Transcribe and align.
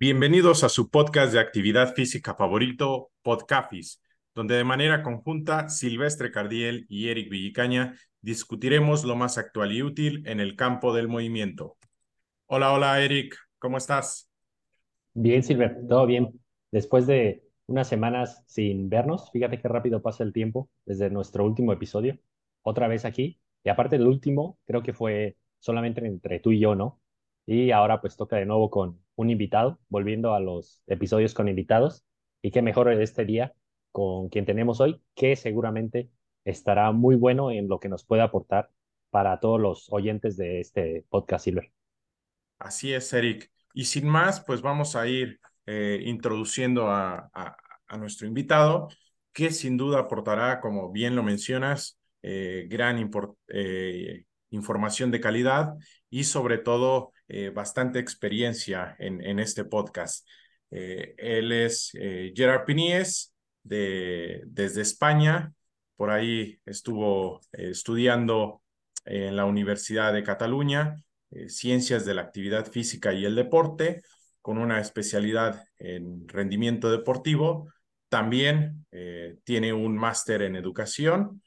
Bienvenidos 0.00 0.62
a 0.62 0.68
su 0.68 0.90
podcast 0.90 1.32
de 1.32 1.40
actividad 1.40 1.92
física 1.92 2.36
favorito, 2.36 3.10
Podcafis, 3.22 4.00
donde 4.32 4.54
de 4.54 4.62
manera 4.62 5.02
conjunta 5.02 5.68
Silvestre 5.68 6.30
Cardiel 6.30 6.86
y 6.88 7.08
Eric 7.08 7.28
Villicaña 7.28 7.96
discutiremos 8.20 9.02
lo 9.02 9.16
más 9.16 9.38
actual 9.38 9.72
y 9.72 9.82
útil 9.82 10.22
en 10.28 10.38
el 10.38 10.54
campo 10.54 10.94
del 10.94 11.08
movimiento. 11.08 11.78
Hola, 12.46 12.72
hola 12.72 13.02
Eric, 13.02 13.34
¿cómo 13.58 13.76
estás? 13.76 14.30
Bien, 15.14 15.42
Silver, 15.42 15.76
todo 15.88 16.06
bien. 16.06 16.40
Después 16.70 17.08
de 17.08 17.42
unas 17.66 17.88
semanas 17.88 18.44
sin 18.46 18.88
vernos, 18.88 19.32
fíjate 19.32 19.60
qué 19.60 19.66
rápido 19.66 20.00
pasa 20.00 20.22
el 20.22 20.32
tiempo 20.32 20.70
desde 20.86 21.10
nuestro 21.10 21.44
último 21.44 21.72
episodio, 21.72 22.20
otra 22.62 22.86
vez 22.86 23.04
aquí. 23.04 23.40
Y 23.64 23.68
aparte 23.68 23.98
del 23.98 24.06
último, 24.06 24.60
creo 24.64 24.80
que 24.80 24.92
fue 24.92 25.36
solamente 25.58 26.06
entre 26.06 26.38
tú 26.38 26.52
y 26.52 26.60
yo, 26.60 26.76
¿no? 26.76 27.00
Y 27.46 27.72
ahora 27.72 28.00
pues 28.00 28.16
toca 28.16 28.36
de 28.36 28.46
nuevo 28.46 28.70
con 28.70 29.07
un 29.18 29.30
invitado, 29.30 29.80
volviendo 29.88 30.32
a 30.32 30.40
los 30.40 30.80
episodios 30.86 31.34
con 31.34 31.48
invitados. 31.48 32.04
Y 32.40 32.52
qué 32.52 32.62
mejor 32.62 32.88
este 32.92 33.24
día 33.24 33.52
con 33.90 34.28
quien 34.28 34.46
tenemos 34.46 34.80
hoy, 34.80 35.02
que 35.16 35.34
seguramente 35.34 36.08
estará 36.44 36.92
muy 36.92 37.16
bueno 37.16 37.50
en 37.50 37.68
lo 37.68 37.80
que 37.80 37.88
nos 37.88 38.04
puede 38.04 38.22
aportar 38.22 38.70
para 39.10 39.40
todos 39.40 39.60
los 39.60 39.92
oyentes 39.92 40.36
de 40.36 40.60
este 40.60 41.04
podcast 41.08 41.44
Silver. 41.46 41.72
Así 42.60 42.92
es, 42.92 43.12
Eric. 43.12 43.50
Y 43.74 43.86
sin 43.86 44.06
más, 44.06 44.40
pues 44.40 44.62
vamos 44.62 44.94
a 44.94 45.08
ir 45.08 45.40
eh, 45.66 46.00
introduciendo 46.04 46.86
a, 46.88 47.28
a, 47.34 47.96
nuestro 47.98 48.28
invitado, 48.28 48.88
que 49.32 49.50
sin 49.50 49.76
duda 49.76 49.98
aportará, 49.98 50.60
como 50.60 50.92
bien 50.92 51.16
lo 51.16 51.24
mencionas, 51.24 51.98
eh, 52.22 52.66
gran 52.70 53.10
eh, 53.48 54.24
información 54.50 55.10
de 55.10 55.20
calidad 55.20 55.74
y 56.08 56.22
sobre 56.22 56.58
todo 56.58 57.12
eh, 57.28 57.50
bastante 57.50 57.98
experiencia 57.98 58.96
en, 58.98 59.22
en 59.22 59.38
este 59.38 59.64
podcast. 59.64 60.26
Eh, 60.70 61.14
él 61.18 61.52
es 61.52 61.90
eh, 61.94 62.32
Gerard 62.34 62.64
Pinies 62.64 63.34
de, 63.62 64.42
desde 64.46 64.80
España. 64.80 65.52
Por 65.96 66.10
ahí 66.10 66.58
estuvo 66.64 67.40
estudiando 67.52 68.62
en 69.04 69.36
la 69.36 69.44
Universidad 69.44 70.12
de 70.12 70.22
Cataluña 70.22 70.96
Ciencias 71.48 72.06
de 72.06 72.14
la 72.14 72.22
Actividad 72.22 72.70
Física 72.70 73.12
y 73.12 73.26
el 73.26 73.34
Deporte, 73.34 74.00
con 74.40 74.56
una 74.56 74.80
especialidad 74.80 75.62
en 75.78 76.26
rendimiento 76.26 76.90
deportivo. 76.90 77.70
También 78.08 78.86
tiene 79.44 79.74
un 79.74 79.94
máster 79.98 80.40
en 80.40 80.56
educación 80.56 81.42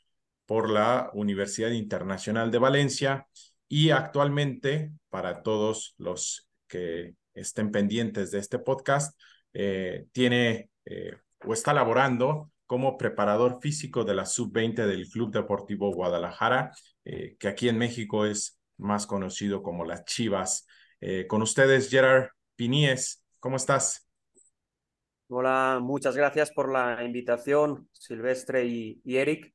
por 0.46 0.70
la 0.70 1.10
Universidad 1.14 1.72
Internacional 1.72 2.52
de 2.52 2.60
Valencia 2.60 3.26
y 3.72 3.92
actualmente, 3.92 4.92
para 5.10 5.44
todos 5.44 5.96
los 5.98 6.50
que 6.68 7.16
estén 7.34 7.72
pendientes 7.72 8.30
de 8.30 8.40
este 8.40 8.60
podcast, 8.60 9.18
eh, 9.54 10.08
tiene 10.12 10.70
eh, 10.84 11.16
o 11.46 11.54
está 11.54 11.74
laborando 11.74 12.52
como 12.66 12.98
preparador 12.98 13.60
físico 13.62 14.04
de 14.04 14.14
la 14.14 14.26
sub-20 14.26 14.86
del 14.86 15.08
Club 15.08 15.32
Deportivo 15.32 15.90
Guadalajara, 15.94 16.74
eh, 17.06 17.38
que 17.40 17.48
aquí 17.48 17.70
en 17.70 17.78
México 17.78 18.26
es 18.26 18.60
más 18.76 19.08
conocido 19.08 19.64
como 19.64 19.86
las 19.86 20.04
Chivas. 20.04 20.68
con 21.30 21.42
ustedes, 21.42 21.90
Gerard 21.90 22.28
Pinies, 22.58 23.24
¿cómo 23.40 23.56
estás? 23.56 24.06
Hola, 25.30 25.80
muchas 25.82 26.18
gracias 26.18 26.52
por 26.52 26.70
la 26.70 27.06
invitación, 27.06 27.88
Silvestre 27.94 28.66
y 28.66 29.02
Eric. 29.06 29.54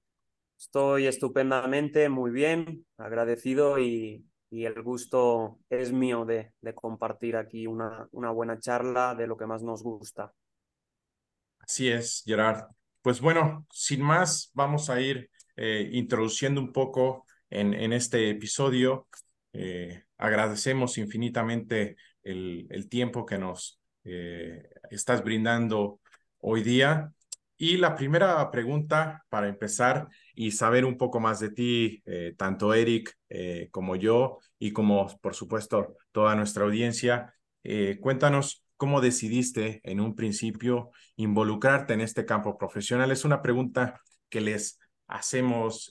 Estoy 0.58 1.06
estupendamente, 1.06 2.08
muy 2.08 2.30
bien, 2.30 2.86
agradecido 2.96 3.78
y, 3.78 4.24
el 4.50 4.82
gusto 4.82 5.58
es 5.68 5.92
mío 5.92 6.24
de, 6.24 6.52
compartir 6.74 7.36
aquí 7.36 7.66
una, 7.66 8.08
una, 8.12 8.30
buena 8.30 8.58
charla 8.58 9.14
de 9.14 9.26
lo 9.26 9.36
que 9.36 9.44
más 9.44 9.62
nos 9.62 9.82
gusta. 9.82 10.32
Así 11.58 11.90
es, 11.90 12.22
Gerard. 12.24 12.64
Pues 13.02 13.20
bueno, 13.20 13.66
sin 13.70 14.00
más, 14.00 14.50
vamos 14.54 14.88
a 14.88 14.98
ir 15.00 15.30
eh, 15.56 15.90
introduciendo 15.92 16.60
un 16.60 16.72
poco 16.72 17.26
en, 17.50 17.74
en 17.74 17.92
este 17.92 18.30
episodio. 18.30 19.08
Eh, 19.52 20.04
agradecemos 20.16 20.96
infinitamente 20.96 21.96
el, 22.22 22.66
el, 22.70 22.88
tiempo 22.88 23.26
que 23.26 23.38
nos 23.38 23.80
eh, 24.04 24.70
estás 24.90 25.22
brindando 25.22 26.00
hoy 26.38 26.62
día. 26.62 27.12
Y 27.56 27.76
la 27.78 27.94
primera 27.94 28.50
pregunta 28.50 29.24
para 29.28 29.48
empezar 29.48 30.08
y 30.36 30.52
saber 30.52 30.84
un 30.84 30.98
poco 30.98 31.18
más 31.18 31.40
de 31.40 31.50
ti, 31.50 32.02
eh, 32.04 32.34
tanto 32.36 32.74
Eric 32.74 33.16
eh, 33.30 33.68
como 33.70 33.96
yo 33.96 34.38
y 34.58 34.70
como 34.72 35.08
por 35.20 35.34
supuesto 35.34 35.96
toda 36.12 36.36
nuestra 36.36 36.64
audiencia, 36.64 37.34
eh, 37.64 37.98
cuéntanos 38.00 38.62
cómo 38.76 39.00
decidiste 39.00 39.80
en 39.82 39.98
un 39.98 40.14
principio 40.14 40.90
involucrarte 41.16 41.94
en 41.94 42.02
este 42.02 42.26
campo 42.26 42.58
profesional. 42.58 43.10
Es 43.10 43.24
una 43.24 43.40
pregunta 43.40 44.00
que 44.28 44.42
les 44.42 44.78
hacemos 45.06 45.90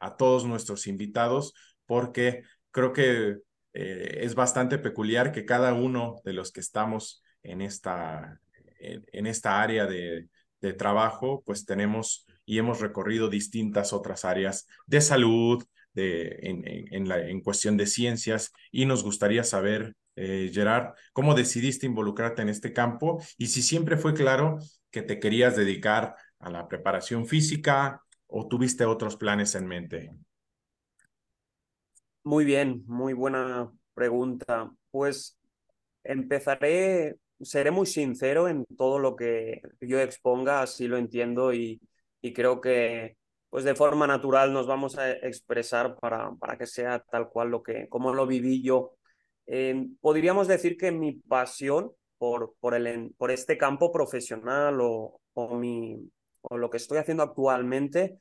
a 0.00 0.16
todos 0.16 0.44
nuestros 0.44 0.86
invitados 0.86 1.54
porque 1.86 2.42
creo 2.72 2.92
que 2.92 3.36
es 3.72 4.34
bastante 4.34 4.78
peculiar 4.78 5.32
que 5.32 5.46
cada 5.46 5.72
uno 5.72 6.20
de 6.24 6.34
los 6.34 6.52
que 6.52 6.60
estamos 6.60 7.22
en 7.42 7.62
esta, 7.62 8.40
en 8.80 9.26
esta 9.26 9.62
área 9.62 9.86
de, 9.86 10.28
de 10.60 10.72
trabajo, 10.74 11.42
pues 11.46 11.64
tenemos 11.64 12.26
y 12.46 12.58
hemos 12.58 12.80
recorrido 12.80 13.28
distintas 13.28 13.92
otras 13.92 14.24
áreas 14.24 14.66
de 14.86 15.02
salud, 15.02 15.62
de, 15.92 16.38
en, 16.42 16.62
en, 16.66 17.08
la, 17.08 17.28
en 17.28 17.40
cuestión 17.40 17.76
de 17.76 17.86
ciencias, 17.86 18.52
y 18.70 18.86
nos 18.86 19.02
gustaría 19.02 19.44
saber, 19.44 19.94
eh, 20.14 20.50
Gerard, 20.52 20.94
cómo 21.12 21.34
decidiste 21.34 21.86
involucrarte 21.86 22.42
en 22.42 22.48
este 22.48 22.72
campo 22.72 23.22
y 23.36 23.48
si 23.48 23.60
siempre 23.60 23.96
fue 23.96 24.14
claro 24.14 24.58
que 24.90 25.02
te 25.02 25.20
querías 25.20 25.56
dedicar 25.56 26.14
a 26.38 26.50
la 26.50 26.68
preparación 26.68 27.26
física 27.26 28.02
o 28.26 28.46
tuviste 28.46 28.84
otros 28.84 29.16
planes 29.16 29.54
en 29.54 29.66
mente. 29.66 30.10
Muy 32.24 32.44
bien, 32.44 32.82
muy 32.86 33.12
buena 33.12 33.70
pregunta. 33.94 34.70
Pues 34.90 35.38
empezaré 36.02 37.16
seré 37.40 37.70
muy 37.70 37.86
sincero 37.86 38.48
en 38.48 38.64
todo 38.76 38.98
lo 38.98 39.16
que 39.16 39.60
yo 39.80 40.00
exponga, 40.00 40.62
así 40.62 40.88
lo 40.88 40.96
entiendo 40.96 41.52
y, 41.52 41.80
y 42.20 42.32
creo 42.32 42.60
que 42.60 43.16
pues 43.50 43.64
de 43.64 43.74
forma 43.74 44.06
natural 44.06 44.52
nos 44.52 44.66
vamos 44.66 44.98
a 44.98 45.10
expresar 45.10 45.96
para, 45.96 46.32
para 46.34 46.58
que 46.58 46.66
sea 46.66 46.98
tal 47.00 47.28
cual 47.28 47.50
lo 47.50 47.62
que, 47.62 47.88
como 47.88 48.12
lo 48.12 48.26
viví 48.26 48.62
yo. 48.62 48.96
Eh, 49.46 49.88
podríamos 50.00 50.48
decir 50.48 50.76
que 50.76 50.92
mi 50.92 51.12
pasión 51.14 51.92
por, 52.18 52.54
por, 52.60 52.74
el, 52.74 53.14
por 53.16 53.30
este 53.30 53.56
campo 53.56 53.92
profesional 53.92 54.80
o, 54.80 55.20
o, 55.34 55.54
mi, 55.56 56.10
o 56.42 56.58
lo 56.58 56.68
que 56.70 56.78
estoy 56.78 56.98
haciendo 56.98 57.22
actualmente 57.22 58.18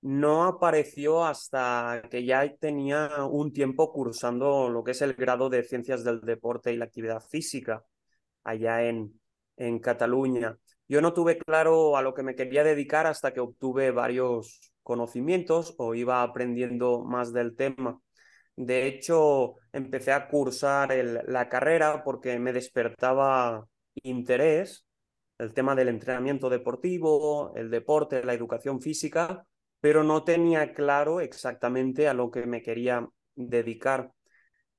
no 0.00 0.44
apareció 0.44 1.24
hasta 1.24 2.02
que 2.10 2.24
ya 2.24 2.56
tenía 2.56 3.24
un 3.24 3.52
tiempo 3.52 3.92
cursando 3.92 4.68
lo 4.68 4.84
que 4.84 4.92
es 4.92 5.02
el 5.02 5.14
grado 5.14 5.50
de 5.50 5.64
Ciencias 5.64 6.04
del 6.04 6.20
Deporte 6.20 6.72
y 6.72 6.76
la 6.76 6.84
Actividad 6.84 7.20
Física 7.20 7.84
allá 8.44 8.84
en, 8.84 9.20
en 9.56 9.80
Cataluña. 9.80 10.56
Yo 10.88 11.02
no 11.02 11.12
tuve 11.12 11.38
claro 11.38 11.96
a 11.96 12.02
lo 12.02 12.14
que 12.14 12.22
me 12.22 12.34
quería 12.34 12.64
dedicar 12.64 13.06
hasta 13.06 13.32
que 13.32 13.40
obtuve 13.40 13.90
varios 13.90 14.72
conocimientos 14.82 15.74
o 15.78 15.94
iba 15.94 16.22
aprendiendo 16.22 17.04
más 17.04 17.32
del 17.32 17.54
tema. 17.56 18.00
De 18.56 18.86
hecho, 18.86 19.56
empecé 19.72 20.12
a 20.12 20.28
cursar 20.28 20.94
la 21.26 21.48
carrera 21.48 22.02
porque 22.04 22.38
me 22.38 22.52
despertaba 22.52 23.66
interés 24.02 24.86
el 25.38 25.54
tema 25.54 25.74
del 25.74 25.88
entrenamiento 25.88 26.48
deportivo, 26.50 27.52
el 27.54 27.70
deporte, 27.70 28.24
la 28.24 28.34
educación 28.34 28.80
física, 28.80 29.46
pero 29.80 30.02
no 30.02 30.24
tenía 30.24 30.72
claro 30.72 31.20
exactamente 31.20 32.08
a 32.08 32.14
lo 32.14 32.30
que 32.30 32.46
me 32.46 32.62
quería 32.62 33.06
dedicar 33.36 34.12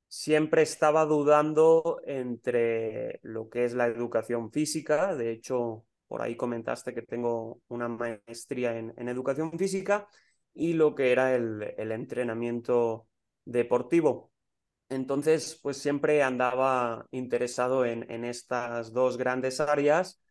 siempre 0.10 0.64
estaba 0.64 1.06
dudando 1.06 2.02
entre 2.06 3.20
lo 3.22 3.48
que 3.48 3.64
es 3.64 3.74
la 3.74 3.86
educación 3.86 4.52
física, 4.52 5.16
de 5.16 5.32
hecho, 5.32 5.86
por 6.10 6.22
ahí 6.24 6.36
comentaste 6.36 6.94
que 6.94 7.04
tengo 7.04 7.62
una 7.70 7.88
maestría 7.88 8.78
en, 8.78 9.08
educación 9.10 9.58
física, 9.58 10.08
y 10.54 10.74
lo 10.74 10.96
que 10.96 11.12
era 11.14 11.36
el, 11.36 11.62
entrenamiento 11.92 13.08
deportivo. 13.46 14.32
Entonces, 14.90 15.60
pues 15.62 15.78
siempre 15.78 16.24
andaba 16.24 17.08
interesado 17.12 17.86
en, 17.86 18.10
en, 18.12 18.26
estas 18.26 18.92
dos 18.94 19.18
grandes 19.18 19.60
áreas 19.60 20.22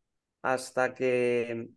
hasta 0.43 0.95
que, 0.95 1.71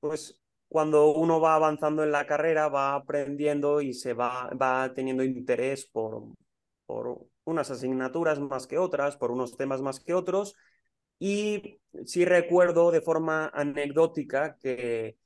pues, 0.00 0.40
cuando 0.68 1.12
uno 1.12 1.40
va 1.40 1.54
avanzando 1.54 2.04
en 2.04 2.12
la 2.12 2.26
carrera, 2.26 2.68
va 2.68 2.94
aprendiendo 2.94 3.80
y 3.80 3.94
se 3.94 4.14
va, 4.14 4.50
va 4.60 4.92
teniendo 4.94 5.24
interés 5.24 5.86
por, 5.86 6.24
por 6.86 7.26
unas 7.44 7.70
asignaturas 7.70 8.40
más 8.40 8.66
que 8.66 8.78
otras, 8.78 9.16
por 9.16 9.30
unos 9.30 9.56
temas 9.56 9.80
más 9.80 10.00
que 10.00 10.14
otros. 10.14 10.56
Y 11.18 11.80
sí 12.06 12.24
recuerdo 12.24 12.90
de 12.90 13.00
forma 13.00 13.48
anecdótica 13.54 14.56
que 14.58 15.16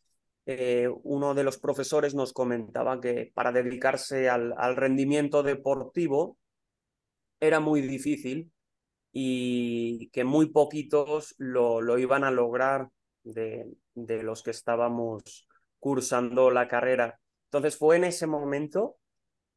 eh, 0.46 0.88
uno 1.04 1.34
de 1.34 1.44
los 1.44 1.58
profesores 1.58 2.14
nos 2.14 2.32
comentaba 2.32 3.00
que 3.00 3.30
para 3.34 3.52
dedicarse 3.52 4.28
al, 4.28 4.54
al 4.56 4.76
rendimiento 4.76 5.42
deportivo 5.42 6.38
era 7.40 7.60
muy 7.60 7.80
difícil 7.82 8.52
y 9.12 10.10
que 10.10 10.24
muy 10.24 10.48
poquitos 10.50 11.34
lo, 11.38 11.80
lo 11.80 11.98
iban 11.98 12.24
a 12.24 12.30
lograr 12.30 12.88
de, 13.24 13.72
de 13.94 14.22
los 14.22 14.42
que 14.42 14.52
estábamos 14.52 15.48
cursando 15.80 16.50
la 16.50 16.68
carrera. 16.68 17.20
Entonces 17.46 17.76
fue 17.78 17.96
en 17.96 18.04
ese 18.04 18.26
momento 18.26 18.98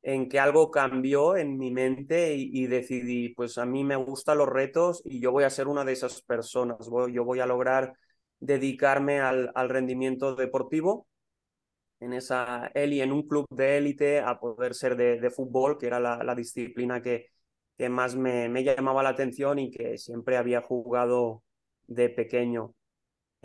en 0.05 0.29
que 0.29 0.39
algo 0.39 0.69
cambió 0.69 1.35
en 1.35 1.57
mi 1.57 1.71
mente 1.71 2.35
y, 2.35 2.67
decidí, 2.67 3.29
pues 3.29 3.57
a 3.57 3.65
mí 3.65 3.83
me 3.83 3.95
gustan 3.95 4.37
los 4.37 4.47
retos 4.47 5.01
y 5.03 5.19
yo 5.19 5.31
voy 5.31 5.45
a 5.45 5.49
ser 5.49 5.67
una 5.67 5.83
de 5.83 5.93
esas 5.93 6.21
personas. 6.21 6.87
yo 7.11 7.25
voy 7.25 7.39
a 7.39 7.47
lograr 7.47 7.93
dedicarme 8.39 9.19
al, 9.19 9.51
al 9.55 9.69
rendimiento 9.69 10.35
deportivo 10.35 11.07
en 11.99 12.13
esa 12.13 12.69
en 12.75 13.11
un 13.11 13.27
club 13.27 13.47
de 13.49 13.77
élite 13.77 14.19
a 14.19 14.39
poder 14.39 14.75
ser 14.75 14.95
de, 14.95 15.19
de 15.19 15.31
fútbol, 15.31 15.77
que 15.79 15.87
era 15.87 15.99
la, 15.99 16.23
la 16.23 16.35
disciplina 16.35 17.01
que, 17.01 17.31
que 17.77 17.89
más 17.89 18.15
me, 18.15 18.47
me, 18.49 18.63
llamaba 18.63 19.01
la 19.03 19.09
atención 19.09 19.57
y 19.59 19.71
que 19.71 19.97
siempre 19.97 20.37
había 20.37 20.61
jugado 20.61 21.43
de 21.87 22.09
pequeño. 22.09 22.75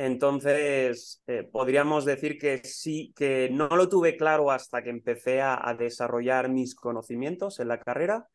Entonces, 0.02 1.22
eh, 1.26 1.42
podríamos 1.44 2.06
decir 2.06 2.38
que 2.38 2.64
sí, 2.64 3.12
que 3.14 3.50
no 3.50 3.68
lo 3.68 3.90
tuve 3.90 4.16
claro 4.16 4.50
hasta 4.50 4.82
que 4.82 4.88
empecé 4.88 5.42
a, 5.42 5.76
desarrollar 5.78 6.48
mis 6.48 6.74
conocimientos 6.74 7.60
en 7.60 7.68
la 7.68 7.80
carrera 7.80 8.26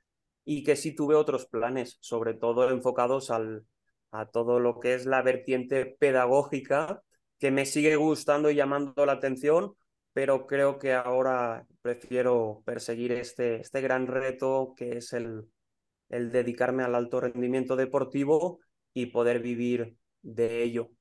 y 0.44 0.64
que 0.64 0.76
sí 0.76 0.94
tuve 0.94 1.16
otros 1.16 1.48
planes, 1.48 1.98
sobre 2.02 2.36
todo 2.36 2.70
enfocados 2.70 3.32
al, 3.32 3.66
a 4.12 4.28
todo 4.28 4.60
lo 4.60 4.80
que 4.80 4.94
es 4.94 5.08
la 5.08 5.24
vertiente 5.24 5.88
pedagógica, 5.88 7.02
que 7.40 7.50
me 7.50 7.66
sigue 7.66 7.96
gustando 7.96 8.52
y 8.52 8.56
llamando 8.56 9.04
la 9.08 9.14
atención, 9.14 9.74
pero 10.14 10.46
creo 10.46 10.78
que 10.78 10.94
ahora 10.94 11.66
prefiero 11.82 12.62
perseguir 12.64 13.12
este, 13.12 13.62
este 13.62 13.82
gran 13.82 14.06
reto 14.06 14.76
que 14.78 14.98
es 14.98 15.14
el, 15.14 15.50
el 16.10 16.32
dedicarme 16.32 16.84
al 16.84 16.94
alto 16.94 17.22
rendimiento 17.22 17.76
deportivo 17.76 18.60
y 18.94 19.08
poder 19.08 19.40
vivir 19.40 19.98
de 20.22 20.62
ello 20.62 20.92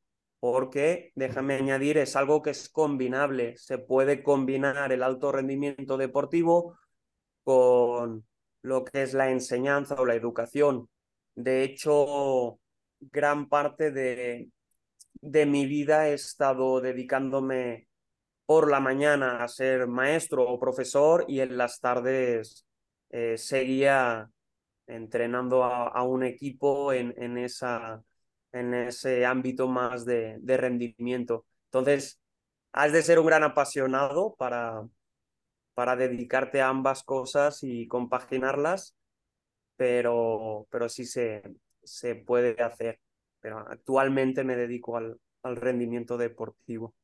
porque, 0.45 1.11
déjame 1.15 1.55
añadir, 1.55 1.97
es 1.97 2.17
algo 2.17 2.43
que 2.43 2.51
es 2.51 2.69
combinable. 2.69 3.57
Se 3.57 3.79
puede 3.79 4.23
combinar 4.23 4.93
el 4.93 5.03
alto 5.03 5.33
rendimiento 5.33 5.97
deportivo 5.97 6.77
con 7.45 8.27
lo 8.61 8.85
que 8.85 9.05
es 9.05 9.15
la 9.15 9.31
enseñanza 9.31 9.95
o 9.95 10.05
la 10.05 10.15
educación. 10.15 10.91
De 11.35 11.63
hecho, 11.63 12.61
gran 13.01 13.49
parte 13.49 13.91
de, 13.91 14.51
de 15.15 15.47
mi 15.47 15.65
vida 15.65 16.11
he 16.11 16.13
estado 16.13 16.83
dedicándome 16.83 17.89
por 18.45 18.71
la 18.71 18.81
mañana 18.81 19.43
a 19.43 19.49
ser 19.49 19.87
maestro 19.87 20.47
o 20.47 20.61
profesor 20.61 21.25
y 21.27 21.41
en 21.41 21.57
las 21.57 21.81
tardes 21.81 22.67
eh, 23.09 23.39
seguía 23.39 24.29
entrenando 24.87 25.65
a, 25.65 25.89
a 25.89 26.03
un 26.03 26.23
equipo 26.23 26.93
en, 26.93 27.15
en 27.17 27.39
esa 27.39 28.05
en 28.55 28.75
ese 28.75 29.27
ámbito 29.27 29.69
más 29.69 30.05
de, 30.05 30.39
de 30.41 30.57
rendimiento. 30.57 31.47
Entonces, 31.67 32.21
has 32.73 32.93
de 32.93 33.03
ser 33.03 33.19
un 33.19 33.27
gran 33.27 33.45
apasionado 33.45 34.35
para, 34.37 34.83
para 35.75 35.97
dedicarte 35.97 36.61
a 36.63 36.69
ambas 36.69 37.03
cosas 37.03 37.63
y 37.63 37.89
compaginarlas, 37.89 38.97
pero, 39.77 40.67
pero 40.71 40.89
sí 40.89 41.05
se, 41.05 41.43
se 41.83 42.15
puede 42.17 42.63
hacer. 42.63 43.01
Pero 43.41 43.59
actualmente 43.59 44.45
me 44.45 44.57
dedico 44.57 44.97
al, 44.97 45.19
al 45.43 45.57
rendimiento 45.57 46.17
deportivo. 46.19 46.95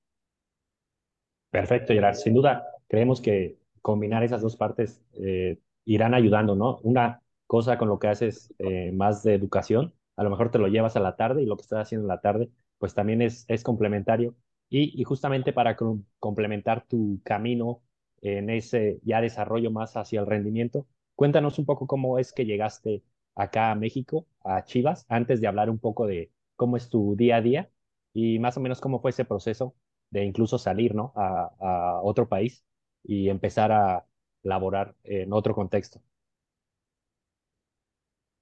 Perfecto, 1.51 1.93
Gerard. 1.93 2.15
Sin 2.15 2.35
duda, 2.35 2.65
creemos 2.89 3.21
que 3.21 3.59
combinar 3.83 4.23
esas 4.23 4.43
dos 4.43 4.57
partes 4.57 5.03
eh, 5.15 5.59
irán 5.85 6.15
ayudando, 6.15 6.55
¿no? 6.55 6.79
Una 6.83 7.23
cosa 7.47 7.77
con 7.77 7.89
lo 7.89 7.99
que 7.99 8.09
haces 8.09 8.55
eh, 8.59 8.93
más 8.93 9.23
de 9.25 9.35
educación 9.35 9.93
a 10.21 10.23
lo 10.25 10.29
mejor 10.31 10.51
te 10.51 10.59
lo 10.59 10.69
llevas 10.69 10.97
a 10.97 11.01
la 11.01 11.17
tarde 11.17 11.43
y 11.43 11.47
lo 11.47 11.57
que 11.57 11.63
estás 11.63 11.81
haciendo 11.81 12.05
en 12.05 12.09
la 12.09 12.21
tarde, 12.21 12.51
pues 12.79 12.95
también 12.95 13.23
es, 13.23 13.47
complementario. 13.65 14.37
Y, 14.69 15.03
justamente 15.05 15.55
para 15.55 15.77
complementar 16.19 16.87
tu 16.87 17.21
camino 17.25 17.83
en 18.21 18.51
ese 18.51 19.01
ya 19.03 19.23
desarrollo 19.23 19.71
más 19.71 19.97
hacia 19.97 20.21
el 20.21 20.27
rendimiento, 20.27 20.87
cuéntanos 21.15 21.59
un 21.59 21.65
poco 21.65 21.87
cómo 21.87 22.19
es 22.19 22.33
que 22.35 22.45
llegaste 22.45 23.03
acá 23.35 23.71
a 23.71 23.75
México, 23.77 24.27
a 24.45 24.63
Chivas, 24.65 25.07
antes 25.09 25.41
de 25.41 25.47
hablar 25.47 25.71
un 25.71 25.79
poco 25.79 26.07
de 26.07 26.31
cómo 26.55 26.77
es 26.77 26.91
tu 26.91 27.17
día 27.17 27.37
a 27.37 27.41
día 27.41 27.71
y 28.13 28.39
más 28.41 28.59
o 28.59 28.61
menos 28.61 28.81
cómo 28.83 29.01
fue 29.01 29.13
ese 29.13 29.25
proceso 29.25 29.75
de 30.11 30.25
incluso 30.25 30.59
salir 30.59 30.95
¿no? 30.95 31.15
a 31.17 32.01
otro 32.03 32.29
país 32.29 32.63
y 33.03 33.31
empezar 33.31 33.73
a 33.73 34.07
laborar 34.43 34.95
en 35.05 35.33
otro 35.33 35.55
contexto. 35.55 36.03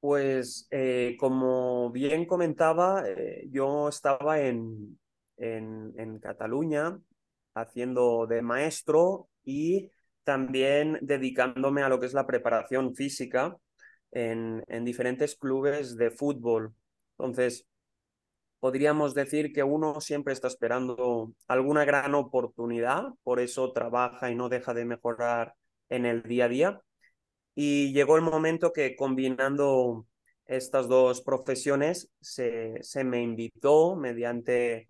Pues 0.01 0.69
eh, 0.71 1.17
como 1.19 1.91
bien 1.91 2.25
comentaba, 2.27 3.03
eh, 3.09 3.49
yo 3.51 3.89
estaba 3.89 4.41
en, 4.41 4.99
en, 5.37 5.93
en, 5.97 6.21
Cataluña 6.21 7.01
haciendo 7.55 8.27
de 8.29 8.41
maestro 8.43 9.29
y 9.45 9.91
también 10.23 10.99
dedicándome 11.03 11.83
a 11.83 11.89
lo 11.89 11.99
que 11.99 12.07
es 12.07 12.15
la 12.15 12.27
preparación 12.27 12.95
física 12.95 13.57
en, 14.13 14.63
en 14.69 14.85
diferentes 14.85 15.35
clubes 15.35 15.97
de 15.97 16.13
fútbol. 16.13 16.75
Entonces, 17.19 17.67
podríamos 18.61 19.15
decir 19.15 19.53
que 19.53 19.63
uno 19.63 20.01
siempre 20.01 20.33
está 20.33 20.49
esperando 20.49 21.33
alguna 21.49 21.85
gran 21.85 22.15
oportunidad, 22.15 23.05
por 23.23 23.41
eso 23.41 23.73
trabaja 23.73 24.31
y 24.31 24.35
no 24.37 24.49
deja 24.49 24.75
de 24.75 24.85
mejorar 24.85 25.55
en 25.89 26.07
el 26.07 26.23
día 26.23 26.47
a 26.47 26.49
día. 26.49 26.83
Y 27.61 27.93
llegó 27.93 28.15
el 28.15 28.23
momento 28.23 28.73
que 28.73 28.95
combinando 28.95 30.07
estas 30.47 30.87
dos 30.87 31.23
profesiones 31.23 32.09
se, 32.21 32.81
se 32.83 33.03
me 33.03 33.21
invitó 33.21 33.97
mediante 33.97 34.87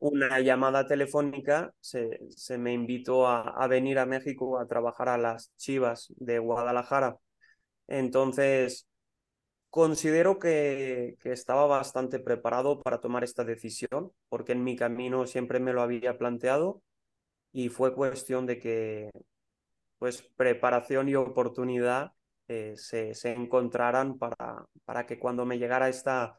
una 0.00 0.38
llamada 0.40 0.86
telefónica, 0.86 1.72
se, 1.80 2.20
se 2.28 2.58
me 2.58 2.74
invitó 2.74 3.26
a, 3.26 3.40
a, 3.40 3.66
venir 3.68 3.98
a 3.98 4.04
México 4.04 4.58
a 4.60 4.66
trabajar 4.66 5.08
a 5.08 5.16
las 5.16 5.50
Chivas 5.56 6.12
de 6.18 6.38
Guadalajara. 6.40 7.16
Entonces, 7.88 8.86
considero 9.70 10.38
que, 10.38 11.16
que 11.22 11.32
estaba 11.32 11.64
bastante 11.66 12.18
preparado 12.18 12.82
para 12.82 13.00
tomar 13.00 13.24
esta 13.24 13.44
decisión, 13.44 14.12
porque 14.28 14.52
en 14.52 14.62
mi 14.62 14.76
camino 14.76 15.26
siempre 15.26 15.58
me 15.58 15.72
lo 15.72 15.80
había 15.80 16.18
planteado 16.18 16.82
y 17.50 17.70
fue 17.70 17.94
cuestión 17.94 18.44
de 18.44 18.58
que 18.58 19.10
pues 20.00 20.22
preparación 20.36 21.08
y 21.10 21.14
oportunidad 21.14 22.12
eh, 22.50 22.74
se, 22.76 23.14
se, 23.14 23.32
encontraran 23.32 24.18
para, 24.18 24.66
para 24.84 25.06
que 25.06 25.18
cuando 25.20 25.46
me 25.46 25.58
llegara 25.58 25.88
esta, 25.88 26.36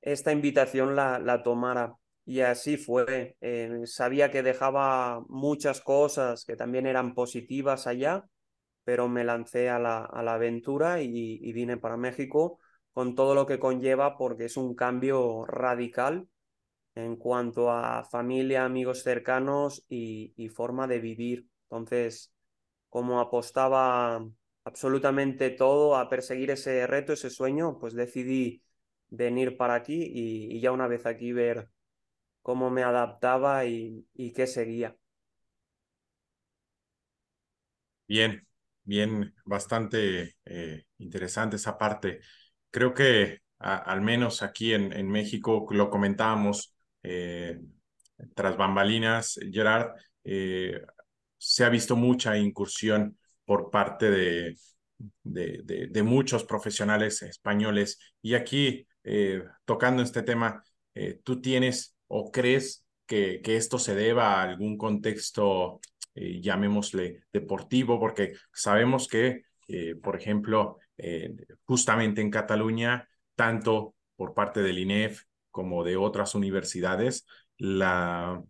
esta 0.00 0.32
invitación 0.32 0.96
la, 0.96 1.18
la 1.18 1.42
tomara. 1.42 1.94
Y 2.24 2.40
así 2.40 2.76
fue. 2.76 3.36
Eh, 3.40 3.82
sabía 3.84 4.30
que 4.30 4.42
dejaba 4.42 5.20
muchas 5.28 5.80
cosas 5.80 6.44
que 6.44 6.56
también 6.56 6.86
eran 6.86 7.14
positivas 7.14 7.86
allá, 7.86 8.24
pero 8.84 9.08
me 9.08 9.24
lancé 9.24 9.70
a 9.70 9.78
la, 9.78 10.04
a 10.04 10.22
la 10.22 10.34
aventura 10.34 11.02
y, 11.02 11.10
y 11.42 11.52
vine 11.52 11.76
para 11.76 11.96
México 11.96 12.58
con 12.92 13.14
todo 13.14 13.34
lo 13.34 13.46
que 13.46 13.58
conlleva 13.58 14.16
porque 14.16 14.46
es 14.46 14.56
un 14.56 14.74
cambio 14.74 15.44
radical 15.46 16.28
en 16.94 17.16
cuanto 17.16 17.70
a 17.70 18.04
familia, 18.04 18.64
amigos 18.64 19.02
cercanos 19.02 19.84
y, 19.88 20.32
y 20.36 20.48
forma 20.48 20.86
de 20.86 21.00
vivir. 21.00 21.48
Entonces, 21.70 22.32
como 22.88 23.20
apostaba 23.20 24.26
absolutamente 24.64 25.50
todo 25.50 25.96
a 25.96 26.08
perseguir 26.08 26.50
ese 26.50 26.86
reto, 26.86 27.12
ese 27.12 27.30
sueño, 27.30 27.78
pues 27.78 27.94
decidí 27.94 28.62
venir 29.10 29.56
para 29.56 29.74
aquí 29.74 30.02
y, 30.02 30.56
y 30.56 30.60
ya 30.60 30.72
una 30.72 30.86
vez 30.88 31.06
aquí 31.06 31.32
ver 31.32 31.68
cómo 32.42 32.70
me 32.70 32.82
adaptaba 32.82 33.64
y, 33.66 34.06
y 34.14 34.32
qué 34.32 34.46
seguía. 34.46 34.96
Bien, 38.06 38.46
bien, 38.84 39.34
bastante 39.44 40.36
eh, 40.44 40.84
interesante 40.98 41.56
esa 41.56 41.78
parte. 41.78 42.20
Creo 42.70 42.92
que 42.94 43.40
al 43.58 44.00
menos 44.02 44.42
aquí 44.42 44.74
en, 44.74 44.92
en, 44.92 45.08
México 45.08 45.66
lo 45.70 45.88
comentábamos 45.88 46.74
eh, 47.02 47.60
tras 48.34 48.56
bambalinas, 48.56 49.38
Gerard, 49.52 49.92
eh, 50.24 50.82
se 51.38 51.64
ha 51.64 51.68
visto 51.68 51.96
mucha 51.96 52.36
incursión 52.36 53.18
por 53.44 53.70
parte 53.70 54.10
de, 54.10 54.56
de, 55.22 55.88
de, 55.90 56.02
muchos 56.02 56.44
profesionales 56.44 57.22
españoles. 57.22 57.98
Y 58.20 58.34
aquí, 58.34 58.86
eh, 59.04 59.42
tocando 59.64 60.02
este 60.02 60.22
tema, 60.22 60.62
eh, 60.94 61.20
¿tú 61.24 61.40
tienes 61.40 61.96
o 62.08 62.30
crees 62.30 62.84
que, 63.06 63.40
que, 63.42 63.56
esto 63.56 63.78
se 63.78 63.94
deba 63.94 64.40
a 64.40 64.42
algún 64.42 64.76
contexto, 64.76 65.80
eh, 66.14 66.40
llamémosle, 66.40 67.24
deportivo? 67.32 67.98
Porque 67.98 68.34
sabemos 68.52 69.08
que, 69.08 69.42
eh, 69.68 69.94
por 69.96 70.16
ejemplo, 70.16 70.78
justamente 71.64 72.20
en 72.20 72.30
Cataluña, 72.30 73.08
tanto 73.34 73.96
por 74.14 74.34
parte 74.34 74.62
del 74.62 74.78
INEF 74.78 75.24
como 75.50 75.82
de 75.82 75.96
otras 75.96 76.36
universidades, 76.36 77.26
la, 77.58 78.40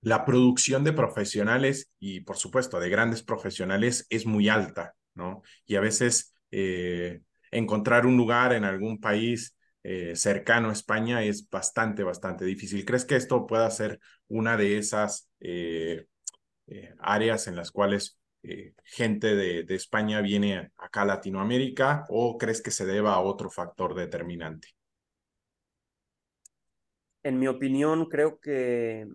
la 0.00 0.24
producción 0.24 0.84
de 0.84 0.92
profesionales 0.92 1.90
y, 1.98 2.20
por 2.20 2.36
supuesto, 2.36 2.78
de 2.78 2.88
grandes 2.88 3.22
profesionales 3.22 4.06
es 4.10 4.26
muy 4.26 4.48
alta, 4.48 4.94
¿no? 5.14 5.42
Y 5.66 5.76
a 5.76 5.80
veces 5.80 6.34
eh, 6.50 7.20
encontrar 7.50 8.06
un 8.06 8.16
lugar 8.16 8.52
en 8.52 8.64
algún 8.64 9.00
país 9.00 9.56
eh, 9.82 10.14
cercano 10.16 10.70
a 10.70 10.72
España 10.72 11.22
es 11.22 11.48
bastante, 11.48 12.04
bastante 12.04 12.44
difícil. 12.44 12.84
¿Crees 12.84 13.04
que 13.04 13.16
esto 13.16 13.46
pueda 13.46 13.70
ser 13.70 13.98
una 14.28 14.56
de 14.56 14.78
esas 14.78 15.30
eh, 15.40 16.06
áreas 16.98 17.48
en 17.48 17.56
las 17.56 17.70
cuales 17.70 18.16
gente 18.84 19.34
de, 19.34 19.64
de, 19.64 19.74
España 19.74 20.22
viene 20.22 20.70
acá 20.76 21.02
a 21.02 21.06
Latinoamérica 21.06 22.06
o 22.08 22.38
crees 22.38 22.62
que 22.62 22.70
se 22.70 22.86
deba 22.86 23.12
a 23.12 23.20
otro 23.20 23.50
factor 23.50 23.94
determinante? 23.94 24.68
En 27.24 27.38
mi 27.38 27.48
opinión, 27.48 28.06
creo 28.06 28.38
que, 28.38 29.06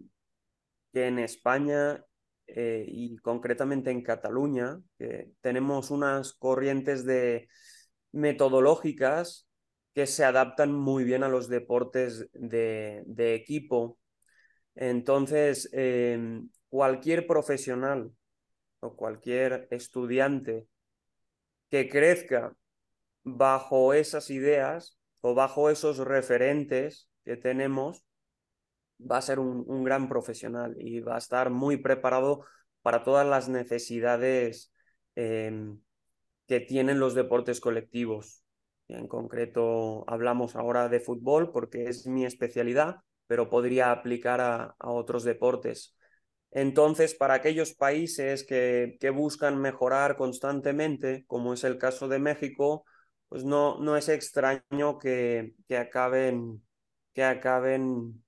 que 0.93 1.07
en 1.07 1.19
España 1.19 2.05
y 2.45 3.17
concretamente 3.17 3.89
en 3.89 4.03
Cataluña, 4.03 4.79
tenemos 5.41 5.89
unas 5.91 6.33
corrientes 6.33 7.03
de 7.03 7.47
metodológicas 8.11 9.47
que 9.93 10.07
se 10.07 10.25
adaptan 10.25 10.71
muy 10.71 11.03
bien 11.03 11.23
a 11.23 11.29
los 11.29 11.49
deportes 11.49 12.27
de, 12.33 13.35
equipo. 13.35 13.99
Entonces, 14.75 15.69
em, 15.71 16.49
cualquier 16.69 17.27
profesional 17.27 18.11
o 18.79 18.95
cualquier 18.95 19.67
estudiante 19.71 20.67
que 21.69 21.89
crezca 21.89 22.55
bajo 23.23 23.93
esas 23.93 24.29
ideas 24.29 24.97
o 25.21 25.35
bajo 25.35 25.69
esos 25.69 25.99
referentes 25.99 27.09
que 27.23 27.37
tenemos, 27.37 28.03
va 29.09 29.17
a 29.17 29.21
ser 29.21 29.39
un, 29.39 29.83
gran 29.83 30.09
profesional 30.09 30.75
y 30.79 30.99
va 31.01 31.15
a 31.15 31.19
estar 31.19 31.49
muy 31.49 31.77
preparado 31.77 32.45
para 32.81 33.03
todas 33.03 33.25
las 33.27 33.49
necesidades 33.49 34.73
em, 35.15 35.79
que 36.47 36.59
tienen 36.59 36.99
los 36.99 37.15
deportes 37.15 37.59
colectivos. 37.61 38.43
En 38.87 39.07
concreto, 39.07 40.03
hablamos 40.07 40.55
ahora 40.55 40.89
de 40.89 40.99
fútbol 40.99 41.51
porque 41.51 41.85
es 41.85 42.07
mi 42.07 42.25
especialidad, 42.25 42.97
pero 43.27 43.49
podría 43.49 43.91
aplicar 43.91 44.41
a, 44.41 44.75
otros 44.79 45.23
deportes. 45.23 45.95
Entonces, 46.51 47.15
para 47.15 47.35
aquellos 47.35 47.73
países 47.73 48.45
que, 48.45 48.97
que, 48.99 49.09
buscan 49.09 49.59
mejorar 49.59 50.15
constantemente, 50.17 51.25
como 51.27 51.53
es 51.53 51.63
el 51.63 51.77
caso 51.77 52.07
de 52.07 52.19
México, 52.19 52.85
pues 53.33 53.43
no, 53.45 53.79
no 53.79 53.97
es 53.97 54.09
extraño 54.09 54.99
que, 54.99 55.55
que, 55.67 55.77
acaben, 55.77 56.63
que 57.13 57.23
acaben 57.23 58.22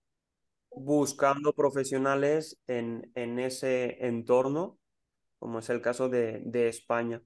buscando 0.77 1.53
profesionales 1.53 2.59
en, 2.67 3.11
en 3.15 3.39
ese 3.39 4.05
entorno, 4.05 4.77
como 5.39 5.59
es 5.59 5.69
el 5.69 5.81
caso 5.81 6.09
de, 6.09 6.41
de 6.45 6.67
España. 6.67 7.21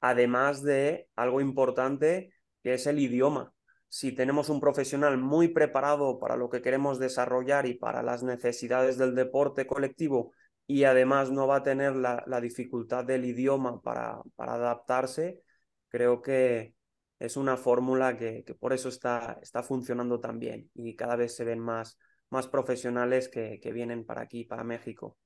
Además 0.00 0.62
de 0.62 1.08
algo 1.16 1.40
importante 1.40 2.32
que 2.62 2.74
es 2.74 2.86
el 2.86 2.98
idioma. 2.98 3.52
Si 3.88 4.12
tenemos 4.12 4.48
un 4.48 4.60
profesional 4.60 5.18
muy 5.18 5.48
preparado 5.48 6.18
para 6.18 6.36
lo 6.36 6.50
que 6.50 6.62
queremos 6.62 6.98
desarrollar 6.98 7.66
y 7.66 7.74
para 7.74 8.02
las 8.02 8.22
necesidades 8.22 8.98
del 8.98 9.14
deporte 9.14 9.66
colectivo 9.66 10.32
y 10.66 10.84
además 10.84 11.30
no 11.30 11.46
va 11.46 11.56
a 11.56 11.62
tener 11.62 11.94
la, 11.94 12.40
dificultad 12.40 13.04
del 13.04 13.24
idioma 13.24 13.80
para, 13.82 14.20
para, 14.36 14.54
adaptarse, 14.54 15.42
creo 15.88 16.22
que 16.22 16.74
es 17.18 17.36
una 17.36 17.56
fórmula 17.56 18.16
que, 18.16 18.44
que, 18.44 18.54
por 18.54 18.72
eso 18.72 18.88
está, 18.88 19.38
está 19.42 19.62
funcionando 19.62 20.20
tan 20.20 20.38
bien 20.38 20.70
y 20.74 20.96
cada 20.96 21.16
vez 21.16 21.36
se 21.36 21.44
ven 21.44 21.60
más, 21.60 21.98
más 22.30 22.48
profesionales 22.48 23.28
que, 23.28 23.60
que 23.60 23.72
vienen 23.72 24.04
para 24.04 24.22
aquí, 24.22 24.44
para 24.44 24.64
México. 24.64 25.16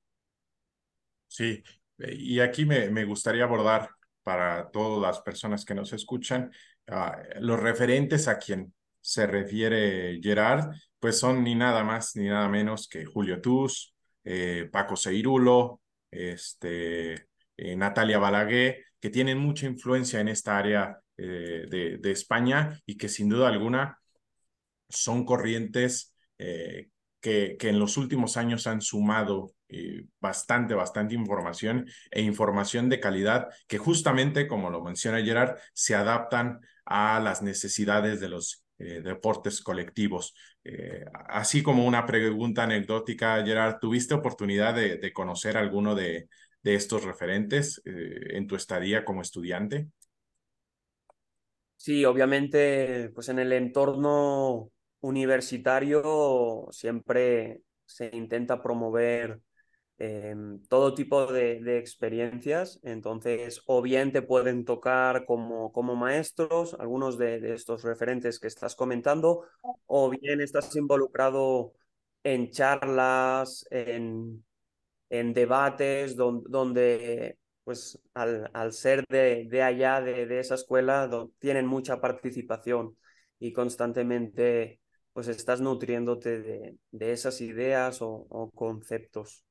Sí, 1.26 1.62
y 1.98 2.40
aquí 2.40 2.64
me, 2.64 2.90
me 2.90 3.04
gustaría 3.04 3.44
abordar 3.44 3.90
para 4.22 4.70
todas 4.70 5.00
las 5.00 5.22
personas 5.22 5.64
que 5.64 5.74
nos 5.74 5.92
escuchan 5.92 6.50
Ah, 6.90 7.22
los 7.40 7.60
referentes 7.60 8.28
a 8.28 8.38
quien 8.38 8.72
se 9.00 9.26
refiere 9.26 10.20
Gerard, 10.22 10.74
pues 10.98 11.18
son 11.18 11.44
ni 11.44 11.54
nada 11.54 11.84
más 11.84 12.16
ni 12.16 12.28
nada 12.28 12.48
menos 12.48 12.88
que 12.88 13.04
Julio 13.04 13.40
Tuz, 13.42 13.94
eh, 14.24 14.68
Paco 14.72 14.96
Seirulo, 14.96 15.82
este, 16.10 17.28
eh, 17.56 17.76
Natalia 17.76 18.18
Balaguer, 18.18 18.84
que 18.98 19.10
tienen 19.10 19.38
mucha 19.38 19.66
influencia 19.66 20.20
en 20.20 20.28
esta 20.28 20.56
área 20.56 20.98
eh, 21.18 21.66
de, 21.68 21.98
de, 21.98 22.10
España 22.10 22.80
y 22.86 22.96
que 22.96 23.08
sin 23.08 23.28
duda 23.28 23.48
alguna 23.48 23.98
son 24.88 25.24
corrientes 25.26 26.14
que, 26.38 27.56
que 27.58 27.68
en 27.68 27.78
los 27.78 27.96
últimos 27.96 28.36
años 28.36 28.66
han 28.66 28.80
sumado 28.80 29.54
bastante, 30.20 30.74
bastante 30.74 31.14
información 31.14 31.86
e 32.10 32.22
información 32.22 32.88
de 32.88 33.00
calidad 33.00 33.48
que 33.66 33.78
justamente, 33.78 34.46
como 34.46 34.70
lo 34.70 34.82
menciona 34.82 35.22
Gerard, 35.22 35.58
se 35.74 35.94
adaptan 35.94 36.60
a 36.84 37.20
las 37.20 37.42
necesidades 37.42 38.20
de 38.20 38.28
los 38.28 38.64
eh, 38.80 39.02
deportes 39.02 39.60
colectivos. 39.60 40.34
Eh, 40.62 41.04
así 41.26 41.64
como 41.64 41.84
una 41.84 42.06
pregunta 42.06 42.62
anecdótica, 42.62 43.44
Gerard, 43.44 43.80
¿tuviste 43.80 44.14
oportunidad 44.14 44.72
de, 44.74 45.12
conocer 45.12 45.56
alguno 45.56 45.96
de, 45.96 46.28
de 46.62 46.74
estos 46.76 47.02
referentes 47.02 47.82
eh, 47.84 48.36
en 48.36 48.46
tu 48.46 48.54
estadía 48.54 49.04
como 49.04 49.20
estudiante? 49.20 49.88
Sí, 51.76 52.04
obviamente, 52.04 53.10
pues 53.14 53.28
en 53.28 53.40
el 53.40 53.52
entorno 53.52 54.70
universitario 55.00 56.68
siempre 56.70 57.62
se 57.86 58.10
intenta 58.14 58.62
promover 58.62 59.40
Em, 60.00 60.62
todo 60.68 60.94
tipo 60.94 61.26
de, 61.26 61.78
experiencias. 61.78 62.78
Entonces, 62.84 63.62
o 63.66 63.82
bien 63.82 64.12
te 64.12 64.22
pueden 64.22 64.64
tocar 64.64 65.24
como, 65.26 65.72
como 65.72 65.96
maestros, 65.96 66.74
algunos 66.74 67.18
de, 67.18 67.52
estos 67.54 67.82
referentes 67.82 68.38
que 68.38 68.46
estás 68.46 68.76
comentando, 68.76 69.44
o 69.86 70.10
bien 70.10 70.40
estás 70.40 70.74
involucrado 70.76 71.72
en 72.22 72.50
charlas, 72.50 73.66
en, 73.70 74.44
en 75.10 75.34
debates, 75.34 76.16
donde, 76.16 77.38
pues 77.64 78.00
al, 78.14 78.50
al, 78.54 78.72
ser 78.72 79.04
de, 79.08 79.46
de 79.48 79.62
allá, 79.62 80.00
de, 80.00 80.26
de 80.26 80.40
esa 80.40 80.54
escuela, 80.54 81.10
tienen 81.40 81.66
mucha 81.66 82.00
participación 82.00 82.96
y 83.40 83.52
constantemente 83.52 84.80
pues 85.18 85.26
estás 85.26 85.60
nutriéndote 85.60 86.40
de, 86.40 86.78
de 86.92 87.10
esas 87.10 87.40
ideas 87.40 87.98
o, 88.02 88.52
conceptos. 88.54 89.44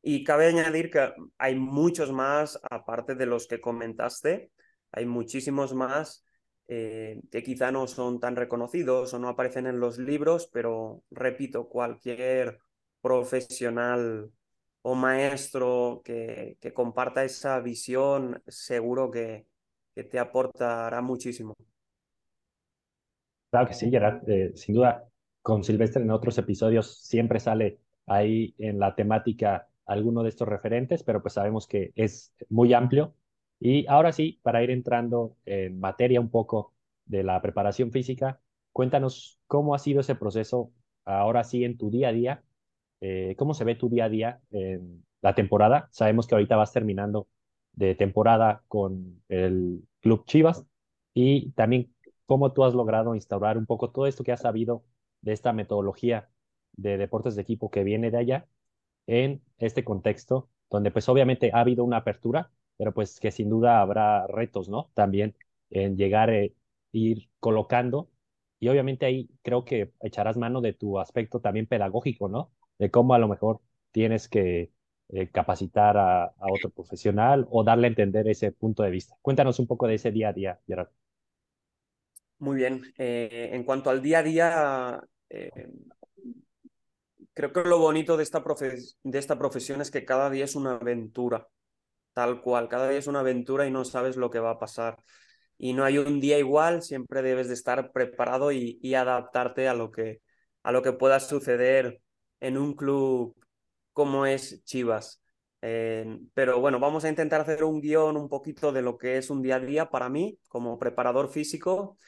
Y 0.00 0.22
cabe 0.22 0.46
añadir 0.46 0.92
que 0.92 1.12
hay 1.38 1.56
muchos 1.56 2.12
más, 2.12 2.60
aparte 2.70 3.16
de 3.16 3.26
los 3.26 3.48
que 3.48 3.60
comentaste, 3.60 4.52
hay 4.92 5.06
muchísimos 5.06 5.74
más 5.74 6.24
eh, 6.68 7.20
que 7.32 7.42
quizá 7.42 7.72
no 7.72 7.88
son 7.88 8.20
tan 8.20 8.36
reconocidos 8.36 9.12
o 9.12 9.18
no 9.18 9.28
aparecen 9.28 9.66
en 9.66 9.80
los 9.80 9.98
libros, 9.98 10.48
pero 10.52 11.02
repito, 11.10 11.68
cualquier 11.68 12.60
profesional 13.00 14.30
o 14.82 14.94
maestro 14.94 16.00
que, 16.04 16.58
que 16.60 16.72
comparta 16.72 17.24
esa 17.24 17.58
visión, 17.58 18.40
seguro 18.46 19.10
que, 19.10 19.48
que, 19.96 20.04
te 20.04 20.20
aportará 20.20 21.02
muchísimo. 21.02 21.56
Claro 23.50 23.68
que 23.68 23.74
sí, 23.74 23.90
Gerard. 23.90 24.28
Eh, 24.28 24.52
sin 24.54 24.74
duda, 24.74 25.08
con 25.42 25.64
Silvestre 25.64 26.02
en 26.02 26.10
otros 26.10 26.36
episodios 26.38 26.98
siempre 27.02 27.40
sale 27.40 27.80
ahí 28.06 28.54
en 28.58 28.78
la 28.78 28.94
temática 28.94 29.68
alguno 29.86 30.22
de 30.22 30.28
estos 30.28 30.48
referentes, 30.48 31.02
pero 31.02 31.22
pues 31.22 31.34
sabemos 31.34 31.66
que 31.66 31.92
es 31.94 32.34
muy 32.50 32.74
amplio. 32.74 33.14
Y 33.58 33.86
ahora 33.86 34.12
sí, 34.12 34.38
para 34.42 34.62
ir 34.62 34.70
entrando 34.70 35.36
en 35.46 35.80
materia 35.80 36.20
un 36.20 36.30
poco 36.30 36.74
de 37.06 37.22
la 37.24 37.40
preparación 37.40 37.90
física, 37.90 38.40
cuéntanos 38.72 39.40
cómo 39.46 39.74
ha 39.74 39.78
sido 39.78 40.00
ese 40.00 40.14
proceso 40.14 40.70
ahora 41.06 41.42
sí 41.42 41.64
en 41.64 41.78
tu 41.78 41.90
día 41.90 42.08
a 42.08 42.12
día, 42.12 42.44
eh, 43.00 43.34
cómo 43.38 43.54
se 43.54 43.64
ve 43.64 43.74
tu 43.74 43.88
día 43.88 44.04
a 44.06 44.08
día 44.08 44.40
en 44.50 45.04
la 45.22 45.34
temporada. 45.34 45.88
Sabemos 45.92 46.26
que 46.26 46.34
ahorita 46.34 46.56
vas 46.56 46.72
terminando 46.72 47.28
de 47.72 47.94
temporada 47.94 48.62
con 48.68 49.22
el 49.28 49.82
Club 50.00 50.24
Chivas 50.26 50.64
y 51.14 51.50
también 51.52 51.92
cómo 52.28 52.52
tú 52.52 52.64
has 52.64 52.74
logrado 52.74 53.14
instaurar 53.14 53.58
un 53.58 53.66
poco 53.66 53.90
todo 53.90 54.06
esto 54.06 54.24
que 54.24 54.32
has 54.32 54.42
sabido 54.42 54.84
de 55.22 55.32
esta 55.32 55.52
metodología 55.54 56.30
de 56.74 56.98
deportes 56.98 57.36
de 57.36 57.42
equipo 57.42 57.70
que 57.70 57.84
viene 57.84 58.10
de 58.10 58.18
allá 58.18 58.48
en 59.06 59.42
este 59.58 59.84
contexto, 59.84 60.50
donde 60.70 60.90
pues 60.90 61.08
obviamente 61.08 61.50
ha 61.54 61.60
habido 61.60 61.84
una 61.84 61.98
apertura, 61.98 62.52
pero 62.76 62.92
pues 62.94 63.20
que 63.20 63.30
sin 63.32 63.50
duda 63.50 63.80
habrá 63.80 64.26
retos, 64.28 64.68
¿no? 64.68 64.90
También 64.94 65.36
en 65.70 65.96
llegar 65.96 66.30
a 66.30 66.36
eh, 66.38 66.54
ir 66.92 67.30
colocando 67.40 68.10
y 68.60 68.68
obviamente 68.68 69.06
ahí 69.06 69.30
creo 69.42 69.64
que 69.64 69.92
echarás 70.00 70.36
mano 70.36 70.60
de 70.60 70.74
tu 70.74 70.98
aspecto 70.98 71.40
también 71.40 71.66
pedagógico, 71.66 72.28
¿no? 72.28 72.52
De 72.78 72.90
cómo 72.90 73.14
a 73.14 73.18
lo 73.18 73.28
mejor 73.28 73.60
tienes 73.92 74.28
que 74.28 74.72
eh, 75.10 75.30
capacitar 75.30 75.96
a, 75.96 76.34
otro 76.52 76.70
profesional 76.70 77.46
o 77.50 77.64
darle 77.64 77.86
a 77.86 77.90
entender 77.90 78.28
ese 78.28 78.52
punto 78.52 78.82
de 78.82 78.90
vista. 78.90 79.16
Cuéntanos 79.22 79.58
un 79.58 79.66
poco 79.66 79.86
de 79.86 79.94
ese 79.94 80.12
día 80.12 80.28
a 80.30 80.32
día, 80.34 80.60
Gerard. 80.66 80.90
Muy 82.38 82.56
bien. 82.56 82.82
Eh, 82.98 83.50
en 83.52 83.64
cuanto 83.64 83.90
al 83.90 84.00
día 84.02 84.20
a 84.20 84.22
día, 84.22 85.00
Creo 87.34 87.52
que 87.52 87.62
lo 87.62 87.78
bonito 87.78 88.16
de 88.16 88.24
esta, 88.24 88.42
de 89.04 89.18
esta 89.18 89.38
profesión 89.38 89.80
es 89.80 89.90
que 89.90 90.04
cada 90.04 90.28
día 90.30 90.44
es 90.44 90.56
una 90.56 90.72
aventura, 90.76 91.46
tal 92.14 92.42
cual, 92.42 92.68
cada 92.68 92.88
día 92.88 92.98
es 92.98 93.06
una 93.08 93.20
aventura 93.20 93.66
y 93.66 93.70
no 93.70 93.84
sabes 93.84 94.16
lo 94.16 94.30
que 94.30 94.40
va 94.40 94.52
a 94.52 94.58
pasar. 94.58 94.96
y 95.58 95.74
no 95.74 95.84
hay 95.84 95.98
un 95.98 96.20
día 96.20 96.38
igual, 96.38 96.82
siempre 96.82 97.22
debes 97.22 97.48
de 97.48 97.54
estar 97.54 97.92
preparado 97.92 98.52
y, 98.52 98.78
y 98.82 98.94
adaptarte 98.94 99.68
a 99.68 99.74
lo, 99.74 99.90
que, 99.92 100.22
a 100.64 100.72
lo 100.72 100.82
que 100.82 100.92
pueda 100.94 101.20
suceder 101.20 102.00
en 102.40 102.58
un 102.58 102.74
club 102.76 103.36
como 103.92 104.26
es 104.26 104.64
Chivas. 104.64 105.22
Eh, 105.62 106.18
pero 106.34 106.60
bueno, 106.60 106.80
vamos 106.80 107.04
a 107.04 107.08
intentar 107.10 107.40
hacer 107.42 107.64
un 107.64 107.80
guion 107.80 108.16
un 108.16 108.28
poquito 108.28 108.72
de 108.72 108.82
lo 108.82 108.98
que 108.98 109.18
es 109.18 109.30
un 109.30 109.42
día 109.42 109.56
a 109.56 109.60
día 109.60 109.90
para 109.90 110.08
mí 110.08 110.38
como 110.48 110.78
preparador 110.78 111.30
físico. 111.30 111.98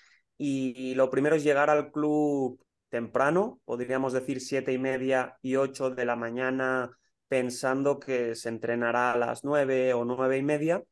Y, 0.43 0.95
lo 0.95 1.11
primero 1.11 1.37
es 1.37 1.45
llegar 1.45 1.69
al 1.69 1.93
club 1.93 2.59
temprano, 2.89 3.61
podríamos 3.67 4.15
decir 4.15 4.41
siete 4.41 4.73
y 4.73 4.79
media 4.79 5.37
y 5.43 5.57
ocho 5.57 5.91
de 5.91 6.07
la 6.07 6.17
mañana, 6.17 6.91
pensando 7.29 7.99
que 8.01 8.35
se 8.35 8.49
entrenará 8.49 9.13
a 9.13 9.19
las 9.19 9.45
nueve 9.45 9.93
o 9.93 10.07
nueve 10.07 10.39
y 10.39 10.43
media. 10.43 10.83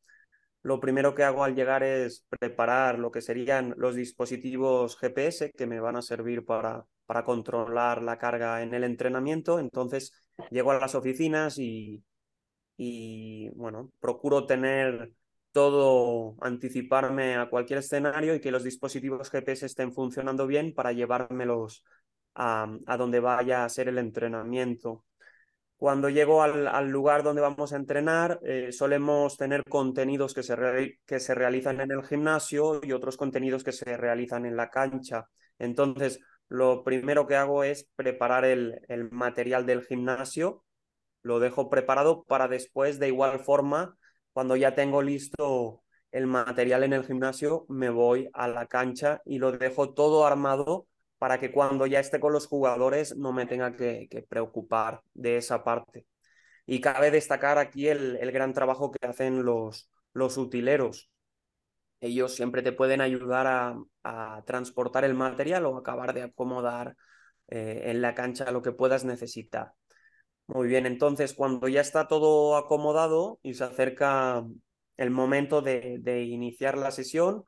Lo 0.61 0.79
primero 0.79 1.15
que 1.15 1.23
hago 1.23 1.43
al 1.43 1.55
llegar 1.55 1.81
es 1.81 2.25
preparar 2.29 2.99
lo 2.99 3.09
que 3.09 3.21
serían 3.21 3.73
los 3.77 3.95
dispositivos 3.95 4.97
GPS 4.97 5.51
que 5.57 5.65
me 5.65 5.79
van 5.79 5.95
a 5.95 6.03
servir 6.03 6.45
para, 6.45 6.85
para 7.07 7.23
controlar 7.25 8.03
la 8.03 8.19
carga 8.19 8.61
en 8.61 8.75
el 8.75 8.83
entrenamiento. 8.83 9.59
Entonces, 9.59 10.13
llego 10.51 10.71
a 10.71 10.79
las 10.79 10.93
oficinas 10.93 11.57
y, 11.57 12.03
y 12.77 13.49
bueno, 13.55 13.91
procuro 13.99 14.45
tener 14.45 15.11
todo, 15.51 16.35
anticiparme 16.41 17.35
a 17.35 17.49
cualquier 17.49 17.79
escenario 17.79 18.35
y 18.35 18.41
que 18.41 18.51
los 18.51 18.63
dispositivos 18.63 19.29
GPS 19.29 19.65
estén 19.65 19.93
funcionando 19.93 20.47
bien 20.47 20.73
para 20.73 20.91
llevármelos 20.93 21.83
a, 22.35 22.67
a 22.85 22.97
donde 22.97 23.19
vaya 23.19 23.65
a 23.65 23.69
ser 23.69 23.87
el 23.89 23.97
entrenamiento. 23.97 25.05
Cuando 25.77 26.09
llego 26.09 26.43
al, 26.43 26.67
al 26.67 26.89
lugar 26.89 27.23
donde 27.23 27.41
vamos 27.41 27.73
a 27.73 27.77
entrenar, 27.77 28.39
eh, 28.43 28.71
solemos 28.71 29.37
tener 29.37 29.63
contenidos 29.63 30.33
que 30.33 30.43
se, 30.43 30.99
que 31.05 31.19
se 31.19 31.35
realizan 31.35 31.79
en 31.81 31.91
el 31.91 32.03
gimnasio 32.03 32.81
y 32.83 32.91
otros 32.91 33.17
contenidos 33.17 33.63
que 33.63 33.71
se 33.71 33.95
realizan 33.97 34.45
en 34.45 34.57
la 34.57 34.69
cancha. 34.69 35.27
Entonces, 35.57 36.19
lo 36.49 36.83
primero 36.83 37.27
que 37.27 37.35
hago 37.35 37.63
es 37.63 37.87
preparar 37.95 38.43
el, 38.45 38.81
el 38.89 39.09
material 39.11 39.65
del 39.65 39.83
gimnasio 39.83 40.63
lo 41.21 41.39
dejo 41.39 41.69
preparado 41.69 42.23
para 42.23 42.47
después, 42.47 42.99
de 42.99 43.07
igual 43.07 43.39
forma, 43.39 43.97
cuando 44.33 44.55
ya 44.55 44.75
tengo 44.75 45.01
listo 45.01 45.83
el 46.11 46.27
material 46.27 46.83
en 46.83 46.93
el 46.93 47.05
gimnasio, 47.05 47.65
me 47.69 47.89
voy 47.89 48.29
a 48.33 48.47
la 48.47 48.67
cancha 48.67 49.21
y 49.25 49.39
lo 49.39 49.51
dejo 49.51 49.93
todo 49.93 50.25
armado 50.25 50.87
para 51.17 51.39
que 51.39 51.51
cuando 51.51 51.85
ya 51.85 51.99
esté 51.99 52.19
con 52.19 52.33
los 52.33 52.47
jugadores 52.47 53.15
no 53.17 53.33
me 53.33 53.45
tenga 53.45 53.75
que, 53.75 54.07
preocupar 54.29 55.01
de 55.13 55.37
esa 55.37 55.63
parte. 55.63 56.07
Y 56.65 56.81
cabe 56.81 57.11
destacar 57.11 57.57
aquí 57.57 57.87
el, 57.87 58.17
el, 58.17 58.31
gran 58.31 58.53
trabajo 58.53 58.91
que 58.91 59.05
hacen 59.07 59.43
los, 59.43 59.89
los 60.13 60.37
utileros. 60.37 61.09
Ellos 62.01 62.35
siempre 62.35 62.61
te 62.61 62.71
pueden 62.71 63.01
ayudar 63.01 63.47
a, 63.47 63.75
a 64.03 64.43
transportar 64.45 65.03
el 65.03 65.15
material 65.15 65.65
o 65.65 65.77
acabar 65.77 66.13
de 66.13 66.23
acomodar 66.23 66.95
eh, 67.47 67.83
en 67.85 68.01
la 68.01 68.13
cancha 68.15 68.51
lo 68.51 68.61
que 68.61 68.71
puedas 68.71 69.03
necesitar. 69.03 69.73
Muy 70.49 70.67
bien, 70.67 70.87
entonces 70.87 71.33
cuando 71.35 71.67
ya 71.67 71.81
está 71.81 72.07
todo 72.07 72.57
acomodado 72.57 73.39
y 73.43 73.53
se 73.53 73.65
acerca 73.65 74.43
el 74.97 75.11
momento 75.11 75.61
de, 75.61 76.23
iniciar 76.23 76.75
la 76.75 76.89
sesión, 76.89 77.43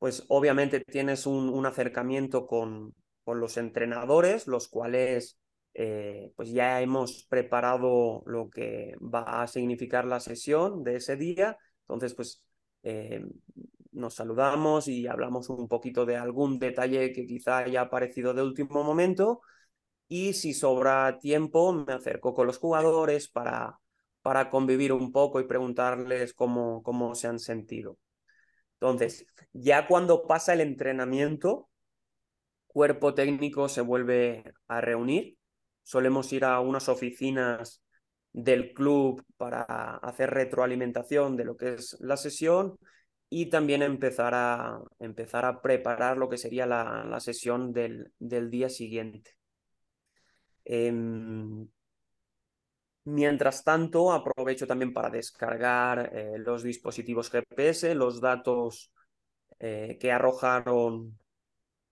pues 0.00 0.24
obviamente 0.28 0.80
tienes 0.80 1.26
un, 1.26 1.64
acercamiento 1.66 2.48
con, 2.48 2.94
con, 3.22 3.38
los 3.38 3.56
entrenadores, 3.58 4.48
los 4.48 4.66
cuales 4.66 5.38
eh, 5.74 6.32
pues 6.34 6.50
ya 6.50 6.80
hemos 6.80 7.26
preparado 7.28 8.24
lo 8.26 8.50
que 8.50 8.94
va 9.00 9.42
a 9.42 9.46
significar 9.46 10.04
la 10.04 10.18
sesión 10.18 10.82
de 10.82 10.96
ese 10.96 11.14
día. 11.16 11.56
Entonces, 11.82 12.14
pues 12.14 12.44
eh, 12.82 13.24
nos 13.92 14.14
saludamos 14.14 14.88
y 14.88 15.06
hablamos 15.06 15.48
un 15.48 15.68
poquito 15.68 16.04
de 16.06 16.16
algún 16.16 16.58
detalle 16.58 17.12
que 17.12 17.24
quizá 17.24 17.58
haya 17.58 17.82
aparecido 17.82 18.34
de 18.34 18.42
último 18.42 18.82
momento 18.82 19.42
y 20.12 20.34
si 20.34 20.52
sobra 20.52 21.18
tiempo 21.20 21.72
me 21.72 21.94
acerco 21.94 22.34
con 22.34 22.46
los 22.46 22.58
jugadores 22.58 23.28
para, 23.28 23.78
para 24.20 24.50
convivir 24.50 24.92
un 24.92 25.10
poco 25.10 25.40
y 25.40 25.46
preguntarles 25.46 26.34
cómo, 26.34 26.82
cómo 26.82 27.14
se 27.14 27.28
han 27.28 27.38
sentido. 27.38 27.96
Entonces, 28.74 29.26
ya 29.54 29.86
cuando 29.86 30.26
pasa 30.26 30.52
el 30.52 30.60
entrenamiento, 30.60 31.70
cuerpo 32.66 33.14
técnico 33.14 33.70
se 33.70 33.80
vuelve 33.80 34.44
a 34.68 34.82
reunir. 34.82 35.38
Solemos 35.82 36.30
ir 36.34 36.44
a 36.44 36.60
unas 36.60 36.90
oficinas 36.90 37.82
del 38.34 38.74
club 38.74 39.24
para 39.38 39.62
hacer 39.96 40.28
retroalimentación 40.28 41.38
de 41.38 41.44
lo 41.46 41.56
que 41.56 41.72
es 41.72 41.96
la 42.00 42.18
sesión 42.18 42.76
y 43.30 43.46
también 43.46 43.80
empezar 43.80 44.34
a, 44.34 44.78
empezar 44.98 45.46
a 45.46 45.62
preparar 45.62 46.18
lo 46.18 46.28
que 46.28 46.36
sería 46.36 46.66
la, 46.66 47.02
la 47.02 47.20
sesión 47.20 47.72
del, 47.72 48.12
del 48.18 48.50
día 48.50 48.68
siguiente. 48.68 49.38
Em, 50.64 51.68
mientras 53.04 53.64
tanto, 53.64 54.12
aprovecho 54.12 54.66
también 54.66 54.92
para 54.92 55.10
descargar 55.10 56.10
eh, 56.14 56.38
los 56.38 56.62
dispositivos 56.62 57.30
GPS, 57.30 57.94
los 57.94 58.20
datos 58.20 58.92
eh, 59.60 59.98
que 60.00 60.12
arrojaron 60.12 61.18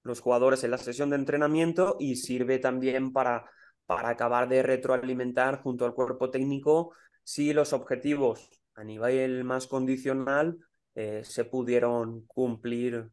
los 0.03 0.21
jugadores 0.21 0.65
en 0.65 0.73
la 0.73 0.79
sesión 0.79 1.11
de 1.11 1.17
entrenamiento 1.17 1.97
y 2.01 2.17
sirve 2.17 2.59
también 2.59 3.13
para, 3.13 3.51
para 3.87 4.11
acabar 4.11 4.49
de 4.49 4.63
retroalimentar 4.63 5.63
junto 5.63 5.85
al 5.85 5.95
cuerpo 5.95 6.31
técnico 6.31 6.95
si 7.25 7.53
los 7.53 7.73
objetivos 7.73 8.51
a 8.75 8.85
nivel 8.85 9.45
más 9.45 9.67
condicional 9.67 10.59
eh, 10.95 11.23
se 11.25 11.45
pudieron 11.45 12.23
cumplir 12.27 13.11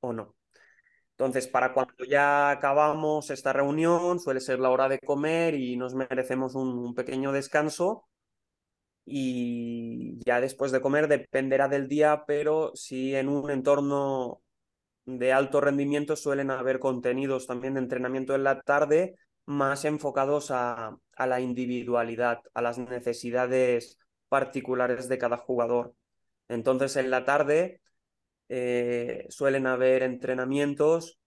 o 0.00 0.12
no. 0.12 0.37
Entonces, 1.18 1.48
para 1.48 1.72
cuando 1.74 2.04
ya 2.04 2.50
acabamos 2.50 3.30
esta 3.30 3.52
reunión, 3.52 4.20
suele 4.20 4.40
ser 4.40 4.60
la 4.60 4.70
hora 4.70 4.88
de 4.88 5.00
comer 5.00 5.54
y 5.54 5.76
nos 5.76 5.94
merecemos 5.94 6.54
un, 6.54 6.94
pequeño 6.94 7.32
descanso. 7.32 8.04
Y 9.04 10.18
ya 10.24 10.40
después 10.40 10.70
de 10.70 10.80
comer 10.80 11.08
dependerá 11.08 11.66
del 11.68 11.88
día, 11.88 12.24
pero 12.26 12.72
si 12.74 13.14
en 13.16 13.28
un 13.28 13.50
entorno 13.50 14.42
de 15.06 15.32
alto 15.32 15.60
rendimiento 15.60 16.16
suelen 16.16 16.50
haber 16.50 16.78
contenidos 16.78 17.46
también 17.46 17.74
de 17.74 17.80
entrenamiento 17.80 18.34
en 18.34 18.44
la 18.44 18.60
tarde 18.60 19.16
más 19.46 19.84
enfocados 19.86 20.50
a, 20.52 20.98
a 21.16 21.26
la 21.26 21.40
individualidad, 21.40 22.42
a 22.54 22.62
las 22.62 22.78
necesidades 22.78 23.98
particulares 24.28 25.08
de 25.08 25.18
cada 25.18 25.38
jugador. 25.38 25.94
Entonces, 26.48 26.96
en 26.96 27.10
la 27.10 27.24
tarde 27.24 27.80
eh, 28.48 29.26
suelen 29.28 29.66
haber 29.66 30.02
entrenamientos 30.02 31.20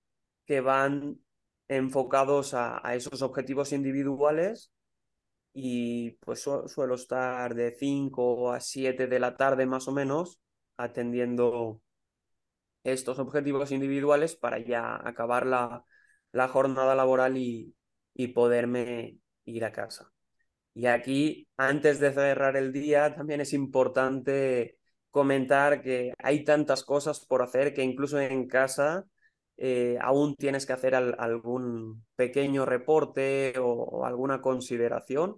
que 0.46 0.62
van 0.62 1.20
enfocados 1.68 2.54
a, 2.54 2.82
esos 2.96 3.22
objetivos 3.22 3.72
individuales 3.72 4.72
y 5.54 6.12
pues 6.20 6.42
suelo 6.42 6.96
estar 6.96 7.56
de 7.56 7.76
5 7.78 8.52
a 8.52 8.60
7 8.60 9.08
de 9.08 9.20
la 9.20 9.38
tarde 9.38 9.66
más 9.66 9.88
o 9.88 9.92
menos 9.92 10.40
atendiendo 10.78 11.82
estos 12.84 13.20
objetivos 13.20 13.72
individuales 13.72 14.36
para 14.36 14.60
ya 14.60 14.96
acabar 15.08 15.46
la, 15.46 15.86
la 16.32 16.48
jornada 16.48 16.96
laboral 16.96 17.38
y, 17.38 17.76
y 18.14 18.30
poderme 18.30 19.20
ir 19.46 19.66
a 19.66 19.72
casa. 19.72 20.12
Y 20.74 20.86
aquí, 20.88 21.48
antes 21.58 22.00
de 22.00 22.14
cerrar 22.14 22.56
el 22.56 22.72
día, 22.72 23.14
también 23.16 23.42
es 23.42 23.54
importante 23.54 24.78
comentar 25.12 25.82
que 25.82 26.14
hay 26.18 26.44
tantas 26.44 26.84
cosas 26.84 27.26
por 27.26 27.44
hacer 27.44 27.74
que 27.74 27.84
incluso 27.84 28.20
en 28.20 28.48
casa 28.48 29.06
eh, 29.58 29.98
aún 30.02 30.36
tienes 30.36 30.66
que 30.66 30.74
hacer 30.74 30.96
algún 30.96 32.04
pequeño 32.16 32.66
reporte 32.66 33.54
o, 33.60 34.06
alguna 34.06 34.42
consideración, 34.42 35.38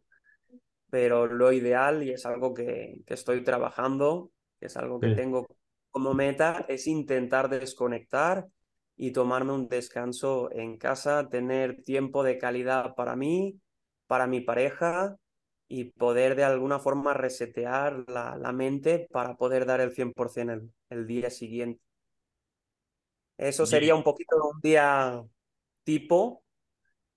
pero 0.89 1.25
lo 1.25 1.51
ideal, 1.51 2.03
y 2.03 2.11
es 2.11 2.25
algo 2.25 2.53
que, 2.53 3.01
que 3.05 3.15
estoy 3.15 3.43
trabajando, 3.43 4.31
que 4.59 4.67
es 4.67 4.77
algo 4.77 4.99
que 4.99 5.09
tengo 5.09 5.47
como 5.91 6.13
meta, 6.13 6.65
es 6.69 6.87
intentar 6.87 7.49
desconectar 7.49 8.47
y 8.95 9.11
tomarme 9.11 9.53
un 9.53 9.67
descanso 9.67 10.51
en 10.51 10.77
casa, 10.77 11.27
tener 11.29 11.83
tiempo 11.83 12.23
de 12.23 12.37
calidad 12.37 12.95
para 12.95 13.15
mí, 13.15 13.59
para 14.07 14.27
mi 14.27 14.39
pareja 14.39 15.17
y 15.73 15.85
poder 15.85 16.35
de 16.35 16.43
alguna 16.43 16.77
forma 16.77 17.15
resetear 17.15 18.05
la, 18.07 18.37
la 18.37 18.51
mente 18.51 19.07
para 19.11 19.35
poder 19.35 19.65
dar 19.65 19.81
el 19.81 19.91
100% 19.91 20.53
el, 20.53 20.71
el 20.91 21.07
día 21.07 21.31
siguiente. 21.31 21.81
Eso 23.37 23.65
sería 23.65 23.95
un 23.95 24.03
poquito 24.03 24.35
un 24.53 24.61
día 24.61 25.23
tipo. 25.83 26.43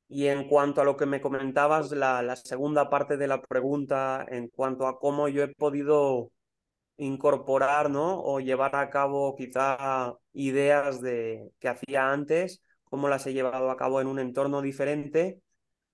Y 0.08 0.28
en 0.28 0.48
cuanto 0.48 0.80
a 0.80 0.84
lo 0.84 0.96
que 0.96 1.04
me 1.04 1.20
comentabas, 1.20 1.90
la, 1.90 2.22
la, 2.22 2.36
segunda 2.36 2.88
parte 2.88 3.18
de 3.18 3.26
la 3.28 3.42
pregunta, 3.42 4.24
en 4.26 4.48
cuanto 4.48 4.86
a 4.86 4.98
cómo 4.98 5.28
yo 5.28 5.42
he 5.42 5.48
podido 5.54 6.30
incorporar, 6.96 7.90
¿no? 7.90 8.22
O 8.22 8.40
llevar 8.40 8.74
a 8.76 8.88
cabo 8.88 9.36
quizá 9.36 10.14
ideas 10.32 11.02
de 11.02 11.50
que 11.58 11.68
hacía 11.68 12.10
antes, 12.10 12.62
cómo 12.84 13.08
las 13.08 13.26
he 13.26 13.34
llevado 13.34 13.70
a 13.70 13.76
cabo 13.76 14.00
en 14.00 14.06
un 14.06 14.18
entorno 14.18 14.62
diferente, 14.62 15.42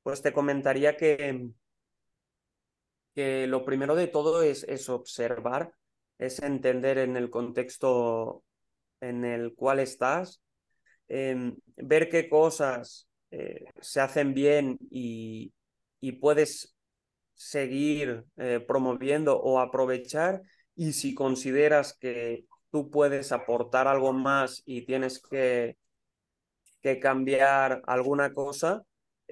pues 0.05 0.23
te 0.23 0.33
comentaría 0.33 0.97
que 0.97 1.51
que 3.15 3.47
lo 3.47 3.65
primero 3.65 3.95
de 3.95 4.09
todo 4.09 4.43
es, 4.43 4.65
es 4.65 4.89
observar, 4.89 5.73
es 6.19 6.41
entender 6.43 6.99
en 6.99 7.17
el 7.17 7.31
contexto 7.31 8.45
en 9.01 9.25
el 9.25 9.55
cual 9.55 9.81
estás, 9.81 10.41
em, 11.09 11.57
ver 11.77 12.09
qué 12.09 12.29
cosas 12.29 13.09
eh, 13.31 13.65
se 13.81 14.01
hacen 14.01 14.35
bien 14.35 14.79
y, 14.91 15.53
y 16.01 16.13
puedes 16.13 16.77
seguir 17.35 18.25
eh, 18.37 18.61
promoviendo 18.67 19.39
o 19.41 19.59
aprovechar 19.59 20.43
y 20.77 20.93
si 20.93 21.15
consideras 21.15 21.97
que 21.99 22.45
tú 22.71 22.91
puedes 22.91 23.33
aportar 23.33 23.89
algo 23.89 24.13
más 24.13 24.63
y 24.65 24.87
tienes 24.87 25.21
que, 25.21 25.77
que 26.83 26.99
cambiar 26.99 27.83
alguna 27.87 28.33
cosa, 28.33 28.83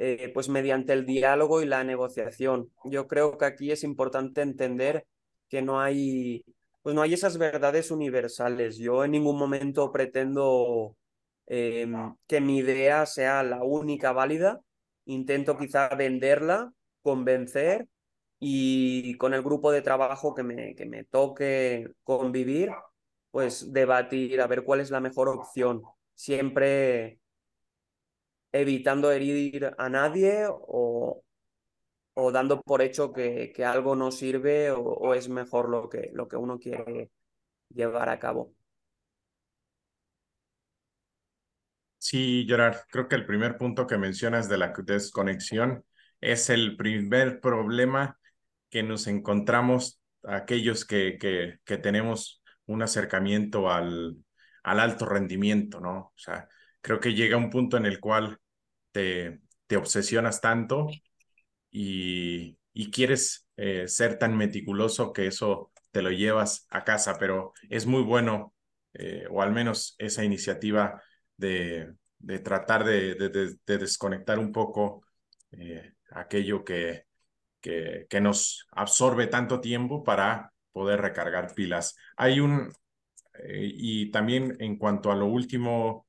eh, 0.03 0.31
pues 0.33 0.49
mediante 0.49 0.95
el 0.95 1.05
diálogo 1.05 1.61
y 1.61 1.67
la 1.67 1.85
negociación. 1.85 2.73
Yo 2.85 3.07
creo 3.07 3.37
que 3.37 3.45
aquí 3.45 3.71
es 3.71 3.85
importante 3.85 4.41
entender 4.41 5.07
que 5.51 5.61
no 5.61 5.79
hay, 5.79 6.43
pues 6.81 6.95
no 6.95 7.03
hay 7.03 7.13
esas 7.13 7.37
verdades 7.37 7.91
universales. 7.91 8.79
Yo 8.79 9.05
en 9.05 9.11
ningún 9.11 9.37
momento 9.37 9.93
pretendo 9.93 10.97
em, 11.47 12.15
que 12.27 12.41
mi 12.41 12.59
idea 12.59 13.05
sea 13.05 13.43
la 13.43 13.63
única 13.63 14.13
válida. 14.13 14.61
Intento 15.05 15.59
quizá 15.59 15.91
venderla, 15.91 16.73
convencer 17.03 17.87
y 18.39 19.17
con 19.19 19.35
el 19.35 19.43
grupo 19.43 19.71
de 19.71 19.83
trabajo 19.83 20.35
que 20.35 20.43
me, 20.43 20.75
que 20.77 20.87
me 20.87 21.05
toque 21.05 21.89
convivir, 22.05 22.71
pues 23.31 23.71
debatir 23.71 24.41
a 24.41 24.47
ver 24.47 24.65
cuál 24.65 24.81
es 24.81 24.91
la 24.91 25.01
mejor 25.01 25.29
opción. 25.29 25.83
Siempre 26.15 27.19
evitando 28.53 29.13
herir 29.13 29.73
a 29.79 29.89
nadie 29.89 30.47
o, 30.49 31.23
o 32.15 32.33
dando 32.33 32.61
por 32.63 32.83
hecho 32.83 33.13
que, 33.13 33.53
que 33.55 33.65
algo 33.65 33.97
no 33.97 34.11
sirve 34.11 34.71
o, 34.73 35.15
es 35.15 35.29
mejor 35.29 35.69
lo 35.69 35.89
que, 35.89 36.11
lo 36.13 36.29
que 36.29 36.37
uno 36.37 36.59
quiere 36.59 37.11
llevar 37.71 38.09
a 38.09 38.19
cabo. 38.19 38.55
Sí, 41.99 42.47
Gerard, 42.49 42.79
creo 42.91 43.09
que 43.09 43.15
el 43.17 43.27
primer 43.27 43.59
punto 43.59 43.87
que 43.87 43.99
mencionas 43.99 44.49
de 44.49 44.59
la 44.59 44.73
desconexión 44.85 45.85
es 46.21 46.49
el 46.51 46.77
primer 46.77 47.41
problema 47.41 48.19
que 48.71 48.83
nos 48.83 49.07
encontramos 49.07 50.01
aquellos 50.25 50.85
que, 50.85 51.19
que, 51.19 51.59
que 51.65 51.79
tenemos 51.79 52.43
un 52.67 52.83
acercamiento 52.83 53.71
al, 53.71 54.17
al 54.63 54.81
alto 54.81 55.07
rendimiento, 55.07 55.81
¿no? 55.81 55.99
O 55.99 56.13
sea, 56.17 56.49
creo 56.81 57.01
que 57.01 57.15
llega 57.15 57.37
un 57.37 57.51
punto 57.51 57.77
en 57.77 57.87
el 57.87 58.01
cual 58.01 58.40
te, 58.93 59.41
obsesionas 59.77 60.41
tanto 60.41 60.89
y, 61.71 62.59
y 62.73 62.91
quieres 62.91 63.47
eh, 63.57 63.89
ser 63.89 64.19
tan 64.19 64.37
meticuloso 64.37 65.13
que 65.13 65.27
eso 65.27 65.73
te 65.91 66.03
lo 66.03 66.11
llevas 66.11 66.67
a 66.71 66.85
casa, 66.85 67.17
pero 67.19 67.53
es 67.69 67.87
muy 67.87 68.03
bueno, 68.03 68.55
eh, 68.95 69.27
o 69.31 69.43
al 69.43 69.53
menos 69.53 69.95
esa 69.99 70.25
iniciativa 70.25 71.03
de, 71.37 71.93
de 72.19 72.39
tratar 72.41 72.85
de, 72.85 73.15
de, 73.15 73.29
de, 73.67 73.79
desconectar 73.79 74.39
un 74.39 74.53
poco 74.53 75.05
eh, 75.53 75.95
aquello 76.13 76.65
que, 76.65 77.05
que, 77.61 78.07
que, 78.09 78.21
nos 78.21 78.67
absorbe 78.73 79.27
tanto 79.27 79.61
tiempo 79.61 80.05
para 80.05 80.53
poder 80.73 81.01
recargar 81.01 81.55
pilas. 81.55 81.97
Hay 82.17 82.41
un, 82.41 82.73
y 83.49 84.11
también 84.11 84.57
en 84.61 84.77
cuanto 84.77 85.11
a 85.11 85.17
lo 85.17 85.27
último, 85.27 86.07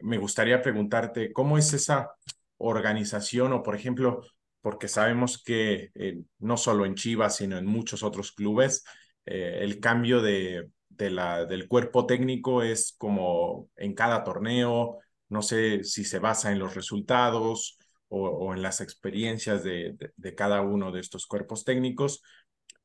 me 0.00 0.18
gustaría 0.18 0.62
preguntarte, 0.62 1.32
¿cómo 1.32 1.58
es 1.58 1.72
esa 1.72 2.12
organización 2.58 3.52
o, 3.52 3.62
por 3.62 3.74
ejemplo, 3.74 4.22
porque 4.60 4.88
sabemos 4.88 5.42
que 5.42 5.90
eh, 5.94 6.20
no 6.38 6.56
solo 6.56 6.86
en 6.86 6.94
Chivas, 6.94 7.36
sino 7.36 7.58
en 7.58 7.66
muchos 7.66 8.02
otros 8.02 8.32
clubes, 8.32 8.84
eh, 9.26 9.58
el 9.60 9.80
cambio 9.80 10.22
de, 10.22 10.70
la, 10.98 11.44
del 11.44 11.68
cuerpo 11.68 12.06
técnico 12.06 12.62
es 12.62 12.94
como 12.96 13.68
en 13.76 13.94
cada 13.94 14.22
torneo, 14.24 14.98
no 15.28 15.42
sé 15.42 15.82
si 15.84 16.04
se 16.04 16.20
basa 16.20 16.52
en 16.52 16.58
los 16.58 16.74
resultados 16.74 17.78
o, 18.08 18.54
en 18.54 18.62
las 18.62 18.80
experiencias 18.80 19.64
de, 19.64 19.96
cada 20.36 20.60
uno 20.60 20.92
de 20.92 21.00
estos 21.00 21.26
cuerpos 21.26 21.64
técnicos, 21.64 22.22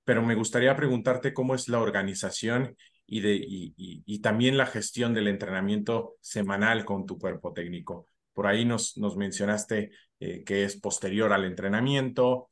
pero 0.05 0.23
me 0.23 0.35
gustaría 0.35 0.75
preguntarte 0.75 1.33
cómo 1.33 1.53
es 1.53 1.67
la 1.67 1.79
organización 1.79 2.77
y, 3.07 3.21
de, 3.21 3.35
y, 3.35 3.73
y, 4.05 4.19
también 4.19 4.57
la 4.57 4.65
gestión 4.65 5.13
del 5.13 5.29
entrenamiento 5.29 6.17
semanal 6.19 6.83
con 6.83 7.05
tu 7.05 7.17
cuerpo 7.17 7.53
técnico. 7.53 8.05
Por 8.33 8.47
ahí 8.47 8.65
nos, 8.65 8.97
nos 8.97 9.15
mencionaste 9.15 9.91
eh, 10.19 10.43
que 10.43 10.65
es 10.65 10.75
posterior 10.75 11.31
al 11.31 11.45
entrenamiento, 11.45 12.49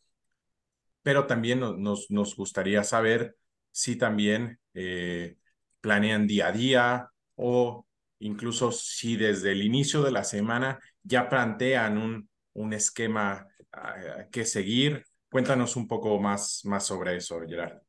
pero 1.04 1.28
también 1.28 1.60
nos, 1.60 2.10
nos 2.10 2.36
gustaría 2.36 2.84
saber 2.84 3.36
si 3.72 3.98
también 3.98 4.60
eh, 4.74 5.36
planean 5.82 6.26
día 6.26 6.48
a 6.48 6.52
día 6.54 7.10
o 7.36 7.86
incluso 8.20 8.72
si 8.72 9.18
desde 9.18 9.52
el 9.52 9.62
inicio 9.62 10.02
de 10.04 10.12
la 10.12 10.24
semana 10.24 10.80
ya 11.04 11.28
plantean 11.28 11.98
un, 11.98 12.30
un 12.54 12.74
esquema 12.74 13.46
uh, 13.74 14.30
que 14.32 14.46
seguir. 14.46 15.06
Cuéntanos 15.30 15.76
un 15.76 15.88
poco 15.88 16.18
más, 16.20 16.62
más 16.64 16.86
sobre 16.86 17.18
eso, 17.18 17.42
Gerard. 17.46 17.82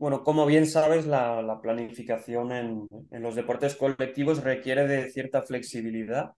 Bueno, 0.00 0.24
como 0.24 0.46
bien 0.46 0.66
sabes, 0.66 1.06
la, 1.06 1.42
la 1.42 1.60
planificación 1.60 2.52
en, 2.52 2.88
en, 3.10 3.22
los 3.22 3.34
deportes 3.34 3.76
colectivos 3.76 4.42
requiere 4.42 4.86
de 4.88 5.10
cierta 5.10 5.42
flexibilidad 5.42 6.32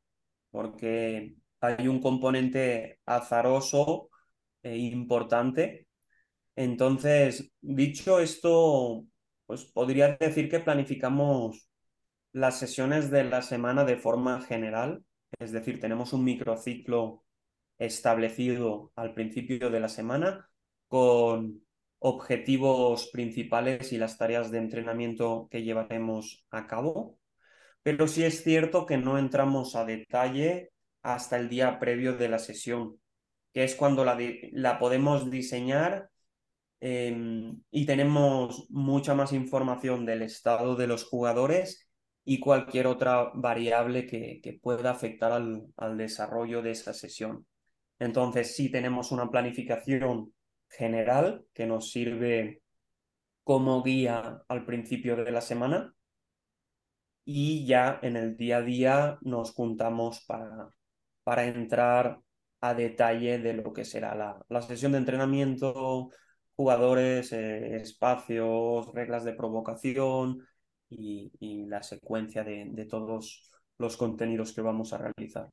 porque 0.51 1.37
hay 1.61 1.87
un 1.87 2.01
componente 2.01 2.99
azaroso 3.07 4.11
e 4.63 4.79
importante. 4.79 5.87
Entonces, 6.57 7.53
dicho 7.61 8.19
esto, 8.21 9.05
pues 9.47 9.65
podría 9.67 10.17
decir 10.19 10.51
que 10.51 10.61
planificamos 10.61 11.71
las 12.33 12.59
sesiones 12.59 13.13
de 13.13 13.25
la 13.25 13.43
semana 13.43 13.85
de 13.85 13.97
forma 13.97 14.41
general, 14.43 15.05
es 15.39 15.53
decir, 15.53 15.79
tenemos 15.81 16.13
un 16.13 16.25
microciclo 16.25 17.25
establecido 17.79 18.93
al 18.97 19.15
principio 19.15 19.71
de 19.71 19.81
la 19.81 19.89
semana 19.89 20.51
con 20.89 21.63
objetivos 22.05 23.11
principales 23.13 23.93
y 23.93 23.97
las 23.97 24.19
tareas 24.19 24.51
de 24.51 24.59
entrenamiento 24.59 25.47
que 25.51 25.63
llevaremos 25.63 26.45
a 26.51 26.67
cabo. 26.67 27.17
Pero 27.85 28.09
sí 28.09 28.25
es 28.25 28.43
cierto 28.43 28.87
que 28.87 28.99
no 28.99 29.19
entramos 29.19 29.77
a 29.77 29.85
detalle 29.85 30.73
hasta 31.03 31.37
el 31.37 31.49
día 31.49 31.79
previo 31.79 32.17
de 32.17 32.29
la 32.29 32.41
sesión, 32.41 33.01
que 33.53 33.63
es 33.63 33.77
cuando 33.77 34.05
la, 34.05 34.19
la 34.51 34.81
podemos 34.81 35.31
diseñar 35.31 36.11
eh, 36.81 37.53
y 37.71 37.87
tenemos 37.87 38.67
mucha 38.71 39.15
más 39.15 39.33
información 39.33 40.05
del 40.05 40.23
estado 40.23 40.75
de 40.75 40.89
los 40.89 41.05
jugadores 41.05 41.89
y 42.25 42.41
cualquier 42.41 42.89
otra 42.89 43.31
variable 43.35 44.07
que, 44.07 44.41
que 44.43 44.55
pueda 44.55 44.91
afectar 44.91 45.31
al, 45.31 45.67
al 45.77 45.97
desarrollo 45.97 46.63
de 46.63 46.73
esa 46.73 46.95
sesión. 46.95 47.47
Entonces, 48.01 48.57
sí 48.57 48.71
tenemos 48.71 49.13
una 49.13 49.31
planificación 49.31 50.33
general 50.77 51.45
que 51.53 51.67
nos 51.67 51.91
sirve 51.91 52.63
como 53.45 53.83
guía 53.83 54.43
al 54.49 54.65
principio 54.65 55.17
de 55.17 55.31
la 55.31 55.41
semana 55.41 55.95
y 57.25 57.67
ya 57.67 57.99
en 58.03 58.17
el 58.17 58.37
día 58.37 58.59
a 58.59 58.63
día 58.63 59.19
nos 59.23 59.53
juntamos 59.53 60.25
para, 60.27 60.71
para 61.23 61.45
entrar 61.47 62.19
a 62.61 62.75
detalle 62.75 63.39
de 63.39 63.55
lo 63.55 63.73
que 63.73 63.85
será 63.85 64.15
la, 64.15 64.45
la 64.49 64.63
sesión 64.63 64.93
de 64.93 64.99
entrenamiento, 64.99 66.11
jugadores, 66.55 67.33
eh, 67.33 67.77
espacios, 67.77 68.93
reglas 68.93 69.25
de 69.25 69.35
provocación 69.35 70.47
y, 70.89 71.33
y 71.41 71.67
la 71.67 71.83
secuencia 71.83 72.45
de, 72.45 72.67
de, 72.71 72.87
todos 72.87 73.51
los 73.79 73.97
contenidos 73.97 74.53
que 74.53 74.63
vamos 74.63 74.93
a 74.93 74.99
realizar. 74.99 75.49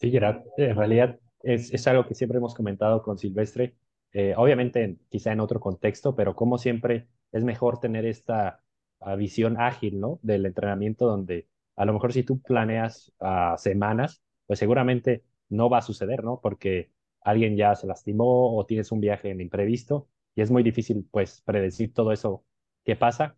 Sí, 0.00 0.10
Gerard, 0.10 0.42
en 0.56 0.76
realidad 0.76 1.18
es, 1.42 1.72
es 1.72 1.86
algo 1.86 2.06
que 2.06 2.14
siempre 2.14 2.38
hemos 2.38 2.54
comentado 2.54 3.02
con 3.02 3.18
Silvestre, 3.18 3.76
eh, 4.12 4.34
obviamente 4.36 4.98
quizá 5.10 5.32
en 5.32 5.40
otro 5.40 5.60
contexto, 5.60 6.14
pero 6.16 6.34
como 6.34 6.58
siempre 6.58 7.08
es 7.32 7.44
mejor 7.44 7.78
tener 7.80 8.06
esta 8.06 8.62
uh, 9.00 9.16
visión 9.16 9.60
ágil, 9.60 10.00
¿no? 10.00 10.18
Del 10.22 10.46
entrenamiento 10.46 11.06
donde 11.06 11.48
a 11.76 11.84
lo 11.84 11.92
mejor 11.92 12.12
si 12.12 12.22
tú 12.22 12.40
planeas 12.40 13.12
uh, 13.20 13.56
semanas, 13.58 14.22
pues 14.46 14.58
seguramente 14.58 15.24
no 15.48 15.68
va 15.70 15.78
a 15.78 15.82
suceder, 15.82 16.24
¿no? 16.24 16.40
Porque 16.40 16.90
alguien 17.20 17.56
ya 17.56 17.74
se 17.74 17.86
lastimó 17.86 18.56
o 18.56 18.66
tienes 18.66 18.92
un 18.92 19.00
viaje 19.00 19.30
en 19.30 19.40
imprevisto 19.40 20.08
y 20.34 20.42
es 20.42 20.50
muy 20.50 20.62
difícil 20.62 21.06
pues 21.10 21.42
predecir 21.42 21.92
todo 21.92 22.12
eso 22.12 22.44
que 22.84 22.96
pasa, 22.96 23.36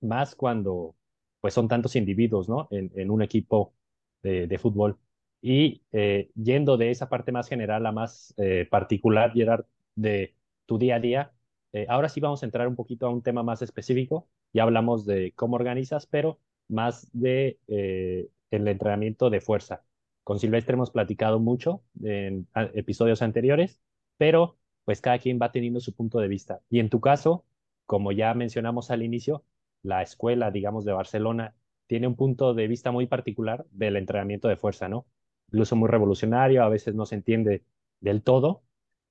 más 0.00 0.34
cuando 0.36 0.96
pues 1.40 1.54
son 1.54 1.68
tantos 1.68 1.96
individuos, 1.96 2.48
¿no? 2.48 2.68
En, 2.70 3.10
un 3.10 3.22
equipo 3.22 3.74
de 4.22 4.58
fútbol. 4.58 4.98
Y 5.46 5.82
eh, 5.92 6.30
yendo 6.36 6.78
de 6.78 6.90
esa 6.90 7.10
parte 7.10 7.30
más 7.30 7.48
general 7.48 7.84
a 7.84 7.92
más 7.92 8.32
eh, 8.38 8.66
particular, 8.70 9.32
Gerard, 9.34 9.66
de 9.94 10.34
tu 10.64 10.78
día 10.78 10.96
a 10.96 11.00
día, 11.00 11.32
eh, 11.74 11.84
ahora 11.90 12.08
sí 12.08 12.18
vamos 12.20 12.42
a 12.42 12.46
entrar 12.46 12.66
un 12.66 12.76
poquito 12.76 13.06
a 13.06 13.10
un 13.10 13.22
tema 13.22 13.42
más 13.42 13.60
específico. 13.60 14.26
Ya 14.54 14.62
hablamos 14.62 15.04
de 15.04 15.32
cómo 15.36 15.56
organizas, 15.56 16.06
pero 16.06 16.40
más 16.68 17.10
de 17.12 17.58
eh, 17.68 18.30
el 18.50 18.66
entrenamiento 18.68 19.28
de 19.28 19.42
fuerza. 19.42 19.84
Con 20.22 20.38
Silvestre 20.38 20.74
hemos 20.74 20.90
platicado 20.90 21.38
mucho 21.40 21.82
en 22.02 22.48
episodios 22.72 23.20
anteriores, 23.20 23.82
pero 24.16 24.56
pues 24.86 25.02
cada 25.02 25.18
quien 25.18 25.38
va 25.40 25.52
teniendo 25.52 25.80
su 25.80 25.94
punto 25.94 26.20
de 26.20 26.28
vista. 26.28 26.62
Y 26.70 26.80
en 26.80 26.88
tu 26.88 27.00
caso, 27.02 27.44
como 27.86 28.12
ya 28.12 28.32
mencionamos 28.32 28.90
al 28.90 29.02
inicio, 29.02 29.44
la 29.82 30.00
escuela, 30.02 30.50
digamos, 30.50 30.86
de 30.86 30.92
Barcelona 30.92 31.54
tiene 31.86 32.06
un 32.06 32.16
punto 32.16 32.54
de 32.54 32.66
vista 32.66 32.90
muy 32.92 33.06
particular 33.06 33.66
del 33.72 33.96
entrenamiento 33.96 34.48
de 34.48 34.56
fuerza, 34.56 34.88
¿no? 34.88 35.06
Incluso 35.54 35.76
muy 35.76 35.88
revolucionario, 35.88 36.64
a 36.64 36.68
veces 36.68 36.96
no 36.96 37.06
se 37.06 37.14
entiende 37.14 37.62
del 38.00 38.24
todo, 38.24 38.64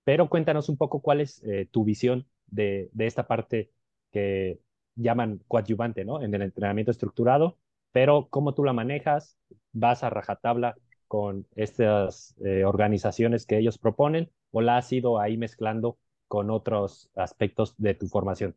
pero 0.03 0.27
cuéntanos 0.27 0.67
un 0.67 0.75
poco 0.75 1.01
cuál 1.01 1.21
es 1.21 1.41
eh, 1.45 1.69
tu 1.71 1.85
visión 1.85 2.27
de, 2.47 2.89
esta 2.97 3.27
parte 3.27 3.71
que 4.11 4.59
llaman 4.95 5.39
coadyuvante, 5.47 6.03
¿no? 6.03 6.21
En 6.21 6.33
el 6.33 6.41
entrenamiento 6.41 6.91
estructurado, 6.91 7.59
pero 7.93 8.27
cómo 8.29 8.53
tú 8.53 8.65
la 8.65 8.73
manejas, 8.73 9.37
vas 9.71 10.03
a 10.03 10.09
rajatabla 10.09 10.75
con 11.07 11.47
estas 11.55 12.35
eh, 12.43 12.65
organizaciones 12.65 13.45
que 13.45 13.57
ellos 13.57 13.77
proponen 13.77 14.29
o 14.51 14.59
la 14.59 14.75
has 14.75 14.91
ido 14.91 15.21
ahí 15.21 15.37
mezclando 15.37 15.97
con 16.27 16.49
otros 16.49 17.09
aspectos 17.15 17.73
de 17.77 17.93
tu 17.93 18.07
formación. 18.07 18.53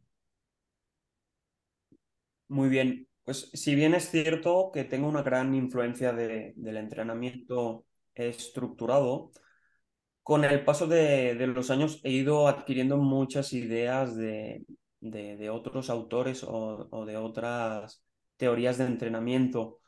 Muy 2.49 2.69
bien, 2.69 3.07
pues 3.27 3.51
si 3.55 3.75
bien 3.75 3.95
es 3.95 4.11
cierto 4.11 4.71
que 4.73 4.85
tengo 4.85 5.09
una 5.09 5.23
gran 5.23 5.55
influencia 5.55 6.13
de, 6.13 6.55
del 6.57 6.77
entrenamiento 6.79 7.85
estructurado, 8.15 9.33
con 10.23 10.45
el 10.45 10.65
paso 10.65 10.87
de, 10.87 11.35
de, 11.35 11.47
los 11.49 11.71
años 11.71 12.01
he 12.05 12.13
ido 12.13 12.49
adquiriendo 12.49 12.99
muchas 12.99 13.53
ideas 13.53 14.17
de, 14.17 14.65
de 15.01 15.51
otros 15.51 15.91
autores 15.91 16.45
o, 16.45 16.89
o, 16.91 17.07
de 17.07 17.17
otras 17.17 18.05
teorías 18.37 18.79
de 18.79 18.85
entrenamiento. 18.87 19.81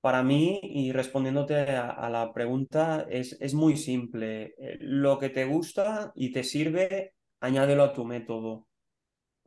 Para 0.00 0.22
mí, 0.24 0.60
y 0.62 0.92
respondiéndote 0.92 1.56
a, 1.76 1.90
a 1.90 2.10
la 2.10 2.32
pregunta, 2.32 3.06
es, 3.10 3.36
es 3.40 3.54
muy 3.54 3.76
simple. 3.76 4.54
Lo 4.80 5.18
que 5.18 5.28
te 5.30 5.44
gusta 5.44 6.12
y 6.16 6.32
te 6.32 6.44
sirve, 6.44 7.14
añádelo 7.40 7.84
a 7.84 7.92
tu 7.92 8.04
método. 8.04 8.66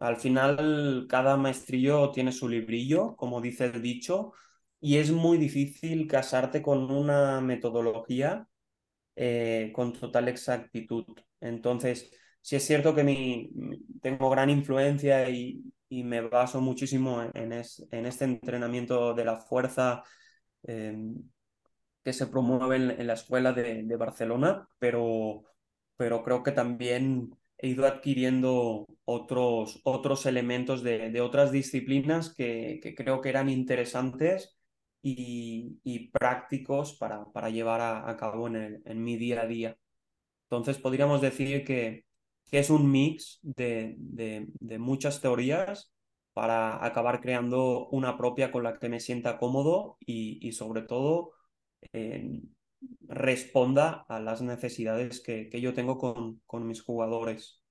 Al 0.03 0.17
final, 0.17 1.07
cada 1.09 1.37
maestrillo 1.37 2.11
tiene 2.11 2.33
su 2.33 2.49
librillo, 2.49 3.15
como 3.15 3.39
dice 3.39 3.65
el 3.67 3.81
dicho, 3.81 4.33
y 4.81 4.97
es 4.97 5.11
muy 5.11 5.37
difícil 5.37 6.07
casarte 6.07 6.61
con 6.61 6.91
una 6.91 7.39
metodología 7.39 8.47
eh, 9.15 9.71
con 9.73 9.93
total 9.93 10.27
exactitud. 10.29 11.05
Entonces, 11.39 12.11
si 12.41 12.55
es 12.57 12.65
cierto 12.65 12.93
que 12.95 13.03
mi, 13.05 13.51
tengo 14.01 14.29
gran 14.29 14.49
influencia 14.49 15.29
y, 15.29 15.63
y 15.89 16.03
me 16.03 16.21
baso 16.21 16.59
muchísimo 16.61 17.23
en, 17.33 17.53
es, 17.53 17.85
en, 17.91 18.05
este 18.05 18.25
entrenamiento 18.25 19.13
de 19.13 19.25
la 19.25 19.37
fuerza 19.37 20.03
eh, 20.63 20.97
que 22.03 22.13
se 22.13 22.27
promueve 22.27 22.75
en, 22.75 22.91
en 22.91 23.07
la 23.07 23.13
escuela 23.13 23.53
de, 23.53 23.83
de, 23.83 23.95
Barcelona, 23.95 24.67
pero, 24.79 25.43
pero 25.97 26.23
creo 26.23 26.43
que 26.43 26.51
también 26.51 27.31
he 27.57 27.69
ido 27.69 27.85
adquiriendo 27.87 28.85
otros, 29.05 29.81
otros 29.83 30.25
elementos 30.25 30.83
de, 30.83 31.09
de 31.11 31.21
otras 31.21 31.51
disciplinas 31.51 32.33
que, 32.33 32.79
que, 32.81 32.95
creo 32.95 33.21
que 33.21 33.29
eran 33.29 33.49
interesantes 33.49 34.57
y, 35.01 35.79
y 35.83 36.09
prácticos 36.09 36.93
para, 36.97 37.25
para 37.33 37.49
llevar 37.49 37.81
a, 37.81 38.15
cabo 38.17 38.47
en, 38.47 38.55
el, 38.55 38.81
en, 38.85 39.03
mi 39.03 39.17
día 39.17 39.41
a 39.41 39.47
día. 39.47 39.77
Entonces 40.49 40.77
podríamos 40.77 41.21
decir 41.21 41.63
que, 41.65 42.05
que 42.49 42.59
es 42.59 42.69
un 42.69 42.89
mix 42.91 43.39
de, 43.41 43.95
de, 43.97 44.47
de, 44.59 44.79
muchas 44.79 45.21
teorías 45.21 45.91
para 46.33 46.83
acabar 46.85 47.21
creando 47.21 47.87
una 47.89 48.17
propia 48.17 48.51
con 48.51 48.63
la 48.63 48.79
que 48.79 48.89
me 48.89 48.99
sienta 48.99 49.37
cómodo 49.37 49.97
y, 49.99 50.39
y 50.47 50.53
sobre 50.53 50.83
todo 50.83 51.33
eh, 51.91 52.41
responda 53.07 54.05
a 54.07 54.19
las 54.19 54.41
necesidades 54.41 55.21
que, 55.21 55.49
que 55.49 55.61
yo 55.61 55.73
tengo 55.73 55.97
con, 55.97 56.41
con, 56.45 56.67
mis 56.67 56.81
jugadores. 56.81 57.62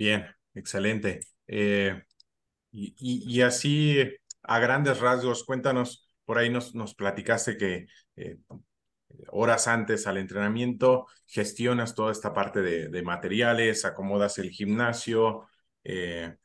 Bien, 0.00 0.24
excelente. 0.54 1.20
Eh, 1.46 2.02
y, 2.72 2.94
y, 2.98 3.42
así, 3.42 3.98
a 4.42 4.58
grandes 4.58 5.00
rasgos, 5.00 5.44
cuéntanos, 5.44 6.10
por 6.24 6.38
ahí 6.38 6.48
nos, 6.50 6.74
nos 6.74 6.94
platicaste 6.94 7.58
que 7.58 7.86
eh, 8.16 8.38
horas 9.28 9.68
antes 9.68 10.06
al 10.06 10.18
entrenamiento 10.18 11.06
gestionas 11.26 11.94
toda 11.94 12.12
esta 12.12 12.32
parte 12.34 12.62
de, 12.62 12.88
de 12.88 13.02
materiales, 13.02 13.84
acomodas 13.84 14.38
el 14.38 14.50
gimnasio, 14.50 15.48
eh, 15.84 16.36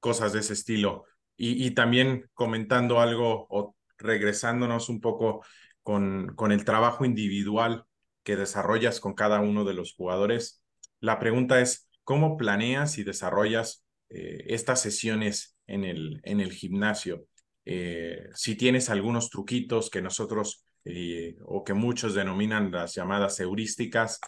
cosas 0.00 0.32
de 0.32 0.40
ese 0.40 0.54
estilo. 0.54 1.04
Y, 1.36 1.66
y, 1.66 1.70
también 1.72 2.28
comentando 2.34 3.00
algo 3.00 3.46
o 3.50 3.74
regresándonos 3.98 4.88
un 4.88 5.00
poco 5.00 5.44
con, 5.82 6.34
con 6.36 6.52
el 6.52 6.64
trabajo 6.64 7.04
individual 7.04 7.84
que 8.22 8.36
desarrollas 8.36 9.00
con 9.00 9.14
cada 9.14 9.40
uno 9.40 9.64
de 9.64 9.74
los 9.74 9.94
jugadores. 9.94 10.62
La 11.00 11.18
pregunta 11.18 11.60
es, 11.60 11.89
¿cómo 12.10 12.36
planeas 12.36 12.98
y 12.98 13.04
desarrollas 13.04 13.84
eh, 14.08 14.42
estas 14.48 14.82
sesiones 14.82 15.56
en 15.68 15.84
el, 15.84 16.20
en 16.24 16.40
el 16.40 16.50
gimnasio? 16.50 17.28
Eh, 17.64 18.28
si 18.34 18.56
tienes 18.56 18.90
algunos 18.90 19.30
truquitos 19.30 19.90
que 19.90 20.02
nosotros 20.02 20.66
eh, 20.84 21.36
o 21.44 21.62
que 21.62 21.72
muchos 21.72 22.16
denominan 22.16 22.72
las 22.72 22.96
llamadas 22.96 23.38
heurísticas 23.38 24.18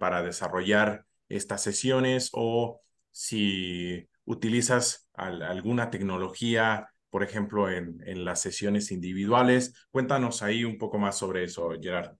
para 0.00 0.24
desarrollar 0.24 1.06
estas 1.28 1.62
sesiones 1.62 2.30
o 2.32 2.80
si 3.12 4.08
utilizas 4.24 5.08
al, 5.14 5.40
alguna 5.42 5.90
tecnología 5.90 6.88
por 7.10 7.22
ejemplo, 7.22 7.70
en, 7.70 8.02
en 8.04 8.24
las 8.24 8.40
sesiones 8.40 8.90
individuales. 8.90 9.86
Cuéntanos 9.92 10.42
ahí 10.42 10.64
un 10.64 10.78
poco 10.78 10.98
más 10.98 11.16
sobre 11.16 11.44
eso, 11.44 11.70
Gerard. 11.80 12.16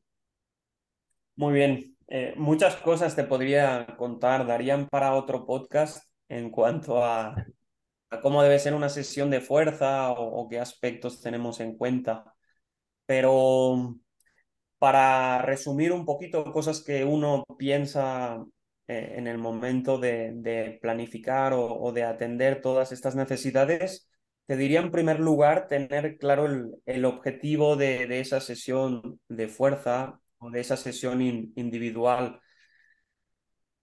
Muy 1.35 1.53
bien. 1.53 1.94
Eh, 2.09 2.35
muchas 2.37 2.77
cosas 2.77 3.17
te 3.17 3.25
podría 3.25 3.87
contar, 3.97 4.47
darían 4.47 4.89
para 4.89 5.15
otro 5.15 5.47
podcast 5.47 6.05
en 6.29 6.51
cuanto 6.51 7.03
a, 7.05 7.35
cómo 8.23 8.43
debe 8.43 8.59
ser 8.59 8.75
una 8.75 8.89
sesión 8.89 9.31
de 9.31 9.41
fuerza 9.41 10.13
o, 10.13 10.49
qué 10.49 10.61
aspectos 10.61 11.21
tenemos 11.21 11.61
en 11.61 11.77
cuenta. 11.77 12.35
Pero 13.07 13.97
para 14.79 15.43
resumir 15.43 15.93
un 15.93 16.05
poquito 16.05 16.45
cosas 16.53 16.83
que 16.83 17.05
uno 17.05 17.45
piensa 17.59 18.45
eh, 18.87 19.15
en 19.17 19.27
el 19.27 19.39
momento 19.39 19.99
de, 19.99 20.79
planificar 20.83 21.53
o, 21.55 21.93
de 21.93 22.05
atender 22.05 22.61
todas 22.61 22.93
estas 22.93 23.17
necesidades, 23.17 24.11
te 24.47 24.57
diría 24.57 24.81
en 24.81 24.91
primer 24.91 25.21
lugar 25.21 25.69
tener 25.69 26.19
claro 26.19 26.47
el, 26.87 27.05
objetivo 27.05 27.77
de, 27.77 28.21
esa 28.21 28.41
sesión 28.41 29.21
de 29.29 29.49
fuerza 29.49 30.21
de 30.51 30.61
esa 30.61 30.77
sesión 30.77 31.21
in, 31.23 31.53
individual. 31.57 32.41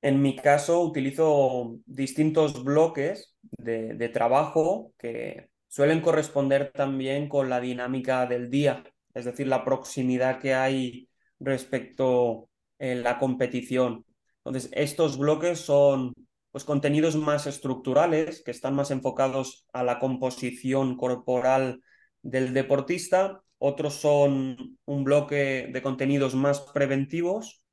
En 0.01 0.21
mi 0.21 0.35
caso 0.35 0.81
utilizo 0.81 1.77
distintos 1.85 2.63
bloques 2.63 3.35
de, 3.41 4.09
trabajo 4.09 4.93
que 4.97 5.49
suelen 5.67 6.01
corresponder 6.01 6.71
también 6.73 7.29
con 7.29 7.49
la 7.49 7.59
dinámica 7.61 8.25
del 8.25 8.49
día, 8.49 8.83
es 9.13 9.25
decir, 9.25 9.47
la 9.47 9.63
proximidad 9.63 10.39
que 10.39 10.53
hay 10.55 11.09
respecto 11.39 12.49
a 12.79 12.85
la 12.85 13.19
competición. 13.19 14.05
Entonces, 14.43 14.71
estos 14.73 15.17
bloques 15.17 15.59
son 15.59 16.13
pues 16.51 16.63
contenidos 16.65 17.15
más 17.15 17.47
estructurales, 17.47 18.43
que 18.43 18.51
están 18.51 18.75
más 18.75 18.91
enfocados 18.91 19.67
a 19.71 19.83
la 19.83 19.99
composición 19.99 20.97
corporal 20.97 21.81
del 22.23 22.53
deportista, 22.53 23.41
otros 23.63 23.93
son 23.93 24.79
un 24.85 25.03
bloque 25.03 25.69
de 25.71 25.81
contenidos 25.83 26.33
más 26.33 26.61
preventivos 26.73 27.63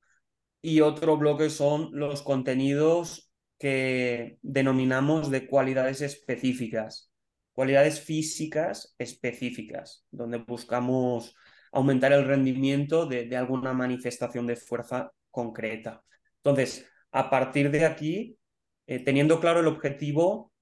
y 0.60 0.82
otro 0.82 1.16
bloque 1.16 1.48
son 1.48 1.88
los 1.92 2.20
contenidos 2.20 3.32
que 3.58 4.38
denominamos 4.42 5.30
de 5.30 5.46
cualidades 5.46 6.02
específicas, 6.02 7.10
cualidades 7.52 8.02
físicas 8.02 8.94
específicas, 8.98 10.04
donde 10.10 10.36
buscamos 10.36 11.34
aumentar 11.72 12.12
el 12.12 12.26
rendimiento 12.26 13.06
de, 13.06 13.34
alguna 13.34 13.72
manifestación 13.72 14.46
de 14.46 14.56
fuerza 14.56 15.10
concreta. 15.30 16.04
Entonces, 16.36 16.86
a 17.12 17.30
partir 17.30 17.70
de 17.70 17.86
aquí, 17.86 18.38
eh, 18.86 19.02
teniendo 19.02 19.40
claro 19.40 19.60
el 19.60 19.66
objetivo 19.68 20.52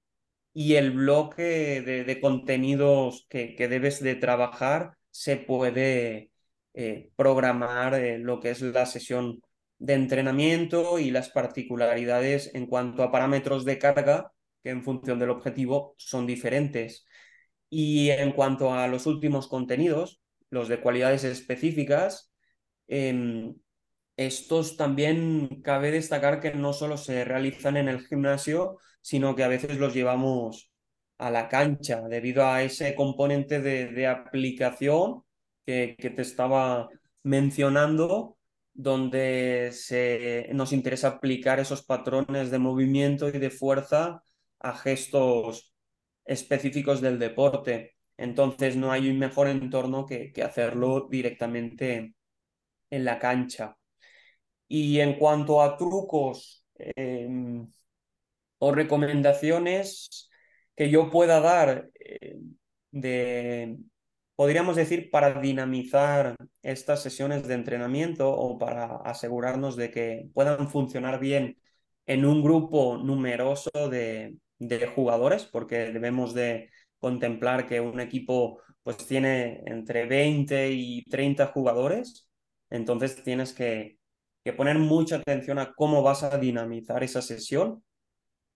y 0.53 0.75
el 0.75 0.91
bloque 0.91 1.81
de, 1.81 2.19
contenidos 2.21 3.27
que, 3.29 3.55
debes 3.69 4.01
de 4.01 4.15
trabajar, 4.15 4.93
se 5.17 5.37
puede 5.37 6.31
eh, 6.75 7.11
programar 7.15 7.95
eh, 7.95 8.19
lo 8.19 8.39
que 8.39 8.51
es 8.51 8.61
la 8.61 8.85
sesión 8.85 9.41
de 9.79 9.93
entrenamiento 9.95 10.99
y 10.99 11.09
las 11.09 11.29
particularidades 11.29 12.53
en 12.53 12.67
cuanto 12.67 13.01
a 13.01 13.11
parámetros 13.11 13.65
de 13.65 13.79
carga, 13.79 14.31
que 14.63 14.69
en 14.69 14.83
función 14.83 15.17
del 15.17 15.31
objetivo 15.31 15.95
son 15.97 16.27
diferentes. 16.27 17.03
Y 17.67 18.11
en 18.11 18.31
cuanto 18.31 18.73
a 18.73 18.87
los 18.87 19.07
últimos 19.07 19.47
contenidos, 19.47 20.21
los 20.51 20.67
de 20.67 20.81
cualidades 20.81 21.23
específicas, 21.23 22.31
eh, 22.87 23.53
estos 24.17 24.77
también 24.77 25.63
cabe 25.63 25.89
destacar 25.91 26.39
que 26.41 26.53
no 26.53 26.73
solo 26.73 26.97
se 26.97 27.25
realizan 27.25 27.75
en 27.77 27.87
el 27.89 28.05
gimnasio, 28.05 28.77
sino 29.01 29.35
que 29.35 29.43
a 29.43 29.47
veces 29.47 29.77
los 29.77 29.95
llevamos 29.95 30.71
a 31.17 31.31
la 31.31 31.47
cancha 31.49 32.01
debido 32.07 32.45
a 32.45 32.63
ese 32.63 32.95
componente 32.95 33.61
de, 33.61 33.87
de 33.87 34.07
aplicación 34.07 35.23
que, 35.65 35.95
que, 35.99 36.09
te 36.11 36.21
estaba 36.21 36.89
mencionando. 37.23 38.37
donde 38.73 39.71
se, 39.73 40.49
nos 40.53 40.71
interesa 40.73 41.07
aplicar 41.09 41.59
esos 41.59 41.83
patrones 41.83 42.51
de 42.51 42.59
movimiento 42.59 43.29
y 43.29 43.39
de 43.39 43.49
fuerza 43.49 44.23
a 44.59 44.75
gestos 44.77 45.73
específicos 46.25 47.01
del 47.01 47.19
deporte. 47.19 47.95
Entonces 48.17 48.75
no 48.75 48.91
hay 48.91 49.09
un 49.09 49.19
mejor 49.19 49.47
entorno 49.47 50.05
que, 50.05 50.33
hacerlo 50.43 51.07
directamente 51.09 52.15
en 52.89 53.05
la 53.05 53.19
cancha. 53.19 53.77
Y 54.67 54.99
en 54.99 55.17
cuanto 55.17 55.61
a 55.61 55.77
trucos 55.77 56.65
em, 56.75 57.67
o 58.59 58.71
recomendaciones 58.71 60.29
que 60.77 60.89
yo 60.89 61.09
pueda 61.09 61.41
dar 61.41 61.89
eh, 61.99 62.37
podríamos 64.37 64.75
decir, 64.75 65.09
para 65.09 65.41
dinamizar 65.41 66.35
estas 66.61 67.01
sesiones 67.01 67.47
de 67.47 67.55
entrenamiento 67.55 68.31
o 68.31 68.57
para 68.59 68.97
asegurarnos 68.97 69.75
de 69.75 69.89
que 69.91 70.29
puedan 70.33 70.69
funcionar 70.69 71.19
bien 71.19 71.57
en 72.05 72.23
un 72.23 72.43
grupo 72.43 72.97
numeroso 72.97 73.71
de, 73.89 74.37
jugadores, 74.95 75.45
porque 75.45 75.91
debemos 75.91 76.33
de 76.35 76.69
contemplar 76.99 77.65
que 77.67 77.81
un 77.81 77.99
equipo 77.99 78.61
pues 78.83 78.97
tiene 78.97 79.61
entre 79.65 80.05
20 80.05 80.71
y 80.71 81.03
30 81.05 81.47
jugadores, 81.47 82.29
entonces 82.69 83.23
tienes 83.23 83.53
que 83.53 83.97
poner 84.55 84.77
mucha 84.77 85.17
atención 85.17 85.59
a 85.59 85.73
cómo 85.73 86.03
vas 86.03 86.23
a 86.23 86.37
dinamizar 86.37 87.03
esa 87.03 87.21
sesión. 87.23 87.83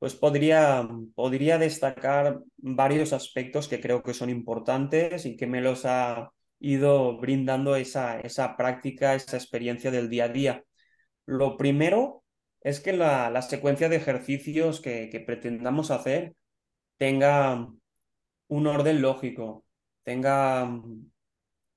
Pues 0.02 0.16
podría, 0.16 0.88
podría 1.14 1.60
destacar 1.60 2.40
varios 2.58 3.14
aspectos 3.14 3.68
que 3.68 3.80
creo 3.80 4.02
que 4.02 4.16
son 4.16 4.32
importantes 4.32 5.28
y 5.28 5.38
que 5.38 5.46
me 5.46 5.62
los 5.62 5.86
ha 5.86 6.32
ido 6.60 7.20
brindando 7.20 7.76
esa, 7.76 8.20
esa 8.20 8.58
práctica, 8.58 9.14
esa 9.14 9.38
experiencia 9.38 9.92
del 9.92 10.10
día 10.10 10.24
a 10.26 10.30
día. 10.30 10.64
Lo 11.28 11.56
primero 11.56 12.24
es 12.62 12.80
que 12.80 12.94
la, 12.94 13.30
la 13.30 13.44
secuencia 13.44 13.90
de 13.90 13.98
ejercicios 13.98 14.82
que, 14.82 15.24
pretendamos 15.28 15.92
hacer 15.92 16.36
tenga 16.98 17.68
un 18.48 18.68
orden 18.68 19.04
lógico, 19.04 19.66
tenga 20.02 20.82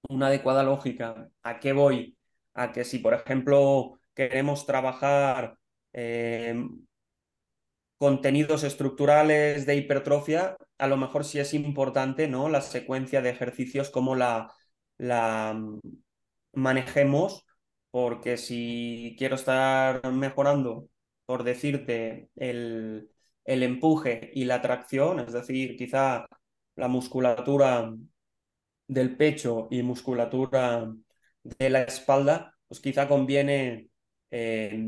una 0.08 0.28
adecuada 0.28 0.62
lógica. 0.62 1.28
¿A 1.42 1.60
qué 1.60 1.74
voy? 1.74 2.16
A 2.54 2.72
que 2.72 2.84
si, 2.84 3.00
por 3.00 3.12
ejemplo, 3.12 4.00
queremos 4.14 4.64
trabajar 4.64 5.58
eh, 5.92 6.54
contenidos 7.98 8.64
estructurales 8.64 9.66
de 9.66 9.76
hipertrofia, 9.76 10.56
a 10.78 10.86
lo 10.88 10.96
mejor 10.96 11.24
sí 11.24 11.38
es 11.38 11.54
importante 11.54 12.28
¿no? 12.28 12.48
la 12.48 12.60
secuencia 12.60 13.22
de 13.22 13.30
ejercicios, 13.30 13.90
cómo 13.90 14.14
la, 14.14 14.52
la 14.98 15.58
manejemos, 16.52 17.44
porque 17.90 18.36
si 18.36 19.14
quiero 19.18 19.36
estar 19.36 20.12
mejorando, 20.12 20.88
por 21.26 21.44
decirte, 21.44 22.28
el, 22.36 23.10
el 23.44 23.62
empuje 23.62 24.30
y 24.34 24.44
la 24.44 24.60
tracción, 24.62 25.20
es 25.20 25.32
decir, 25.32 25.76
quizá 25.76 26.26
la 26.76 26.88
musculatura 26.88 27.92
del 28.86 29.16
pecho 29.16 29.68
y 29.70 29.82
musculatura 29.82 30.92
de 31.42 31.70
la 31.70 31.82
espalda, 31.82 32.54
pues 32.68 32.80
quizá 32.80 33.08
conviene 33.08 33.88
eh, 34.30 34.86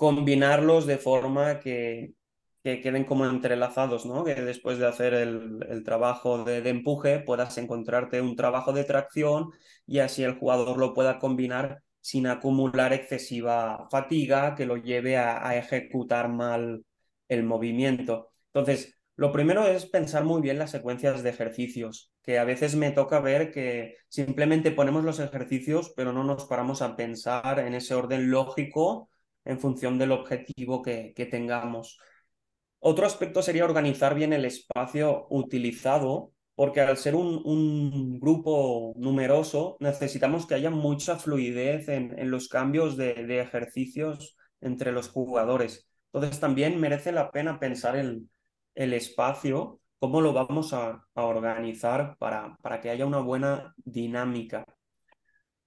combinarlos 0.00 0.86
de 0.86 0.96
forma 0.96 1.60
que, 1.60 2.14
que, 2.64 2.80
queden 2.80 3.04
como 3.04 3.26
entrelazados, 3.26 4.06
¿no? 4.06 4.24
Que 4.24 4.34
después 4.34 4.78
de 4.78 4.86
hacer 4.86 5.12
el, 5.12 5.82
trabajo 5.84 6.42
de, 6.42 6.66
empuje 6.70 7.20
puedas 7.20 7.58
encontrarte 7.58 8.22
un 8.22 8.34
trabajo 8.34 8.72
de 8.72 8.84
tracción 8.84 9.50
y 9.86 9.98
así 9.98 10.24
el 10.24 10.38
jugador 10.38 10.78
lo 10.78 10.94
pueda 10.94 11.18
combinar 11.18 11.82
sin 12.00 12.26
acumular 12.28 12.94
excesiva 12.94 13.88
fatiga 13.90 14.54
que 14.54 14.64
lo 14.64 14.78
lleve 14.78 15.18
a 15.18 15.54
ejecutar 15.58 16.30
mal 16.30 16.82
el 17.28 17.44
movimiento. 17.44 18.30
Entonces, 18.54 18.94
lo 19.16 19.32
primero 19.32 19.66
es 19.68 19.84
pensar 19.84 20.24
muy 20.24 20.40
bien 20.40 20.58
las 20.58 20.70
secuencias 20.70 21.22
de 21.22 21.28
ejercicios, 21.28 22.10
que 22.22 22.38
a 22.38 22.44
veces 22.44 22.74
me 22.74 22.90
toca 22.90 23.20
ver 23.20 23.52
que 23.52 23.96
simplemente 24.08 24.70
ponemos 24.70 25.04
los 25.04 25.20
ejercicios, 25.20 25.92
pero 25.94 26.14
no 26.14 26.24
nos 26.24 26.46
paramos 26.46 26.80
a 26.80 26.96
pensar 26.96 27.58
en 27.58 27.74
ese 27.74 27.94
orden 27.94 28.30
lógico 28.30 29.09
en 29.50 29.58
función 29.58 29.98
del 29.98 30.12
objetivo 30.12 30.80
que, 30.82 31.12
tengamos. 31.30 31.98
Otro 32.78 33.06
aspecto 33.06 33.42
sería 33.42 33.64
organizar 33.64 34.14
bien 34.14 34.32
el 34.32 34.44
espacio 34.44 35.26
utilizado, 35.30 36.32
porque 36.54 36.80
al 36.80 36.96
ser 36.96 37.14
un, 37.16 38.18
grupo 38.20 38.92
numeroso 38.96 39.76
necesitamos 39.80 40.46
que 40.46 40.54
haya 40.54 40.70
mucha 40.70 41.16
fluidez 41.16 41.88
en, 41.88 42.30
los 42.30 42.48
cambios 42.48 42.96
de, 42.96 43.40
ejercicios 43.40 44.36
entre 44.60 44.92
los 44.92 45.08
jugadores. 45.08 45.88
Entonces 46.12 46.40
también 46.40 46.80
merece 46.80 47.12
la 47.12 47.30
pena 47.30 47.58
pensar 47.58 47.96
en 47.96 48.30
el 48.74 48.92
espacio, 48.92 49.80
cómo 49.98 50.20
lo 50.20 50.32
vamos 50.32 50.72
a, 50.72 51.04
organizar 51.14 52.16
para, 52.18 52.56
para, 52.62 52.80
que 52.80 52.90
haya 52.90 53.06
una 53.06 53.20
buena 53.20 53.74
dinámica. 53.76 54.64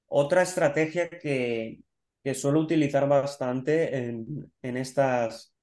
Otra 0.08 0.42
estrategia 0.44 1.10
que, 1.10 1.80
que 2.24 2.34
suelo 2.34 2.60
utilizar 2.62 3.08
bastante 3.08 3.98
en, 3.98 4.52
en, 4.62 4.78
estas, 4.78 5.54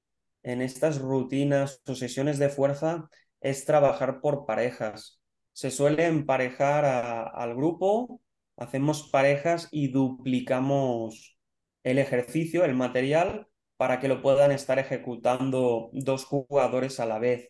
en 0.43 0.61
estas 0.61 0.99
rutinas 0.99 1.81
o 1.87 1.95
sesiones 1.95 2.37
de 2.39 2.49
fuerza 2.49 3.09
es 3.41 3.65
trabajar 3.65 4.21
por 4.21 4.45
parejas. 4.45 5.19
Se 5.53 5.71
suele 5.71 6.05
emparejar 6.05 6.85
al 6.85 7.55
grupo, 7.55 8.21
hacemos 8.57 9.09
parejas 9.09 9.67
y 9.71 9.89
duplicamos 9.89 11.37
el 11.83 11.97
ejercicio, 11.97 12.63
el 12.63 12.75
material, 12.75 13.47
para 13.77 13.99
que 13.99 14.07
lo 14.07 14.21
puedan 14.21 14.51
estar 14.51 14.77
ejecutando 14.77 15.89
dos 15.93 16.25
jugadores 16.25 16.99
a 16.99 17.07
la 17.07 17.17
vez. 17.17 17.49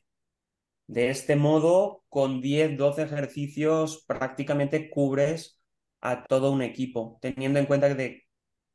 De 0.88 1.10
este 1.10 1.36
modo, 1.36 2.04
con 2.10 2.42
10, 2.42 2.78
12 2.78 3.04
ejercicios 3.04 4.06
prácticamente 4.08 4.90
cubres 4.90 5.62
a 6.00 6.24
todo 6.26 6.52
un 6.52 6.62
equipo, 6.62 7.20
teniendo 7.22 7.60
en 7.60 7.66
cuenta 7.66 7.96
que, 7.96 8.21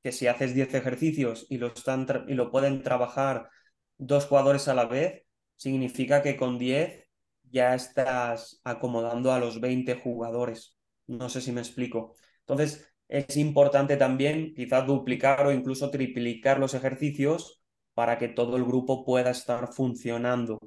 que 0.06 0.12
si 0.12 0.28
haces 0.28 0.54
10 0.54 0.72
ejercicios 0.72 1.46
y 1.50 1.58
lo, 1.58 1.66
están 1.66 2.06
y 2.28 2.34
lo 2.34 2.52
pueden 2.52 2.80
trabajar 2.84 3.50
dos 3.98 4.26
jugadores 4.26 4.68
a 4.68 4.74
la 4.74 4.84
vez, 4.84 5.24
significa 5.56 6.22
que 6.22 6.36
con 6.36 6.58
10 6.58 7.08
ya 7.50 7.74
estás 7.74 8.60
acomodando 8.62 9.32
a 9.32 9.40
los 9.40 9.60
20 9.60 9.96
jugadores. 9.96 10.78
No 11.08 11.28
sé 11.28 11.40
si 11.40 11.50
me 11.50 11.60
explico. 11.60 12.14
Entonces, 12.38 12.88
es 13.08 13.36
importante 13.36 13.96
también 13.96 14.54
quizás 14.54 14.86
duplicar 14.86 15.44
o 15.44 15.52
incluso 15.52 15.90
triplicar 15.90 16.60
los 16.60 16.74
ejercicios 16.74 17.60
para 17.92 18.16
que 18.16 18.28
todo 18.28 18.56
el 18.56 18.64
grupo 18.64 19.04
pueda 19.04 19.30
estar 19.30 19.72
funcionando. 19.72 20.60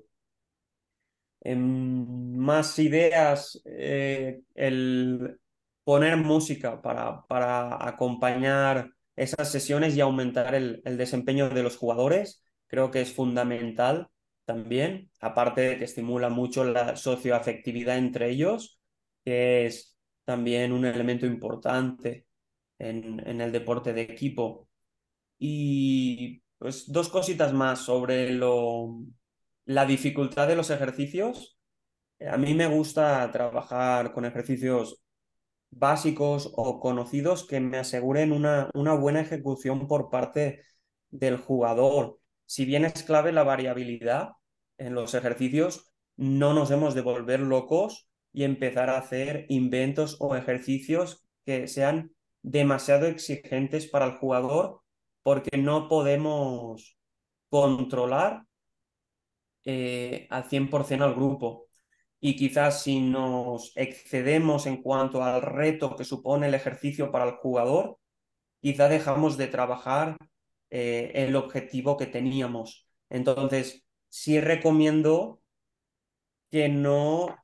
En 1.39 2.38
más 2.38 2.78
ideas, 2.78 3.62
eh, 3.63 4.41
el 4.54 5.39
poner 5.86 6.17
música 6.17 6.82
para, 6.82 7.25
para, 7.25 7.88
acompañar 7.88 8.91
esas 9.22 9.52
sesiones 9.52 9.96
y 9.96 10.02
aumentar 10.02 10.56
el, 10.56 10.82
el 10.86 10.98
desempeño 10.98 11.50
de 11.50 11.64
los 11.64 11.78
jugadores, 11.78 12.44
creo 12.68 12.92
que 12.92 13.02
es 13.02 13.14
fundamental 13.14 14.10
también, 14.46 15.12
aparte 15.20 15.62
de 15.62 15.78
que 15.78 15.86
estimula 15.86 16.30
mucho 16.30 16.64
la 16.64 16.96
socioafectividad 16.96 17.98
entre 17.98 18.32
ellos, 18.32 18.80
que 19.24 19.66
es 19.68 20.00
también 20.26 20.72
un 20.72 20.86
elemento 20.86 21.26
importante 21.26 22.26
en, 22.80 23.42
el 23.42 23.52
deporte 23.52 23.94
de 23.94 24.02
equipo. 24.02 24.68
Y 25.38 26.42
pues 26.58 26.92
dos 26.92 27.10
cositas 27.10 27.54
más 27.54 27.80
sobre 27.80 28.32
lo, 28.32 29.02
la 29.66 29.86
dificultad 29.86 30.48
de 30.48 30.56
los 30.56 30.70
ejercicios. 30.70 31.60
A 32.28 32.38
mí 32.38 32.54
me 32.54 32.67
gusta 32.67 33.32
trabajar 33.32 34.13
con 34.13 34.26
ejercicios 34.26 35.02
básicos 35.72 36.52
o 36.56 36.80
conocidos 36.80 37.46
que 37.48 37.60
me 37.60 37.78
aseguren 37.78 38.32
una, 38.32 38.70
una 38.74 38.94
buena 38.94 39.22
ejecución 39.22 39.88
por 39.88 40.10
parte 40.10 40.63
del 41.10 41.38
jugador. 41.38 42.20
Si 42.46 42.65
bien 42.65 42.86
es 42.86 43.04
clave 43.04 43.32
la 43.32 43.44
variabilidad 43.44 44.30
en 44.78 44.96
los 44.96 45.13
ejercicios, 45.13 45.92
no 46.17 46.54
nos 46.54 46.72
hemos 46.72 46.96
de 46.96 47.02
volver 47.02 47.40
locos 47.40 48.10
y 48.34 48.44
empezar 48.44 48.90
a 48.90 48.98
hacer 48.98 49.46
inventos 49.50 50.17
o 50.20 50.36
ejercicios 50.36 51.26
que 51.46 51.67
sean 51.67 52.12
demasiado 52.42 53.08
exigentes 53.08 53.88
para 53.88 54.06
el 54.06 54.17
jugador 54.17 54.82
porque 55.24 55.58
no 55.58 55.88
podemos 55.88 56.98
controlar 57.50 58.44
eh, 59.65 60.28
al 60.30 60.44
100% 60.50 61.02
al 61.04 61.15
grupo. 61.15 61.69
Y 62.20 62.36
quizás 62.36 62.84
si 62.84 63.00
nos 63.02 63.72
excedemos 63.76 64.65
en 64.65 64.82
cuanto 64.82 65.24
al 65.24 65.42
reto 65.42 65.96
que 65.96 66.04
supone 66.04 66.48
el 66.48 66.54
ejercicio 66.54 67.12
para 67.12 67.26
el 67.26 67.36
jugador, 67.38 67.98
quizá 68.62 68.90
dejamos 68.90 69.38
de 69.38 69.48
trabajar 69.48 70.17
eh, 70.70 71.12
el 71.15 71.36
objetivo 71.36 71.98
que 71.98 72.08
teníamos. 72.08 72.88
Entonces, 73.10 73.84
sí 74.10 74.40
recomiendo 74.42 75.42
que 76.52 76.70
no, 76.70 77.38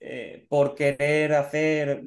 eh, 0.00 0.46
por 0.48 0.74
querer 0.74 1.34
hacer 1.34 2.02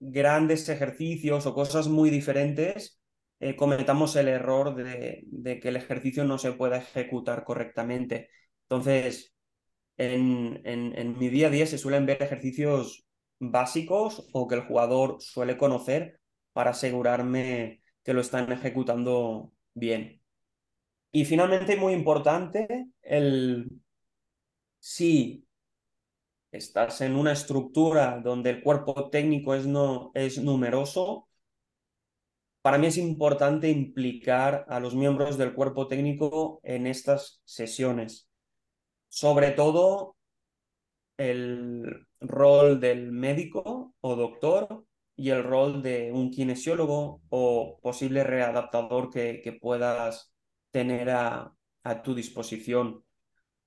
grandes 0.00 0.68
ejercicios 0.68 1.46
o 1.46 1.54
cosas 1.54 1.88
muy 1.88 2.10
diferentes, 2.10 3.00
eh, 3.40 3.56
cometamos 3.56 4.16
el 4.16 4.28
error 4.28 4.74
de, 4.74 5.60
que 5.60 5.68
el 5.68 5.76
ejercicio 5.76 6.24
no 6.24 6.38
se 6.38 6.52
pueda 6.52 6.78
ejecutar 6.78 7.44
correctamente. 7.44 8.30
Entonces, 8.62 9.34
en, 10.00 11.18
mi 11.18 11.28
día 11.28 11.48
a 11.48 11.50
día 11.50 11.66
se 11.66 11.78
suelen 11.78 12.06
ver 12.06 12.22
ejercicios 12.22 13.06
básicos 13.38 14.28
o 14.32 14.48
que 14.48 14.54
el 14.54 14.62
jugador 14.62 15.16
suele 15.20 15.58
conocer 15.58 16.20
para 16.52 16.70
asegurarme 16.70 17.82
que 18.02 18.14
lo 18.14 18.20
están 18.22 18.50
ejecutando 18.50 19.52
bien. 19.74 20.22
Y 21.12 21.24
finalmente, 21.24 21.76
muy 21.76 21.92
importante, 21.92 22.88
el 23.02 23.70
si 24.78 25.46
estás 26.52 27.00
en 27.02 27.16
una 27.16 27.32
estructura 27.32 28.20
donde 28.24 28.50
el 28.50 28.62
cuerpo 28.62 29.10
técnico 29.10 29.54
es 29.54 29.66
numeroso, 30.38 31.28
para 32.62 32.78
mí 32.78 32.86
es 32.86 32.96
importante 32.96 33.68
implicar 33.70 34.64
a 34.68 34.80
los 34.80 34.94
miembros 34.94 35.36
del 35.38 35.54
cuerpo 35.54 35.88
técnico 35.88 36.60
en 36.62 36.86
estas 36.86 37.42
sesiones. 37.44 38.29
Sobre 39.10 39.50
todo 39.50 40.16
el 41.18 42.06
rol 42.20 42.80
del 42.80 43.12
médico 43.12 43.94
o 44.00 44.16
doctor 44.16 44.84
y 45.16 45.30
el 45.30 45.44
rol 45.44 45.82
de 45.82 46.10
un 46.12 46.30
kinesiólogo 46.30 47.20
o 47.28 47.78
posible 47.82 48.24
readaptador 48.24 49.10
que, 49.10 49.42
que 49.44 49.52
puedas 49.52 50.32
tener 50.70 51.10
a, 51.10 51.52
a 51.82 52.02
tu 52.02 52.14
disposición. 52.14 53.04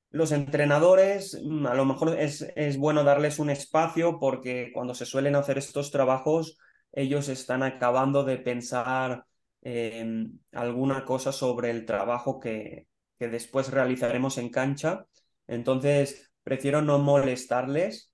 Los 0.10 0.32
entrenadores, 0.32 1.40
mm, 1.44 1.68
a 1.68 1.76
lo 1.76 1.86
mejor 1.86 2.20
es, 2.20 2.42
es, 2.56 2.78
bueno 2.78 3.04
darles 3.04 3.40
un 3.40 3.50
espacio 3.50 4.20
porque 4.20 4.72
cuando 4.74 4.96
se 4.96 5.06
suelen 5.06 5.36
hacer 5.36 5.58
estos 5.58 5.92
trabajos, 5.92 6.58
ellos 6.92 7.30
están 7.30 7.64
acabando 7.64 8.24
de 8.24 8.38
pensar 8.38 9.26
en 9.62 10.42
alguna 10.52 11.06
cosa 11.06 11.32
sobre 11.32 11.72
el 11.72 11.86
trabajo 11.86 12.40
que, 12.40 12.88
que 13.20 13.28
después 13.28 13.72
realizaremos 13.72 14.38
en 14.38 14.50
cancha. 14.50 15.06
Entonces, 15.48 16.32
prefiero 16.44 16.82
no 16.82 17.00
molestarles 17.00 18.12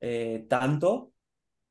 eh, 0.00 0.46
tanto, 0.48 1.12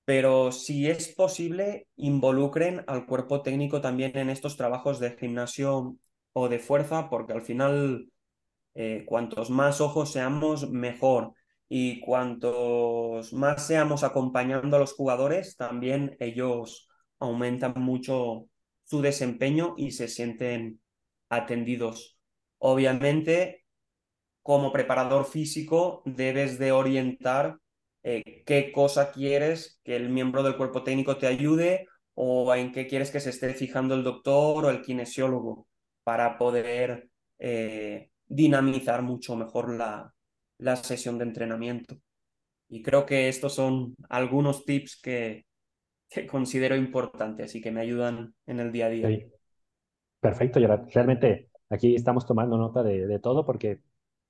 pero 0.06 0.52
si 0.52 0.90
es 0.90 1.10
posible, 1.10 1.88
involucren 1.96 2.84
al 2.88 3.06
cuerpo 3.06 3.42
técnico 3.42 3.82
también 3.82 4.18
en 4.18 4.30
estos 4.30 4.58
trabajos 4.58 5.00
de 5.00 5.18
gimnasio 5.18 5.98
o 6.34 6.50
de 6.50 6.60
fuerza, 6.60 7.10
porque 7.10 7.34
al 7.34 7.42
final 7.42 8.10
eh, 8.74 9.04
cuantos 9.06 9.50
más 9.50 9.82
ojos 9.82 10.12
seamos, 10.12 10.70
mejor. 10.72 11.34
Y 11.68 12.00
cuantos 12.00 13.32
más 13.34 13.68
seamos 13.68 14.04
acompañando 14.04 14.78
a 14.78 14.80
los 14.80 14.94
jugadores, 14.94 15.56
también 15.58 16.16
ellos 16.20 16.90
aumentan 17.20 17.74
mucho 17.76 18.48
su 18.84 19.02
desempeño 19.02 19.76
y 19.78 19.92
se 19.92 20.08
sienten 20.08 20.82
atendidos. 21.30 22.18
Obviamente, 22.58 23.66
como 24.50 24.72
preparador 24.72 25.26
físico, 25.26 26.02
debes 26.06 26.58
de 26.58 26.72
orientar 26.72 27.60
eh, 28.02 28.42
qué 28.48 28.72
cosa 28.72 29.12
quieres 29.12 29.80
que 29.84 29.96
el 29.96 30.10
miembro 30.10 30.42
del 30.42 30.58
cuerpo 30.58 30.82
técnico 30.82 31.18
te 31.18 31.28
ayude 31.28 31.86
o 32.16 32.56
en 32.56 32.72
qué 32.72 32.88
quieres 32.88 33.12
que 33.12 33.20
se 33.20 33.30
esté 33.30 33.54
fijando 33.54 33.94
el 33.94 34.04
doctor 34.04 34.66
o 34.66 34.72
el 34.72 34.82
kinesiólogo 34.82 35.68
para 36.04 36.40
poder 36.40 37.12
eh, 37.38 38.10
dinamizar 38.26 39.04
mucho 39.04 39.36
mejor 39.36 39.72
la, 39.78 40.16
la 40.58 40.76
sesión 40.78 41.20
de 41.20 41.26
entrenamiento. 41.26 41.98
Y 42.70 42.82
creo 42.82 43.06
que 43.06 43.30
estos 43.30 43.54
son 43.54 43.94
algunos 44.10 44.66
tips 44.66 45.00
que, 45.00 45.46
que 46.10 46.26
considero 46.26 46.76
importantes 46.76 47.54
y 47.54 47.62
que 47.62 47.70
me 47.70 47.82
ayudan 47.82 48.34
en 48.48 48.60
el 48.60 48.72
día 48.72 48.88
a 48.88 48.90
día. 48.90 49.28
Perfecto, 50.20 50.60
Gerard. 50.60 50.88
Realmente 50.92 51.52
aquí 51.70 51.94
estamos 51.94 52.26
tomando 52.26 52.58
nota 52.58 52.82
de, 52.82 53.06
de, 53.06 53.20
todo 53.20 53.46
porque, 53.46 53.82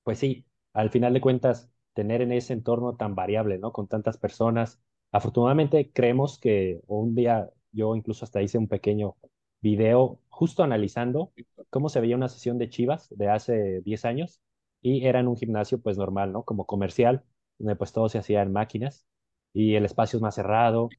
pues 0.03 0.19
sí, 0.19 0.45
al 0.73 0.89
final 0.89 1.13
de 1.13 1.21
cuentas, 1.21 1.69
tener 1.93 2.21
en 2.21 2.31
ese 2.31 2.53
entorno 2.53 2.95
tan 2.95 3.15
variable, 3.15 3.57
¿no? 3.59 3.71
Con 3.71 3.87
tantas 3.87 4.17
personas. 4.17 4.79
Afortunadamente 5.11 5.91
creemos 5.91 6.39
que 6.39 6.81
un 6.87 7.15
día 7.15 7.49
yo 7.71 7.95
incluso 7.95 8.25
hasta 8.25 8.41
hice 8.41 8.57
un 8.57 8.67
pequeño 8.67 9.15
video 9.61 10.19
justo 10.29 10.63
analizando 10.63 11.33
cómo 11.69 11.89
se 11.89 11.99
veía 12.01 12.15
una 12.15 12.29
sesión 12.29 12.57
de 12.57 12.69
Chivas 12.69 13.07
de 13.11 13.29
hace 13.29 13.81
10 13.81 14.05
años 14.05 14.41
y 14.81 15.05
era 15.05 15.19
en 15.19 15.27
un 15.27 15.35
gimnasio 15.37 15.81
pues 15.81 15.97
normal, 15.97 16.31
¿no? 16.31 16.43
Como 16.43 16.65
comercial, 16.65 17.23
donde 17.57 17.75
pues 17.75 17.91
todo 17.93 18.07
se 18.09 18.17
hacía 18.19 18.41
en 18.41 18.51
máquinas 18.53 19.05
y 19.53 19.75
el 19.75 19.85
espacio 19.85 20.17
es 20.17 20.21
más 20.23 20.35
cerrado, 20.35 20.89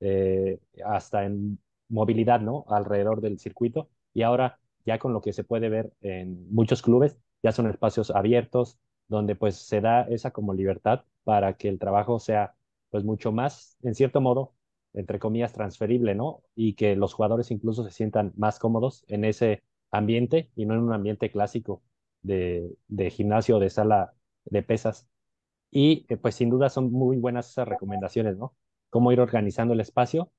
eh, 0.00 0.58
hasta 0.84 1.24
en 1.24 1.58
movilidad, 1.88 2.40
¿no? 2.40 2.64
Alrededor 2.68 3.20
del 3.20 3.38
circuito 3.38 3.88
y 4.12 4.22
ahora 4.22 4.58
ya 4.84 4.98
con 4.98 5.12
lo 5.12 5.20
que 5.20 5.32
se 5.32 5.44
puede 5.44 5.68
ver 5.68 5.92
en 6.00 6.52
muchos 6.52 6.82
clubes, 6.82 7.16
ya 7.42 7.52
son 7.52 7.68
espacios 7.68 8.10
abiertos, 8.10 8.78
donde 9.08 9.34
pues 9.36 9.56
se 9.56 9.80
da 9.80 10.02
esa 10.02 10.30
como 10.32 10.54
libertad 10.54 11.04
para 11.24 11.56
que 11.56 11.68
el 11.68 11.78
trabajo 11.78 12.18
sea 12.18 12.54
pues 12.90 13.04
mucho 13.04 13.32
más, 13.32 13.76
en 13.82 13.94
cierto 13.94 14.20
modo, 14.20 14.54
entre 14.92 15.18
comillas, 15.18 15.52
transferible, 15.52 16.14
¿no? 16.14 16.42
Y 16.54 16.74
que 16.74 16.96
los 16.96 17.14
jugadores 17.14 17.50
incluso 17.50 17.84
se 17.84 17.90
sientan 17.90 18.32
más 18.36 18.58
cómodos 18.58 19.04
en 19.08 19.24
ese 19.24 19.62
ambiente 19.90 20.50
y 20.56 20.66
no 20.66 20.74
en 20.74 20.80
un 20.80 20.92
ambiente 20.92 21.30
clásico 21.30 21.82
de, 22.22 22.76
de 22.88 23.10
gimnasio, 23.10 23.58
de 23.58 23.70
sala 23.70 24.14
de 24.44 24.62
pesas. 24.62 25.08
Y 25.70 26.06
eh, 26.08 26.16
pues 26.16 26.34
sin 26.34 26.50
duda 26.50 26.68
son 26.70 26.92
muy 26.92 27.16
buenas 27.18 27.50
esas 27.50 27.68
recomendaciones, 27.68 28.36
¿no? 28.36 28.56
Cómo 28.90 29.12
ir 29.12 29.20
organizando 29.20 29.74
el 29.74 29.80
espacio. 29.80 30.32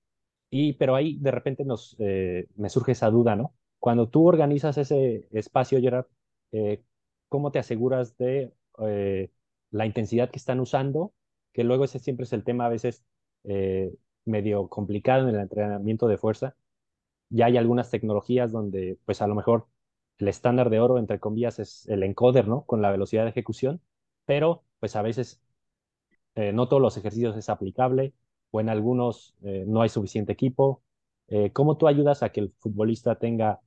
Y 0.49 0.73
pero 0.73 0.95
ahí 0.95 1.17
de 1.19 1.31
repente 1.31 1.65
nos, 1.65 1.95
eh, 1.99 2.47
me 2.55 2.69
surge 2.69 2.93
esa 2.93 3.09
duda, 3.09 3.35
¿no? 3.35 3.55
Cuando 3.79 4.09
tú 4.09 4.27
organizas 4.27 4.77
ese 4.77 5.27
espacio, 5.31 5.79
Gerard, 5.81 6.07
eh, 6.51 6.83
¿cómo 7.31 7.51
te 7.51 7.59
aseguras 7.59 8.17
de 8.17 8.53
la 9.71 9.85
intensidad 9.85 10.29
que 10.31 10.37
están 10.39 10.59
usando? 10.59 11.13
Que 11.53 11.63
luego 11.63 11.85
ese 11.85 11.99
siempre 11.99 12.25
es 12.25 12.33
el 12.33 12.43
tema 12.43 12.65
a 12.65 12.69
veces 12.69 13.05
medio 14.25 14.67
complicado 14.69 15.27
en 15.29 15.35
el 15.35 15.41
entrenamiento 15.41 16.07
de 16.07 16.17
fuerza. 16.17 16.55
Ya 17.29 17.45
hay 17.47 17.57
algunas 17.57 17.89
tecnologías 17.91 18.51
donde, 18.51 18.99
pues 19.05 19.21
a 19.21 19.27
lo 19.27 19.35
mejor 19.35 19.67
el 20.17 20.27
estándar 20.27 20.69
de 20.69 20.79
oro, 20.79 20.97
entre 20.99 21.19
comillas, 21.19 21.59
es 21.59 21.87
el 21.89 22.03
encoder, 22.03 22.47
¿no? 22.47 22.65
Con 22.65 22.81
la 22.81 22.91
velocidad 22.91 23.23
de 23.23 23.31
ejecución, 23.31 23.81
pero 24.25 24.63
pues 24.79 24.95
a 24.95 25.01
veces 25.01 25.41
eh, 26.35 26.53
no 26.53 26.67
todos 26.67 26.81
los 26.81 26.97
ejercicios 26.97 27.35
es 27.37 27.49
aplicable 27.49 28.13
o 28.51 28.61
en 28.61 28.69
algunos 28.69 29.35
eh, 29.43 29.65
no 29.67 29.81
hay 29.81 29.89
suficiente 29.89 30.33
equipo. 30.33 30.83
Eh, 31.27 31.51
¿Cómo 31.53 31.77
tú 31.77 31.87
ayudas 31.87 32.23
a 32.23 32.29
que 32.31 32.41
el 32.41 32.53
futbolista 32.59 33.15
tenga 33.15 33.61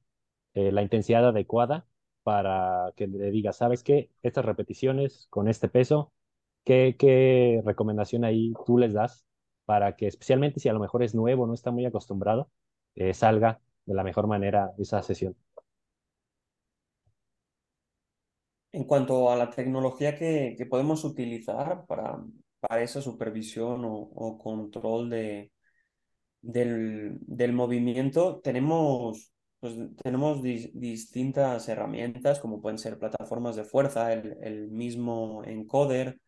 la 0.56 0.82
intensidad 0.82 1.26
adecuada 1.26 1.84
para 2.24 2.92
que 2.96 3.06
le 3.06 3.30
diga, 3.30 3.52
sabes 3.52 3.84
qué, 3.84 4.10
estas 4.22 4.44
repeticiones 4.44 5.28
con 5.30 5.48
este 5.48 5.68
peso, 5.68 6.12
¿qué, 6.64 6.96
qué 6.98 7.62
recomendación 7.64 8.24
ahí 8.24 8.52
tú 8.66 8.78
les 8.78 8.92
das 8.94 9.24
para 9.64 9.96
que 9.96 10.06
especialmente 10.06 10.60
si 10.60 10.68
a 10.68 10.72
lo 10.72 10.80
mejor 10.80 11.02
es 11.02 11.14
nuevo, 11.14 11.46
no 11.46 11.54
está 11.54 11.70
muy 11.70 11.86
acostumbrado, 11.86 12.50
eh, 12.96 13.14
salga 13.14 13.60
de 13.86 13.94
la 13.94 14.04
mejor 14.04 14.26
manera 14.26 14.72
esa 14.78 15.02
sesión. 15.02 15.36
En 18.72 18.84
cuanto 18.84 19.30
a 19.30 19.36
la 19.36 19.50
tecnología 19.50 20.16
que, 20.16 20.54
que 20.58 20.66
podemos 20.66 21.04
utilizar 21.04 21.86
para, 21.86 22.18
para 22.60 22.82
esa 22.82 23.00
supervisión 23.00 23.82
o, 23.84 24.38
control 24.38 25.10
de, 25.10 25.52
del, 26.40 27.18
del, 27.20 27.52
movimiento, 27.52 28.40
tenemos, 28.40 29.32
pues, 29.64 29.76
tenemos 30.02 30.42
distintas 30.42 31.70
herramientas, 31.70 32.38
como 32.38 32.60
pueden 32.60 32.76
ser 32.76 32.98
plataformas 32.98 33.56
de 33.56 33.64
fuerza, 33.64 34.12
el, 34.12 34.70
mismo 34.70 35.42
encoder, 35.42 36.20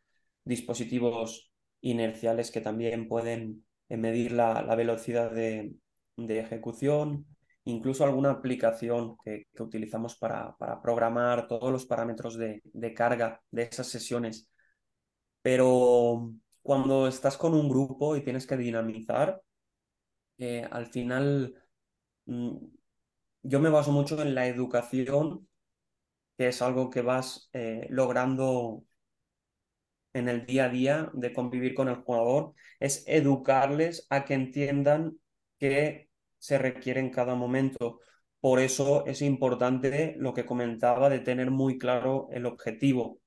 dispositivos 0.43 1.53
inerciales 1.83 2.51
que 2.51 2.63
también 2.63 3.09
pueden 3.09 3.67
eh, 3.91 3.99
medir 3.99 4.33
la, 4.33 4.75
velocidad 4.75 5.31
de, 5.31 5.77
ejecución, 6.17 7.27
incluso 7.65 8.05
alguna 8.05 8.31
aplicación 8.31 9.19
que, 9.23 9.49
utilizamos 9.59 10.17
para, 10.17 10.57
para, 10.57 10.81
programar 10.81 11.47
todos 11.47 11.71
los 11.71 11.85
parámetros 11.85 12.39
de, 12.39 12.95
carga 12.95 13.43
de 13.51 13.65
esas 13.65 13.89
sesiones. 13.89 14.49
Pero 15.43 16.33
cuando 16.63 17.07
estás 17.07 17.37
con 17.37 17.53
un 17.53 17.69
grupo 17.69 18.17
y 18.17 18.23
tienes 18.25 18.47
que 18.47 18.57
dinamizar, 18.57 19.43
eh, 20.39 20.67
al 20.71 20.87
final 20.87 21.55
mm, 22.25 22.77
yo 23.47 23.61
me 23.61 23.71
baso 23.71 23.93
mucho 23.93 24.21
en 24.21 24.35
la 24.35 24.47
educación, 24.49 25.49
que 26.37 26.49
es 26.49 26.63
algo 26.63 26.91
que 26.91 27.03
vas 27.03 27.49
eh, 27.53 27.87
logrando 27.91 28.85
en 30.13 30.29
el 30.29 30.47
día 30.47 30.65
a 30.65 30.69
día 30.69 31.11
de 31.15 31.33
convivir 31.33 31.75
con 31.75 31.89
el 31.89 31.97
jugador 31.97 32.55
es 32.81 33.05
educarles 33.07 34.07
a 34.11 34.25
que 34.25 34.35
entiendan 34.35 35.19
que 35.59 36.09
se 36.39 36.59
requiere 36.59 37.01
en 37.01 37.11
cada 37.11 37.35
momento. 37.35 38.01
Por 38.41 38.61
eso 38.61 39.07
es 39.07 39.23
importante 39.23 40.15
lo 40.19 40.35
que 40.35 40.47
comentaba 40.47 41.09
de 41.09 41.21
tener 41.21 41.51
muy 41.51 41.79
claro 41.79 42.29
el 42.33 42.47
objetivo. 42.47 43.21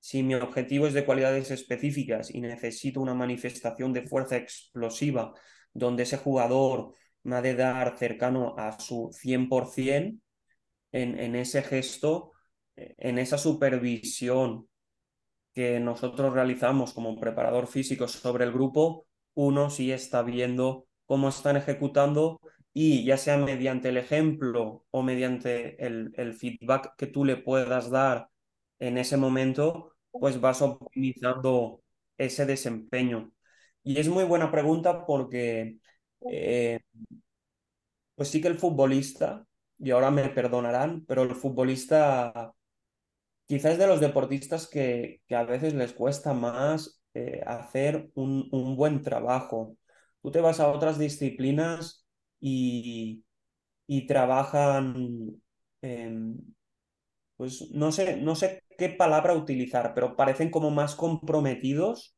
Si 0.00 0.22
mi 0.22 0.34
objetivo 0.34 0.86
es 0.86 0.94
de 0.94 1.04
cualidades 1.04 1.50
específicas 1.50 2.32
y 2.32 2.40
necesito 2.40 3.00
una 3.00 3.14
manifestación 3.14 3.92
de 3.92 4.06
fuerza 4.06 4.36
explosiva 4.36 5.32
donde 5.72 6.04
ese 6.04 6.16
jugador 6.16 6.94
me 7.26 7.36
ha 7.36 7.42
de 7.42 7.54
dar 7.54 7.98
cercano 7.98 8.54
a 8.58 8.78
su 8.80 9.10
100% 9.12 10.20
en, 10.92 11.18
en 11.18 11.36
ese 11.36 11.62
gesto, 11.62 12.32
en 12.76 13.18
esa 13.18 13.38
supervisión 13.38 14.68
que 15.54 15.80
nosotros 15.80 16.32
realizamos 16.34 16.92
como 16.92 17.18
preparador 17.18 17.66
físico 17.66 18.08
sobre 18.08 18.44
el 18.44 18.52
grupo, 18.52 19.06
uno 19.34 19.70
sí 19.70 19.92
está 19.92 20.22
viendo 20.22 20.86
cómo 21.06 21.28
están 21.28 21.56
ejecutando 21.56 22.40
y 22.72 23.04
ya 23.04 23.16
sea 23.16 23.38
mediante 23.38 23.88
el 23.88 23.96
ejemplo 23.96 24.84
o 24.90 25.02
mediante 25.02 25.84
el, 25.84 26.12
el 26.16 26.34
feedback 26.34 26.94
que 26.96 27.06
tú 27.06 27.24
le 27.24 27.36
puedas 27.36 27.90
dar 27.90 28.28
en 28.78 28.98
ese 28.98 29.16
momento, 29.16 29.94
pues 30.10 30.40
vas 30.40 30.60
optimizando 30.62 31.82
ese 32.18 32.44
desempeño. 32.46 33.32
Y 33.82 33.98
es 33.98 34.08
muy 34.08 34.24
buena 34.24 34.50
pregunta 34.50 35.06
porque, 35.06 35.78
eh, 36.20 36.80
pues 38.14 38.28
sí 38.30 38.40
que 38.40 38.48
el 38.48 38.58
futbolista, 38.58 39.46
y 39.78 39.90
ahora 39.90 40.10
me 40.10 40.28
perdonarán, 40.30 41.04
pero 41.06 41.22
el 41.22 41.34
futbolista 41.34 42.52
quizás 43.46 43.72
es 43.72 43.78
de 43.78 43.86
los 43.86 44.00
deportistas 44.00 44.68
que, 44.68 45.22
que 45.28 45.36
a 45.36 45.44
veces 45.44 45.74
les 45.74 45.92
cuesta 45.92 46.32
más 46.34 47.02
eh, 47.14 47.42
hacer 47.46 48.10
un, 48.14 48.48
un, 48.52 48.76
buen 48.76 49.02
trabajo. 49.02 49.76
Tú 50.22 50.30
te 50.30 50.40
vas 50.40 50.60
a 50.60 50.68
otras 50.70 50.98
disciplinas 50.98 52.06
y, 52.40 53.24
y 53.86 54.06
trabajan, 54.06 55.40
pues 57.36 57.70
no 57.72 57.92
sé, 57.92 58.16
no 58.16 58.34
sé 58.34 58.62
qué 58.78 58.88
palabra 58.90 59.34
utilizar, 59.34 59.92
pero 59.94 60.16
parecen 60.16 60.50
como 60.50 60.70
más 60.70 60.94
comprometidos 60.94 62.16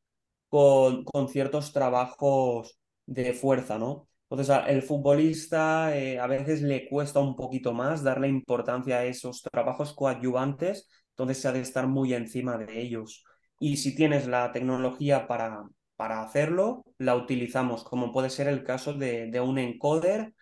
con, 0.49 1.03
con 1.05 1.27
ciertos 1.29 1.73
trabajos 1.73 2.78
de 3.09 3.33
fuerza, 3.33 3.77
¿no? 3.77 4.07
Entonces, 4.29 4.55
el 4.67 4.83
futbolista 4.83 5.97
eh, 5.97 6.19
a 6.19 6.27
veces 6.27 6.61
le 6.61 6.87
cuesta 6.87 7.19
un 7.19 7.35
poquito 7.35 7.73
más 7.73 8.03
darle 8.03 8.27
importancia 8.27 8.99
a 8.99 9.05
esos 9.05 9.41
trabajos 9.41 9.93
coadyuvantes, 9.93 10.87
entonces 11.11 11.41
se 11.41 11.47
ha 11.47 11.51
de 11.51 11.61
estar 11.61 11.87
muy 11.87 12.13
encima 12.13 12.57
de 12.57 12.79
ellos. 12.79 13.23
Y 13.59 13.77
si 13.77 13.95
tienes 13.95 14.27
la 14.27 14.51
tecnología 14.51 15.27
para, 15.27 15.63
para 15.95 16.21
hacerlo, 16.21 16.85
la 16.99 17.15
utilizamos, 17.15 17.83
como 17.83 18.13
puede 18.13 18.29
ser 18.29 18.47
el 18.47 18.63
caso 18.63 18.93
de, 18.93 19.27
de 19.31 19.41
un 19.41 19.57
encoder 19.57 20.33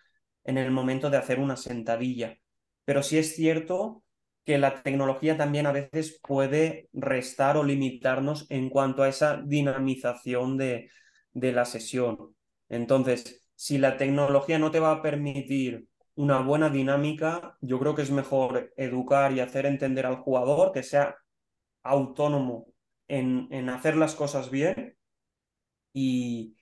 en 0.44 0.58
el 0.58 0.70
momento 0.70 1.08
de 1.10 1.16
hacer 1.16 1.40
una 1.40 1.56
sentadilla. 1.56 2.36
Pero 2.84 3.02
sí 3.02 3.18
es 3.18 3.34
cierto 3.34 4.02
que 4.44 4.58
la 4.58 4.82
tecnología 4.82 5.36
también 5.36 5.66
a 5.66 5.72
veces 5.72 6.20
puede 6.22 6.88
restar 6.92 7.56
o 7.56 7.64
limitarnos 7.64 8.46
en 8.50 8.70
cuanto 8.70 9.02
a 9.02 9.08
esa 9.08 9.42
dinamización 9.44 10.56
de, 10.58 10.90
de 11.32 11.52
la 11.52 11.64
sesión. 11.64 12.34
Entonces, 12.68 13.44
si 13.54 13.78
la 13.78 13.96
tecnología 13.96 14.58
no 14.58 14.70
te 14.70 14.80
va 14.80 14.92
a 14.92 15.02
permitir 15.02 15.88
una 16.14 16.40
buena 16.40 16.70
dinámica, 16.70 17.56
yo 17.60 17.78
creo 17.78 17.94
que 17.94 18.02
es 18.02 18.10
mejor 18.10 18.72
educar 18.76 19.32
y 19.32 19.40
hacer 19.40 19.66
entender 19.66 20.06
al 20.06 20.16
jugador 20.16 20.72
que 20.72 20.82
sea 20.82 21.16
autónomo 21.82 22.68
en, 23.08 23.48
en 23.50 23.68
hacer 23.70 23.96
las 23.96 24.14
cosas 24.14 24.50
bien 24.50 24.96
y, 25.92 26.56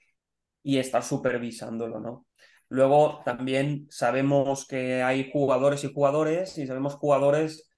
y 0.62 0.78
estar 0.78 1.02
supervisándolo, 1.02 2.00
¿no? 2.00 2.26
Luego 2.68 3.22
también 3.24 3.86
sabemos 3.90 4.66
que 4.66 5.02
hay 5.02 5.30
jugadores 5.32 5.84
y 5.84 5.92
jugadores 5.92 6.58
y 6.58 6.66
sabemos 6.66 6.94
jugadores 6.94 7.70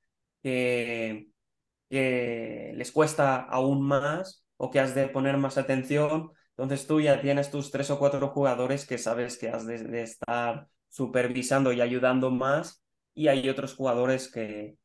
que, 0.42 1.28
les 1.90 2.92
cuesta 2.92 3.36
aún 3.36 3.82
más 3.82 4.44
o 4.56 4.70
que 4.70 4.80
has 4.80 4.94
de 4.94 5.08
poner 5.08 5.36
más 5.36 5.58
atención. 5.58 6.30
Entonces 6.58 6.88
tú 6.88 7.00
ya 7.00 7.20
tienes 7.20 7.52
tus 7.52 7.70
tres 7.70 7.88
o 7.90 8.00
cuatro 8.00 8.28
jugadores 8.30 8.84
que 8.84 8.98
sabes 8.98 9.38
que 9.38 9.48
has 9.48 9.64
de, 9.64 10.02
estar 10.02 10.66
supervisando 10.88 11.72
y 11.72 11.80
ayudando 11.80 12.32
más 12.32 12.82
y 13.14 13.28
hay 13.28 13.48
otros 13.48 13.76
jugadores 13.76 14.28
que, 14.28 14.76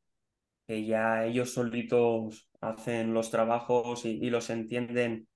que 0.67 0.85
ya 0.85 1.25
ellos 1.25 1.53
solitos 1.53 2.47
hacen 2.61 3.15
los 3.15 3.31
trabajos 3.31 4.05
y, 4.05 4.29
los 4.29 4.51
entienden 4.51 5.27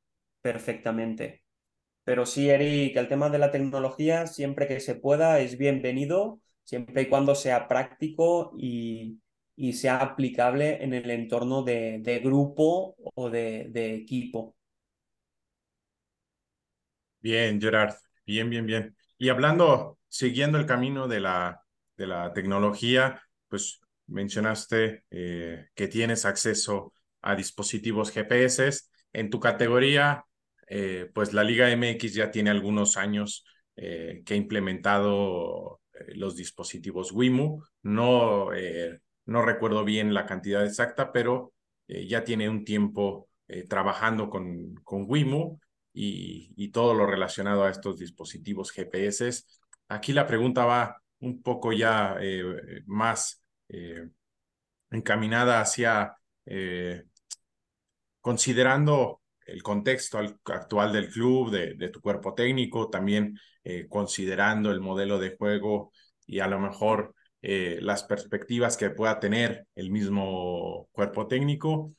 perfectamente. 0.41 1.43
Pero 2.03 2.25
sí, 2.25 2.49
Eric, 2.49 2.97
el 2.97 3.07
tema 3.07 3.29
de 3.29 3.39
la 3.39 3.51
tecnología, 3.51 4.27
siempre 4.27 4.67
que 4.67 4.79
se 4.79 4.95
pueda, 4.95 5.39
es 5.39 5.57
bienvenido, 5.57 6.41
siempre 6.63 7.03
y 7.03 7.09
cuando 7.09 7.35
sea 7.35 7.67
práctico 7.67 8.53
y, 8.57 9.19
y 9.55 9.73
sea 9.73 9.97
aplicable 9.97 10.83
en 10.83 10.93
el 10.93 11.09
entorno 11.09 11.63
de, 11.63 11.99
de 11.99 12.19
grupo 12.19 12.95
o 13.15 13.29
de, 13.31 13.69
de, 13.71 13.95
equipo. 13.95 14.56
Bien, 17.27 17.59
Gerard, 17.59 17.93
bien, 18.25 18.49
bien, 18.49 18.65
bien. 18.65 18.95
Y 19.17 19.27
hablando, 19.27 19.99
siguiendo 20.07 20.57
el 20.57 20.65
camino 20.65 21.09
de 21.09 21.19
la, 21.19 21.61
de 21.97 22.07
la 22.07 22.31
tecnología, 22.31 23.21
pues 23.49 23.81
mencionaste 24.07 25.03
eh, 25.11 25.67
que 25.75 25.89
tienes 25.89 26.23
acceso 26.23 26.93
a 27.21 27.35
dispositivos 27.35 28.11
GPS. 28.13 28.69
En 29.11 29.29
tu 29.29 29.41
categoría, 29.41 30.23
eh, 30.69 31.11
pues 31.13 31.33
la 31.33 31.43
Liga 31.43 31.69
MX 31.69 32.13
ya 32.13 32.31
tiene 32.31 32.49
algunos 32.49 32.95
años 32.95 33.43
eh, 33.75 34.21
que 34.25 34.33
ha 34.35 34.37
implementado 34.37 35.81
eh, 35.95 36.15
los 36.15 36.33
dispositivos 36.37 37.11
WIMU. 37.11 37.61
No 37.83 38.47
no 39.25 39.41
recuerdo 39.41 39.83
bien 39.83 40.13
la 40.13 40.25
cantidad 40.25 40.65
exacta, 40.65 41.11
pero 41.11 41.53
ya 41.87 42.23
tiene 42.23 42.47
un 42.49 42.63
tiempo 42.63 43.27
trabajando 43.69 44.29
con, 44.29 44.75
con 44.85 45.05
WIMU 45.09 45.59
y, 45.97 46.69
todo 46.69 46.93
lo 46.93 47.05
relacionado 47.07 47.63
a 47.63 47.71
estos 47.71 47.97
dispositivos 47.97 48.71
GPS. 48.71 49.43
Aquí 49.87 50.13
la 50.13 50.27
pregunta 50.27 50.65
va 50.65 51.01
un 51.19 51.41
poco 51.41 51.73
ya 51.73 52.17
eh, 52.19 52.83
más 52.85 53.43
eh, 53.69 54.07
encaminada 54.91 55.59
hacia 55.59 56.15
eh, 56.45 57.03
considerando 58.21 59.21
el 59.45 59.63
contexto 59.63 60.19
actual 60.45 60.93
del 60.93 61.09
club, 61.09 61.51
de, 61.51 61.73
de 61.75 61.89
tu 61.89 62.01
cuerpo 62.01 62.33
técnico, 62.33 62.89
también 62.89 63.37
considerando 63.89 64.71
el 64.71 64.79
modelo 64.79 65.19
de 65.19 65.35
juego 65.35 65.91
y 66.25 66.39
a 66.39 66.47
lo 66.47 66.57
mejor 66.57 67.13
las 67.41 68.03
perspectivas 68.03 68.77
que 68.77 68.91
pueda 68.91 69.19
tener 69.19 69.67
el 69.75 69.89
mismo 69.91 70.87
cuerpo 70.93 71.27
técnico. 71.27 71.93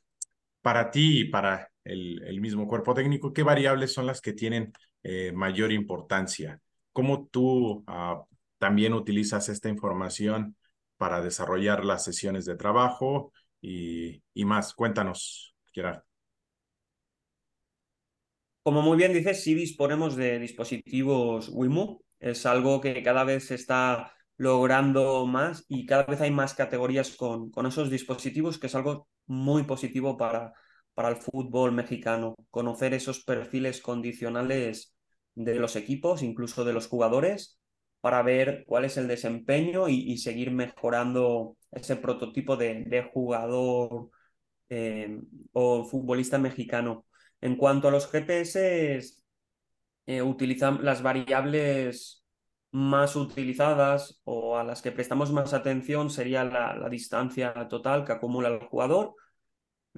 Para 0.63 0.91
ti 0.91 1.21
y 1.21 1.25
para 1.27 1.71
el, 1.89 2.41
mismo 2.41 2.67
cuerpo 2.67 2.95
técnico, 2.95 3.33
¿qué 3.33 3.43
variables 3.43 3.93
son 3.93 4.07
las 4.07 4.21
que 4.21 4.33
tienen 4.33 4.73
eh, 5.03 5.33
mayor 5.33 5.73
importancia? 5.73 6.61
¿Cómo 6.93 7.29
tú 7.31 7.85
uh, 7.87 8.25
también 8.59 8.93
utilizas 8.93 9.49
esta 9.49 9.69
información 9.69 10.57
para 10.97 11.21
desarrollar 11.21 11.85
las 11.85 12.05
sesiones 12.05 12.45
de 12.45 12.57
trabajo 12.57 13.33
y, 13.61 14.23
y 14.35 14.45
más? 14.45 14.75
Cuéntanos, 14.75 15.55
Gerard. 15.73 16.03
Como 18.63 18.83
muy 18.83 18.99
bien 18.99 19.15
dices, 19.15 19.43
sí 19.43 19.55
disponemos 19.55 20.15
de 20.15 20.39
dispositivos 20.39 21.49
WIMU. 21.51 22.03
Es 22.19 22.45
algo 22.45 22.81
que 22.81 23.03
cada 23.03 23.25
vez 23.25 23.47
se 23.47 23.55
está 23.55 24.13
logrando 24.37 25.25
más 25.27 25.65
y 25.69 25.87
cada 25.87 26.05
vez 26.05 26.21
hay 26.21 26.31
más 26.31 26.55
categorías 26.55 27.17
con, 27.17 27.51
con 27.51 27.67
esos 27.67 27.91
dispositivos, 27.91 28.59
que 28.59 28.67
es 28.67 28.75
algo 28.75 29.09
muy 29.27 29.63
positivo 29.63 30.17
para, 30.17 30.53
para 30.99 31.11
el 31.11 31.17
fútbol 31.17 31.71
mexicano, 31.71 32.35
conocer 32.51 32.93
esos 32.93 33.23
perfiles 33.23 33.81
condicionales 33.81 34.97
de 35.37 35.55
los 35.55 35.77
equipos, 35.77 36.25
incluso 36.25 36.65
de 36.65 36.73
los 36.73 36.89
jugadores, 36.89 37.61
para 38.01 38.21
ver 38.25 38.65
cuál 38.67 38.85
es 38.85 38.97
el 38.97 39.07
desempeño 39.07 39.89
y, 39.89 40.19
seguir 40.19 40.51
mejorando 40.51 41.57
ese 41.71 41.95
prototipo 41.95 42.57
de, 42.57 43.09
jugador 43.13 44.11
eh, 44.71 45.21
o 45.53 45.85
futbolista 45.85 46.37
mexicano. 46.39 47.07
En 47.41 47.55
cuanto 47.55 47.87
a 47.87 47.91
los 47.93 48.11
GPS, 48.11 49.01
eh, 50.07 50.23
utilizan 50.23 50.85
las 50.85 51.01
variables 51.03 52.25
más 52.73 53.15
utilizadas 53.15 54.21
o 54.25 54.57
a 54.59 54.65
las 54.65 54.83
que 54.83 54.91
prestamos 54.91 55.31
más 55.31 55.55
atención 55.55 56.11
sería 56.11 56.43
la 56.43 56.89
distancia 56.91 57.55
total 57.69 58.05
que 58.05 58.11
acumula 58.15 58.49
el 58.49 58.67
jugador, 58.67 59.15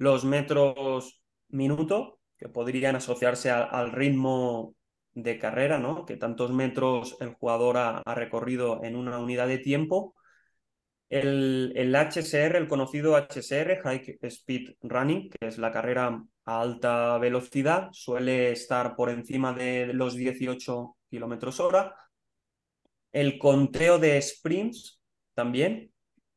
los 0.01 0.25
metros 0.25 1.21
minuto, 1.49 2.19
que 2.35 2.49
podrían 2.49 2.95
asociarse 2.95 3.51
al 3.51 3.91
ritmo 3.91 4.73
de 5.13 5.37
carrera, 5.37 5.77
¿no? 5.77 6.05
Que 6.05 6.17
tantos 6.17 6.51
metros 6.51 7.17
el 7.19 7.35
jugador 7.35 7.77
ha, 7.77 7.97
ha 7.99 8.15
recorrido 8.15 8.83
en 8.83 8.95
una 8.95 9.19
unidad 9.19 9.47
de 9.47 9.59
tiempo. 9.59 10.15
El, 11.07 11.73
el, 11.75 11.93
HSR, 11.95 12.57
el 12.57 12.67
conocido 12.67 13.15
HSR, 13.15 13.79
High 13.83 14.17
Speed 14.23 14.71
Running, 14.81 15.29
que 15.29 15.47
es 15.47 15.59
la 15.59 15.71
carrera 15.71 16.23
a 16.45 16.61
alta 16.61 17.19
velocidad, 17.19 17.89
suele 17.91 18.51
estar 18.51 18.95
por 18.95 19.11
encima 19.11 19.53
de 19.53 19.93
los 19.93 20.15
18 20.15 20.97
kilómetros 21.09 21.59
hora 21.59 21.95
el 23.11 23.37
conteo 23.37 23.99
de 23.99 24.21
sprints 24.21 24.99
también, 25.33 25.91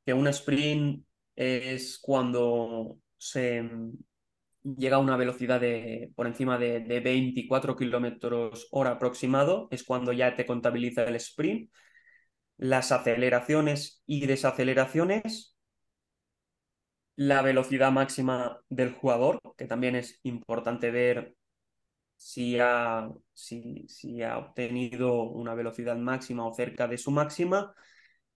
que 0.04 0.12
un 0.12 0.26
sprint 0.28 1.04
es 1.36 1.98
cuando 1.98 2.98
se, 3.24 3.62
llega 4.62 4.96
a 4.96 5.00
una 5.00 5.16
velocidad 5.16 5.60
de 5.60 6.12
por 6.14 6.26
encima 6.26 6.58
de, 6.58 6.80
de 6.80 7.00
24 7.00 7.76
kilómetros 7.76 8.68
hora 8.70 8.92
aproximado, 8.92 9.68
es 9.70 9.84
cuando 9.84 10.12
ya 10.12 10.36
te 10.36 10.46
contabiliza 10.46 11.04
el 11.04 11.16
sprint. 11.16 11.70
Las 12.56 12.92
aceleraciones 12.92 14.02
y 14.06 14.26
desaceleraciones, 14.26 15.56
la 17.16 17.42
velocidad 17.42 17.90
máxima 17.92 18.60
del 18.68 18.92
jugador, 18.92 19.40
que 19.56 19.66
también 19.66 19.96
es 19.96 20.20
importante 20.22 20.90
ver 20.90 21.34
si 22.16 22.58
ha, 22.60 23.08
si 23.34 24.22
ha 24.22 24.38
obtenido 24.38 25.22
una 25.22 25.54
velocidad 25.54 25.96
máxima 25.96 26.46
o 26.46 26.54
cerca 26.54 26.88
de 26.88 26.98
su 26.98 27.10
máxima, 27.10 27.74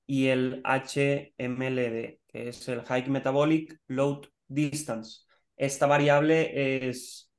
y 0.06 0.28
el 0.28 0.62
HMLD, 0.64 2.20
que 2.26 2.48
es 2.48 2.68
el 2.68 2.82
High 2.82 3.10
Metabolic 3.10 3.78
Load 3.88 4.28
Distance. 4.48 5.22
Esta 5.56 5.86
variable 5.86 6.88
es 6.88 7.30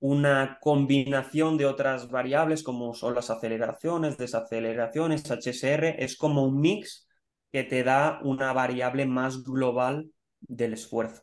una 0.00 0.58
combinación 0.60 1.56
de 1.56 1.66
otras 1.66 2.10
variables 2.10 2.62
como 2.62 2.94
son 2.94 3.14
las 3.14 3.30
aceleraciones, 3.30 4.18
desaceleraciones, 4.18 5.22
HSR, 5.30 6.02
es 6.02 6.16
como 6.16 6.44
un 6.44 6.60
mix 6.60 7.08
que 7.52 7.64
te 7.64 7.84
da 7.84 8.20
una 8.22 8.52
variable 8.52 9.06
más 9.06 9.42
global 9.42 10.10
del 10.40 10.72
esfuerzo. 10.72 11.22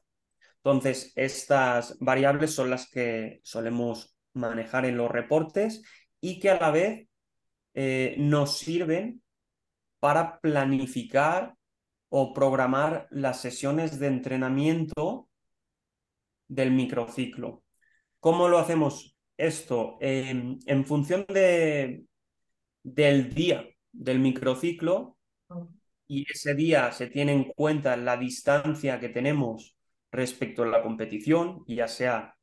Entonces, 0.58 1.12
estas 1.16 1.98
variables 2.00 2.54
son 2.54 2.70
las 2.70 2.90
que 2.90 3.40
solemos 3.44 4.16
manejar 4.34 4.86
en 4.86 4.98
los 4.98 5.10
reportes 5.10 5.82
y 6.22 6.40
que 6.40 6.50
a 6.50 6.60
la 6.60 6.72
vez 6.72 7.08
eh, 7.74 8.16
nos 8.18 8.58
sirven 8.58 9.22
para 10.00 10.40
planificar 10.40 11.56
o 12.10 12.34
programar 12.34 13.08
las 13.12 13.42
sesiones 13.42 14.00
de 14.00 14.08
entrenamiento 14.08 15.29
del 16.50 16.72
microciclo. 16.72 17.64
¿Cómo 18.20 18.50
lo 18.50 18.58
hacemos 18.60 19.16
esto? 19.38 19.98
en 20.02 20.86
función 20.86 21.26
de, 21.30 22.04
del 22.84 23.34
día 23.34 23.66
del 23.92 24.20
microciclo 24.20 25.18
y 26.08 26.26
ese 26.32 26.56
día 26.56 26.92
se 26.92 27.08
tiene 27.08 27.34
en 27.34 27.44
cuenta 27.46 27.96
la 27.98 28.18
distancia 28.18 29.00
que 29.00 29.10
tenemos 29.10 29.78
respecto 30.12 30.64
a 30.64 30.68
la 30.68 30.82
competición, 30.82 31.64
ya 31.68 31.88
sea 31.88 32.36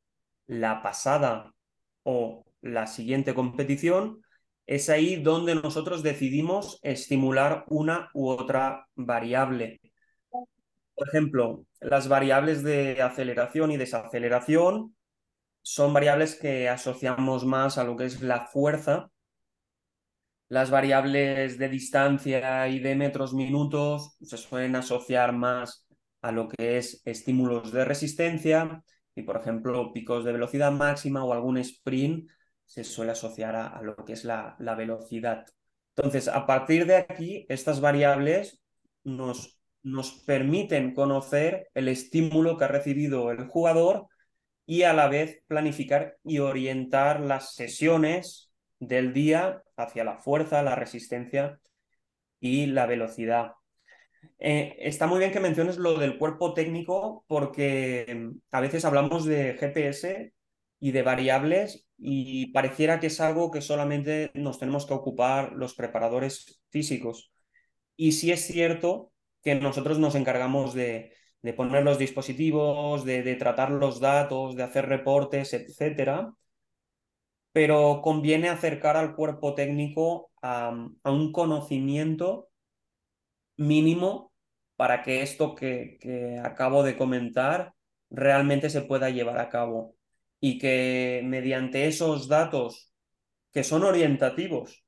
la 0.47 0.81
pasada 0.81 1.53
o 2.03 2.45
la 2.61 2.87
siguiente 2.87 3.33
competición, 3.33 4.21
es 4.65 4.89
ahí 4.89 5.17
donde 5.17 5.55
nosotros 5.55 6.03
decidimos 6.03 6.79
estimular 6.81 7.65
una 7.67 8.09
u 8.13 8.29
otra 8.29 8.87
variable. 8.95 9.79
Por 10.97 11.09
ejemplo, 11.09 11.63
las 11.79 12.07
variables 12.07 12.63
de 12.63 13.03
aceleración 13.03 13.71
y 13.71 13.77
desaceleración 13.77 14.95
son 15.61 15.93
variables 15.93 16.33
que 16.35 16.69
asociamos 16.69 17.45
más 17.45 17.77
a 17.77 17.83
lo 17.83 17.95
que 17.95 18.05
es 18.05 18.21
la 18.23 18.47
fuerza. 18.47 19.11
Las 20.49 20.71
variables 20.71 21.59
de 21.59 21.69
distancia 21.69 22.67
y 22.67 22.79
de 22.79 22.95
metros 22.95 23.35
minutos 23.35 24.17
se 24.21 24.37
suelen 24.37 24.75
asociar 24.75 25.33
más 25.33 25.85
a 26.23 26.31
lo 26.31 26.47
que 26.47 26.79
es 26.79 27.03
estímulos 27.05 27.71
de 27.71 27.85
resistencia 27.85 28.83
y, 29.13 29.21
por 29.21 29.37
ejemplo, 29.37 29.93
picos 29.93 30.25
de 30.25 30.31
velocidad 30.31 30.71
máxima 30.71 31.23
o 31.23 31.31
algún 31.31 31.59
sprint 31.59 32.27
se 32.65 32.83
suele 32.83 33.11
asociar 33.11 33.55
a, 33.55 33.79
lo 33.83 33.95
que 33.97 34.13
es 34.13 34.25
la, 34.25 34.55
la, 34.57 34.73
velocidad. 34.73 35.45
Entonces, 35.95 36.27
a 36.27 36.47
partir 36.47 36.87
de 36.87 36.95
aquí, 36.95 37.45
estas 37.49 37.81
variables 37.81 38.63
nos, 39.03 39.56
nos 39.83 40.11
permiten 40.25 40.93
conocer 40.93 41.69
el 41.73 41.87
estímulo 41.87 42.57
que 42.57 42.65
ha 42.65 42.67
recibido 42.67 43.31
el 43.31 43.47
jugador 43.47 44.07
y 44.65 44.83
a 44.83 44.93
la 44.93 45.07
vez 45.07 45.41
planificar 45.47 46.17
y 46.23 46.39
orientar 46.39 47.21
las 47.21 47.55
sesiones 47.55 48.51
del 48.79 49.13
día 49.13 49.63
hacia 49.77 50.03
la 50.03 50.17
fuerza, 50.17 50.61
la 50.61 50.75
resistencia 50.75 51.59
y 52.39 52.67
la 52.67 52.85
velocidad. 52.85 53.53
Eh, 54.39 54.75
está 54.79 55.07
muy 55.07 55.19
bien 55.19 55.31
que 55.31 55.39
menciones 55.39 55.77
lo 55.77 55.97
del 55.97 56.17
cuerpo 56.17 56.53
técnico 56.53 57.23
porque 57.27 58.05
mm, 58.13 58.39
a 58.51 58.61
veces 58.61 58.85
hablamos 58.85 59.25
de 59.25 59.57
GPS 59.59 60.33
y 60.79 60.91
de 60.91 61.01
variables 61.01 61.87
y 61.97 62.51
pareciera 62.51 62.99
que 62.99 63.07
es 63.07 63.19
algo 63.19 63.51
que 63.51 63.61
solamente 63.61 64.31
nos 64.35 64.59
tenemos 64.59 64.85
que 64.85 64.93
ocupar 64.93 65.53
los 65.53 65.73
preparadores 65.75 66.61
físicos. 66.69 67.31
Y 67.95 68.11
sí 68.13 68.31
es 68.31 68.45
cierto 68.45 69.11
que 69.43 69.55
nosotros 69.55 69.99
nos 69.99 70.15
encargamos 70.15 70.73
de, 70.73 71.13
poner 71.55 71.83
los 71.83 71.97
dispositivos, 71.97 73.05
de, 73.05 73.35
tratar 73.35 73.71
los 73.71 73.99
datos, 73.99 74.55
de 74.55 74.63
hacer 74.63 74.87
reportes, 74.87 75.53
etcétera, 75.53 76.33
pero 77.51 78.01
conviene 78.01 78.49
acercar 78.49 78.97
al 78.97 79.15
cuerpo 79.15 79.55
técnico 79.55 80.31
a, 80.41 80.69
un 81.05 81.31
conocimiento 81.31 82.49
mínimo 83.57 84.31
para 84.75 85.01
que 85.03 85.21
esto 85.23 85.55
que 85.55 86.39
acabo 86.43 86.83
de 86.83 86.97
comentar 86.97 87.73
realmente 88.09 88.69
se 88.69 88.81
pueda 88.81 89.09
llevar 89.09 89.39
a 89.39 89.49
cabo. 89.49 89.95
Y 90.39 90.59
que 90.59 91.21
mediante 91.25 91.87
esos 91.87 92.27
datos 92.27 92.93
que 93.51 93.63
son 93.63 93.83
orientativos, 93.83 94.85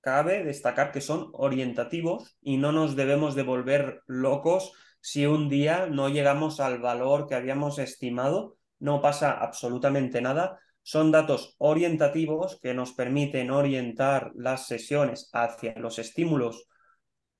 cabe 0.00 0.44
destacar 0.44 0.92
que 0.92 1.00
son 1.00 1.30
orientativos 1.32 2.36
y 2.40 2.56
no 2.56 2.72
nos 2.72 2.96
debemos 2.96 3.34
de 3.34 3.42
volver 3.42 4.02
locos 4.06 4.72
si 5.00 5.26
un 5.26 5.48
día 5.48 5.86
no 5.86 6.08
llegamos 6.08 6.60
al 6.60 6.78
valor 6.80 7.26
que 7.26 7.34
habíamos 7.34 7.78
estimado, 7.78 8.58
no 8.78 9.00
pasa 9.00 9.32
absolutamente 9.32 10.20
nada. 10.20 10.58
Son 10.82 11.10
datos 11.10 11.54
orientativos 11.58 12.58
que 12.60 12.74
nos 12.74 12.92
permiten 12.92 13.50
orientar 13.50 14.32
las 14.34 14.66
sesiones 14.66 15.30
hacia 15.32 15.74
los 15.78 15.98
estímulos 15.98 16.68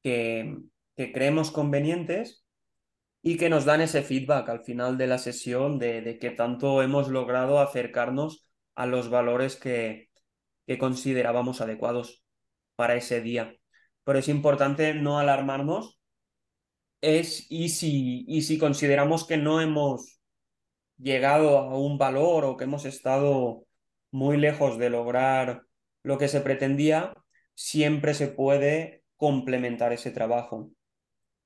que, 0.03 0.57
creemos 0.95 1.51
convenientes 1.51 2.45
y 3.23 3.39
que 3.39 3.49
nos 3.49 3.65
dan 3.65 3.81
ese 3.81 4.03
feedback 4.03 4.49
al 4.51 4.65
final 4.65 4.99
de 4.99 5.07
la 5.07 5.19
sesión 5.19 5.79
de, 5.79 6.03
de 6.03 6.19
que 6.19 6.31
tanto 6.31 6.83
hemos 6.83 7.09
logrado 7.09 7.59
acercarnos 7.61 8.47
a 8.75 8.87
los 8.87 9.09
valores 9.09 9.57
que 9.57 10.11
considerábamos 10.79 11.61
adecuados 11.61 12.20
para 12.81 12.95
ese 12.97 13.21
día. 13.21 13.55
Pero 14.05 14.19
es 14.19 14.29
importante 14.29 14.95
no 14.95 15.19
alarmarnos 15.19 16.01
es, 17.03 17.47
y, 17.51 17.69
si, 17.69 18.25
y 18.27 18.41
si 18.41 18.57
consideramos 18.57 19.27
que 19.27 19.37
no 19.37 19.61
hemos 19.61 20.19
llegado 20.97 21.59
a 21.59 21.79
un 21.79 21.99
valor 21.99 22.47
o 22.47 22.57
que 22.57 22.65
hemos 22.65 22.87
estado 22.87 23.67
muy 24.13 24.39
lejos 24.39 24.79
de 24.79 24.89
lograr 24.89 25.65
lo 26.03 26.17
que 26.17 26.29
se 26.29 26.41
pretendía, 26.41 27.13
siempre 27.55 28.15
se 28.15 28.29
puede 28.29 29.05
complementar 29.17 29.93
ese 29.93 30.11
trabajo. 30.11 30.71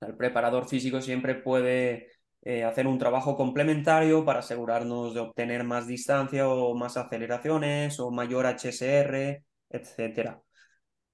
El 0.01 0.16
preparador 0.16 0.68
físico 0.68 1.01
siempre 1.01 1.35
puede 1.35 2.11
eh, 2.43 2.62
hacer 2.62 2.87
un 2.87 2.99
trabajo 2.99 3.37
complementario 3.37 4.24
para 4.24 4.39
asegurarnos 4.39 5.14
de 5.14 5.20
obtener 5.20 5.64
más 5.64 5.89
distancia 5.89 6.49
o 6.49 6.76
más 6.76 6.97
aceleraciones 6.97 7.99
o 7.99 8.12
mayor 8.12 8.47
HSR, 8.47 9.43
etc. 9.70 10.43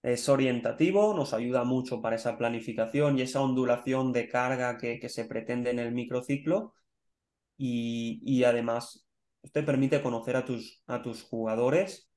Es 0.03 0.28
orientativo, 0.28 1.14
nos 1.14 1.34
ayuda 1.34 1.64
mucho 1.64 2.01
para 2.01 2.16
esa 2.16 2.38
planificación 2.38 3.18
y 3.18 3.22
esa 3.22 3.42
ondulación 3.42 4.12
de 4.12 4.28
carga 4.28 4.78
que, 4.78 4.98
que 4.98 5.09
se 5.09 5.26
pretende 5.26 5.70
en 5.70 5.78
el 5.78 5.92
microciclo 5.92 6.74
y, 7.57 8.20
y, 8.24 8.44
además 8.44 9.07
te 9.53 9.62
permite 9.62 10.03
conocer 10.03 10.36
a 10.36 10.44
tus, 10.44 10.82
a 10.86 11.03
tus 11.03 11.22
jugadores, 11.22 12.11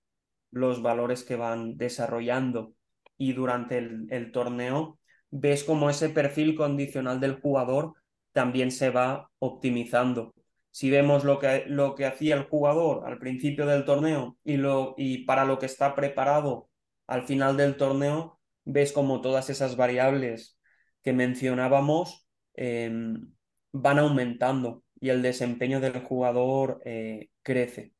los 0.51 0.81
valores 0.81 1.23
que 1.23 1.35
van 1.35 1.77
desarrollando 1.77 2.73
y 3.17 3.33
durante 3.33 3.77
el, 3.77 4.31
torneo 4.31 4.99
ves 5.31 5.63
cómo 5.63 5.89
ese 5.89 6.09
perfil 6.09 6.55
condicional 6.55 7.19
del 7.19 7.39
jugador 7.39 7.93
también 8.31 8.71
se 8.71 8.89
va 8.89 9.31
optimizando. 9.39 10.33
Si 10.71 10.89
vemos 10.89 11.23
lo 11.23 11.39
que, 11.39 11.65
lo 11.67 11.95
que 11.95 12.05
hacía 12.05 12.35
el 12.35 12.43
jugador 12.45 13.07
al 13.07 13.19
principio 13.19 13.65
del 13.65 13.85
torneo 13.85 14.37
y, 14.43 14.57
lo, 14.57 14.95
y 14.97 15.25
para 15.25 15.45
lo 15.45 15.59
que 15.59 15.67
está 15.67 15.95
preparado 15.95 16.69
al 17.07 17.23
final 17.23 17.57
del 17.57 17.77
torneo, 17.77 18.39
ves 18.65 18.91
como 18.91 19.21
todas 19.21 19.49
esas 19.49 19.75
variables 19.75 20.57
que 21.03 21.13
mencionábamos 21.13 22.27
em, 22.53 23.33
van 23.71 23.99
aumentando 23.99 24.83
y 24.99 25.09
el 25.09 25.21
desempeño 25.21 25.81
del 25.81 25.99
jugador 25.99 26.81
eh, 26.85 27.29
crece. 27.41 27.93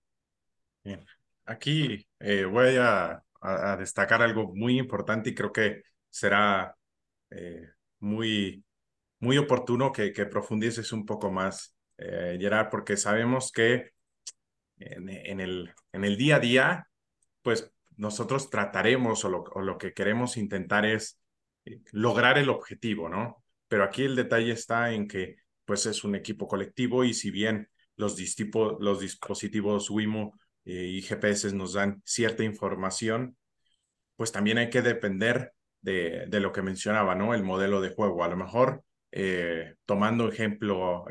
Bien. 0.83 1.05
Aquí 1.45 2.07
eh, 2.19 2.45
voy 2.45 2.77
a, 2.79 3.21
destacar 3.77 4.21
algo 4.21 4.55
muy 4.55 4.79
importante 4.79 5.31
y 5.31 5.35
creo 5.35 5.51
que 5.51 5.83
será 6.09 6.73
eh, 7.29 7.67
muy, 7.99 8.63
muy 9.19 9.37
oportuno 9.37 9.91
que, 9.91 10.13
que, 10.13 10.25
profundices 10.25 10.93
un 10.93 11.05
poco 11.05 11.29
más, 11.29 11.75
Gerard, 11.97 12.69
porque 12.69 12.95
sabemos 12.95 13.51
que 13.51 13.91
en, 14.77 15.09
en, 15.09 15.41
el, 15.41 15.73
en 15.91 16.05
el 16.05 16.15
día 16.15 16.37
a 16.37 16.39
día, 16.39 16.87
pues 17.41 17.72
nosotros 17.97 18.49
trataremos 18.49 19.23
o 19.25 19.29
lo, 19.29 19.43
o 19.43 19.61
lo 19.61 19.77
que 19.77 19.93
queremos 19.93 20.37
intentar 20.37 20.85
es 20.85 21.19
eh, 21.65 21.81
lograr 21.91 22.37
el 22.37 22.49
objetivo, 22.49 23.09
¿no? 23.09 23.43
Pero 23.67 23.83
aquí 23.83 24.03
el 24.03 24.15
detalle 24.15 24.51
está 24.51 24.91
en 24.91 25.07
que 25.07 25.37
pues 25.65 25.85
es 25.85 26.03
un 26.03 26.15
equipo 26.15 26.47
colectivo 26.47 27.03
y 27.03 27.13
si 27.13 27.31
bien 27.31 27.69
los, 27.95 28.17
los 28.79 28.99
dispositivos 28.99 29.89
Wimo 29.89 30.39
eh, 30.65 30.85
y 30.85 31.01
GPS 31.01 31.53
nos 31.53 31.73
dan 31.73 32.01
cierta 32.05 32.43
información, 32.43 33.37
pues 34.15 34.31
también 34.31 34.57
hay 34.57 34.69
que 34.69 34.81
depender 34.81 35.53
de, 35.81 36.25
de, 36.27 36.39
lo 36.39 36.51
que 36.51 36.61
mencionaba, 36.61 37.15
¿no? 37.15 37.33
El 37.33 37.43
modelo 37.43 37.81
de 37.81 37.89
juego. 37.89 38.23
A 38.23 38.27
lo 38.27 38.37
mejor, 38.37 38.83
eh, 39.11 39.75
tomando 39.85 40.27
ejemplo 40.29 41.05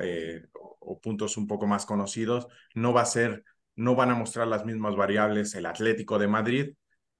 o 0.84 1.00
puntos 1.00 1.36
un 1.36 1.46
poco 1.46 1.66
más 1.66 1.86
conocidos, 1.86 2.48
no 2.74 2.92
va 2.92 3.02
a 3.02 3.06
ser, 3.06 3.44
no 3.76 3.94
van 3.94 4.10
a 4.10 4.14
mostrar 4.14 4.46
las 4.46 4.64
mismas 4.64 4.96
variables 4.96 5.54
el 5.54 5.66
Atlético 5.66 6.18
de 6.18 6.28
Madrid, 6.28 6.74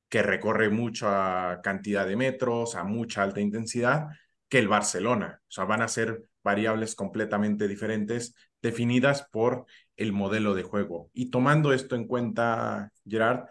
que 0.09 0.22
recorre 0.22 0.68
mucha 0.68 1.61
cantidad 1.62 2.07
de 2.07 2.16
metros, 2.16 2.74
a 2.74 2.84
mucha 2.84 3.22
alta 3.22 3.40
intensidad, 3.40 4.09
que 4.48 4.59
el 4.59 4.68
Barcelona. 4.68 5.40
O 5.48 5.50
sea, 5.50 5.64
van 5.64 5.82
a 5.82 5.88
ser 5.88 6.28
variables 6.44 6.94
completamente 6.94 7.68
diferentes 7.68 8.34
definidas 8.61 9.26
por 9.30 9.64
el 9.96 10.12
modelo 10.12 10.55
de 10.55 10.62
juego. 10.62 11.11
Y 11.14 11.30
tomando 11.30 11.72
esto 11.72 11.96
en 11.96 12.07
cuenta, 12.07 12.92
Gerard, 13.07 13.46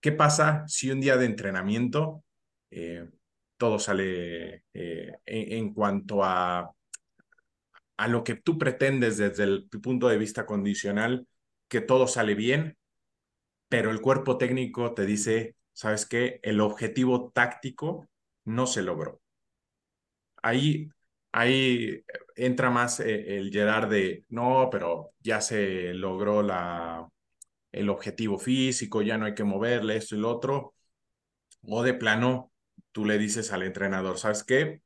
¿qué 0.00 0.12
pasa 0.12 0.64
si 0.66 0.90
un 0.90 1.00
día 1.00 1.16
de 1.16 1.26
entrenamiento 1.26 2.24
eh, 2.70 3.08
todo 3.58 3.78
sale 3.78 4.64
eh, 4.72 5.12
en, 5.26 5.74
cuanto 5.74 6.24
a, 6.24 6.70
a 7.96 8.08
lo 8.08 8.24
que 8.24 8.36
tú 8.36 8.56
pretendes 8.56 9.18
desde 9.18 9.44
el 9.44 9.68
punto 9.82 10.08
de 10.08 10.16
vista 10.16 10.46
condicional, 10.46 11.26
que 11.68 11.80
todo 11.80 12.06
sale 12.06 12.34
bien, 12.34 12.78
pero 13.68 13.90
el 13.90 14.00
cuerpo 14.00 14.38
técnico 14.38 14.94
te 14.94 15.06
dice, 15.06 15.56
¿sabes 15.72 16.06
qué? 16.06 16.40
El 16.42 16.60
objetivo 16.60 17.30
táctico 17.32 18.08
no 18.44 18.66
se 18.66 18.82
logró. 18.82 19.20
Ahí 20.42 20.88
ahí 21.32 22.02
entra 22.36 22.70
más 22.70 23.00
eh, 23.00 23.38
el 23.38 23.50
Gerard 23.52 23.88
de, 23.90 24.24
no, 24.28 24.68
pero 24.70 25.12
ya 25.20 25.40
se 25.40 25.94
logró 25.94 26.42
la, 26.42 27.08
el 27.72 27.90
objetivo 27.90 28.38
físico, 28.38 29.02
ya 29.02 29.18
no 29.18 29.26
hay 29.26 29.34
que 29.34 29.44
moverle 29.44 29.96
esto 29.96 30.16
y 30.16 30.20
lo 30.20 30.30
otro. 30.30 30.74
O 31.62 31.82
de 31.82 31.94
plano, 31.94 32.52
tú 32.92 33.04
le 33.04 33.18
dices 33.18 33.52
al 33.52 33.62
entrenador, 33.62 34.18
¿sabes 34.18 34.44
qué? 34.44 34.82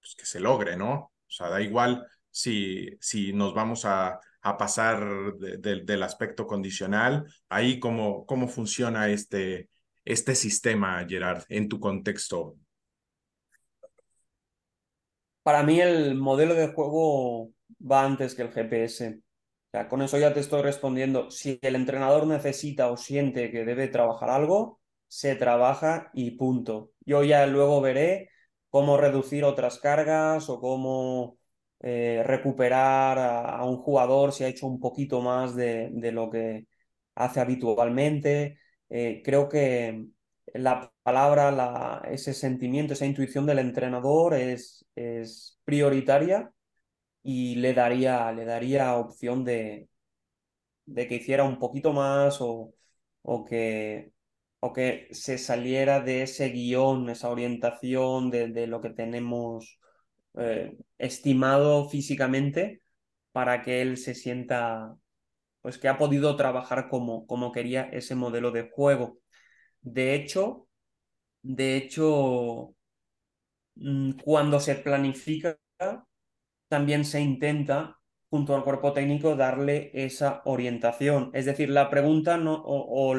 Pues 0.00 0.16
que 0.16 0.26
se 0.26 0.40
logre, 0.40 0.76
¿no? 0.76 0.94
O 0.94 1.12
sea, 1.30 1.48
da 1.50 1.60
igual 1.62 2.06
si, 2.30 2.90
si 3.00 3.32
nos 3.32 3.54
vamos 3.54 3.84
a, 3.84 4.20
a 4.50 4.56
pasar 4.56 5.34
del 5.36 6.02
aspecto 6.02 6.46
condicional. 6.46 7.26
Ahí, 7.48 7.78
¿cómo, 7.78 8.26
cómo 8.26 8.48
funciona 8.48 9.08
este, 9.08 9.68
este 10.04 10.34
sistema, 10.34 11.04
Gerard, 11.08 11.44
en 11.48 11.68
tu 11.68 11.80
contexto 11.80 12.56
para 15.48 15.62
mí 15.62 15.80
el 15.80 16.14
modelo 16.14 16.54
de 16.54 16.68
juego 16.68 17.52
va 17.80 18.04
antes 18.04 18.34
que 18.34 18.42
el 18.42 18.52
GPS. 18.52 19.18
Con 19.88 20.02
eso 20.02 20.18
ya 20.18 20.34
te 20.34 20.40
estoy 20.40 20.60
respondiendo. 20.60 21.30
Si 21.30 21.58
el 21.62 21.74
entrenador 21.74 22.26
necesita 22.26 22.90
o 22.90 22.98
siente 22.98 23.50
que 23.50 23.64
debe 23.64 23.88
trabajar 23.88 24.28
algo, 24.28 24.78
se 25.06 25.36
trabaja 25.36 26.10
y 26.12 26.32
punto. 26.32 26.90
Yo 27.00 27.24
ya 27.24 27.46
luego 27.46 27.80
veré 27.80 28.28
cómo 28.68 28.98
reducir 28.98 29.42
otras 29.44 29.78
cargas 29.78 30.50
o 30.50 30.60
cómo 30.60 31.37
eh, 31.80 32.22
recuperar 32.24 33.18
a, 33.18 33.64
un 33.64 33.76
jugador 33.78 34.32
si 34.32 34.44
ha 34.44 34.48
hecho 34.48 34.66
un 34.66 34.80
poquito 34.80 35.20
más 35.20 35.54
de, 35.54 35.90
lo 36.12 36.30
que 36.30 36.66
hace 37.14 37.40
habitualmente. 37.40 38.58
Eh, 38.88 39.22
creo 39.24 39.48
que 39.48 40.06
la 40.54 40.92
palabra, 41.02 41.50
la, 41.52 42.02
ese 42.10 42.34
sentimiento, 42.34 42.94
esa 42.94 43.06
intuición 43.06 43.46
del 43.46 43.58
entrenador 43.60 44.34
es, 44.34 44.86
es 44.94 45.58
prioritaria 45.64 46.52
y 47.22 47.56
le 47.56 47.74
daría, 47.74 48.32
le 48.32 48.44
daría 48.44 48.96
opción 48.96 49.44
de, 49.44 49.88
de 50.86 51.08
que 51.08 51.16
hiciera 51.16 51.44
un 51.44 51.58
poquito 51.58 51.92
más 51.92 52.40
o, 52.40 52.74
o, 53.22 53.44
que, 53.44 54.12
o 54.60 54.72
que 54.72 55.08
se 55.12 55.38
saliera 55.38 56.00
de 56.00 56.22
ese 56.22 56.48
guion, 56.50 57.10
esa 57.10 57.30
orientación 57.30 58.30
de, 58.30 58.48
de 58.48 58.66
lo 58.66 58.80
que 58.80 58.90
tenemos 58.90 59.77
eh, 60.38 60.76
estimado 60.98 61.88
físicamente 61.88 62.82
para 63.32 63.62
que 63.62 63.82
él 63.82 63.96
se 63.96 64.14
sienta 64.14 64.94
pues 65.62 65.78
que 65.78 65.88
ha 65.88 65.98
podido 65.98 66.36
trabajar 66.36 66.88
como, 66.88 67.26
como 67.26 67.52
quería 67.52 67.82
ese 67.92 68.14
modelo 68.14 68.50
de 68.52 68.70
juego. 68.70 69.18
De 69.80 70.14
hecho, 70.14 70.68
de 71.42 71.76
hecho, 71.76 72.74
mm, 73.76 74.12
cuando 74.24 74.60
se 74.60 74.74
planifica, 74.76 75.58
también 76.68 77.04
se 77.04 77.20
intenta, 77.20 77.98
junto 78.30 78.54
al 78.54 78.64
cuerpo 78.64 78.92
técnico, 78.92 79.36
darle 79.36 79.90
esa 79.94 80.42
orientación. 80.44 81.30
Es 81.34 81.46
decir, 81.46 81.70
la 81.70 81.90
pregunta 81.90 82.36
no, 82.36 82.54
o, 82.64 83.14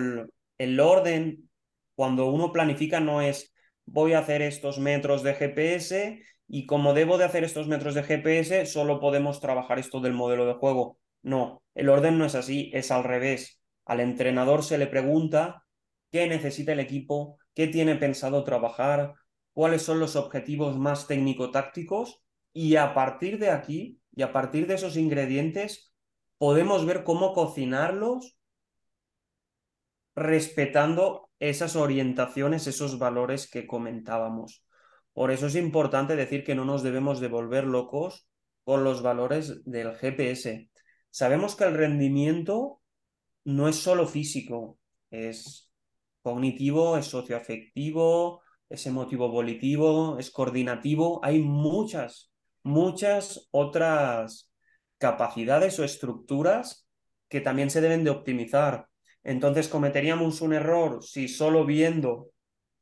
el, 0.57 0.80
orden, 0.80 1.49
cuando 1.95 2.28
uno 2.28 2.51
planifica, 2.51 2.99
no 2.99 3.22
es 3.22 3.53
voy 3.86 4.13
a 4.13 4.20
hacer 4.20 4.41
estos 4.43 4.80
metros 4.80 5.24
de 5.24 5.34
GPS 5.34 6.22
y 6.50 6.66
como 6.66 6.95
debo 6.95 7.20
de 7.20 7.26
hacer 7.26 7.43
estos 7.43 7.68
metros 7.68 7.93
de 7.93 8.02
GPS, 8.02 8.66
solo 8.66 9.00
podemos 9.00 9.39
trabajar 9.39 9.78
esto 9.78 10.02
del 10.02 10.14
modelo 10.14 10.47
de 10.47 10.56
juego. 10.56 10.97
No, 11.22 11.62
el 11.76 11.89
orden 11.89 12.18
no 12.18 12.26
es 12.26 12.34
así, 12.34 12.72
es 12.74 12.89
al 12.89 13.04
revés. 13.04 13.62
Al 13.86 14.00
entrenador 14.00 14.64
se 14.64 14.80
le 14.80 14.88
pregunta 14.88 15.64
qué 16.12 16.28
necesita 16.28 16.74
el 16.74 16.80
equipo, 16.80 17.38
qué 17.54 17.68
tiene 17.68 17.95
pensado 17.95 18.43
trabajar, 18.43 19.14
cuáles 19.54 19.84
son 19.84 20.00
los 20.00 20.16
objetivos 20.16 20.76
más 20.76 21.06
técnico-tácticos 21.06 22.24
y 22.52 22.78
a 22.78 22.95
partir 22.95 23.38
de 23.38 23.52
aquí 23.52 24.00
y 24.16 24.24
a 24.24 24.34
partir 24.34 24.66
de 24.66 24.74
esos 24.74 24.97
ingredientes 24.97 25.93
podemos 26.39 26.84
ver 26.84 27.04
cómo 27.04 27.34
cocinarlos 27.34 28.38
respetando 30.16 31.30
esas 31.39 31.76
orientaciones, 31.76 32.66
esos 32.66 32.97
valores 32.97 33.47
que 33.47 33.68
comentábamos. 33.68 34.64
Por 35.14 35.32
eso 35.32 35.47
es 35.47 35.55
importante 35.55 36.16
decir 36.16 36.43
que 36.43 36.55
no 36.55 36.66
nos 36.66 36.84
debemos 36.84 37.20
de 37.20 37.28
volver 37.28 37.66
locos 37.66 38.28
con 38.64 38.84
los 38.84 39.01
valores 39.01 39.64
del 39.66 39.95
GPS. 39.95 40.70
Sabemos 41.10 41.55
que 41.55 41.64
el 41.64 41.74
rendimiento 41.74 42.82
no 43.43 43.68
es 43.68 43.78
solo 43.78 44.07
físico, 44.07 44.78
es 45.10 45.72
cognitivo, 46.22 46.97
es 46.97 47.07
socioafectivo, 47.07 48.41
es 48.70 48.86
emotivo 48.86 49.30
volitivo, 49.30 50.20
es 50.20 50.30
coordinativo. 50.30 51.20
Hay 51.24 51.41
muchas, 51.41 52.32
muchas 52.64 53.47
otras 53.51 54.51
capacidades 54.99 55.80
o 55.80 55.84
estructuras 55.84 56.88
que 57.28 57.41
también 57.41 57.70
se 57.70 57.82
deben 57.82 58.03
de 58.03 58.12
optimizar. 58.12 58.88
Entonces 59.24 59.68
cometeríamos 59.68 60.41
un 60.41 60.53
error 60.53 61.03
si 61.03 61.28
solo 61.28 61.66
viendo 61.66 62.32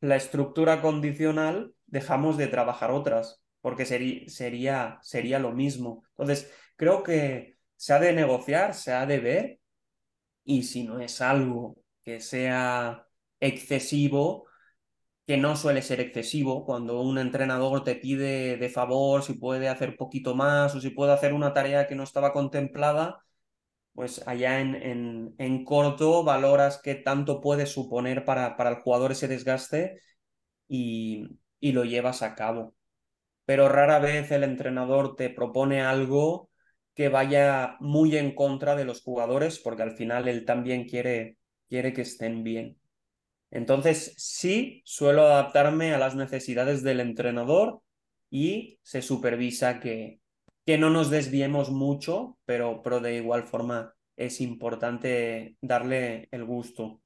la 0.01 0.15
estructura 0.15 0.82
condicional 0.82 1.73
dejamos 1.88 2.38
de 2.38 2.47
trabajar 2.47 2.91
otras, 2.91 3.41
porque 3.61 3.85
sería, 3.85 4.99
sería, 5.01 5.39
lo 5.39 5.51
mismo. 5.53 6.03
Entonces, 6.11 6.51
creo 6.75 7.03
que 7.03 7.57
se 7.75 7.93
ha 7.93 7.99
de 7.99 8.13
negociar, 8.13 8.73
se 8.73 8.93
ha 8.93 9.05
de 9.05 9.19
ver, 9.19 9.59
y 10.43 10.63
si 10.63 10.83
no 10.85 10.99
es 10.99 11.21
algo 11.21 11.77
que 12.03 12.19
sea 12.21 13.07
excesivo, 13.39 14.47
que 15.25 15.38
no 15.38 15.55
suele 15.57 15.81
ser 15.81 15.99
excesivo, 16.01 16.65
cuando 16.65 17.01
un 17.01 17.17
entrenador 17.19 17.83
te 17.83 17.95
pide 17.95 18.57
de 18.57 18.69
favor 18.69 19.23
si 19.23 19.33
puede 19.33 19.69
hacer 19.69 19.97
poquito 19.97 20.35
más 20.35 20.75
o 20.75 20.81
si 20.81 20.89
puede 20.91 21.13
hacer 21.13 21.33
una 21.33 21.53
tarea 21.53 21.88
que 21.88 21.95
no 21.95 22.03
estaba 22.03 22.33
contemplada, 22.33 23.23
pues 23.93 24.25
allá 24.27 24.61
en, 24.61 24.75
en, 24.75 25.35
en 25.39 25.65
corto 25.65 26.23
valoras 26.23 26.79
qué 26.83 26.95
tanto 26.95 27.41
puede 27.41 27.65
suponer 27.65 28.25
para, 28.25 28.57
para 28.57 28.69
el 28.71 28.77
jugador 28.77 29.11
ese 29.11 29.27
desgaste 29.27 29.99
y, 30.67 31.39
y 31.60 31.72
lo 31.72 31.86
llevas 31.86 32.22
a 32.24 32.36
cabo. 32.36 32.76
Pero 33.45 33.70
rara 33.70 33.99
vez 33.99 34.32
el 34.32 34.43
entrenador 34.43 35.16
te 35.16 35.30
propone 35.30 35.82
algo 35.82 36.49
que 36.95 37.10
vaya 37.10 37.78
muy 37.80 38.18
en 38.18 38.34
contra 38.36 38.76
de 38.76 38.86
los 38.86 39.01
jugadores, 39.01 39.60
porque 39.60 39.84
al 39.84 39.91
final 39.91 40.28
él 40.28 40.45
también 40.45 40.86
quiere, 40.86 41.38
quiere 41.70 41.93
que 41.93 42.01
estén 42.01 42.43
bien. 42.43 42.80
Entonces, 43.51 44.14
sí, 44.18 44.82
suelo 44.86 45.24
adaptarme 45.24 45.93
a 45.93 45.97
las 45.97 46.16
necesidades 46.16 46.84
del 46.84 46.99
entrenador 46.99 47.82
y 48.30 48.80
se 48.84 49.01
supervisa 49.01 49.80
que, 49.80 50.20
que 50.66 50.78
no 50.78 50.89
nos 50.89 51.10
desviemos 51.10 51.70
mucho, 51.72 52.38
pero, 52.45 52.82
pero 52.82 52.99
de 52.99 53.16
igual 53.16 53.43
forma 53.43 53.93
es 54.18 54.41
importante 54.41 55.55
darle 55.62 56.28
el 56.32 56.43
gusto. 56.43 57.01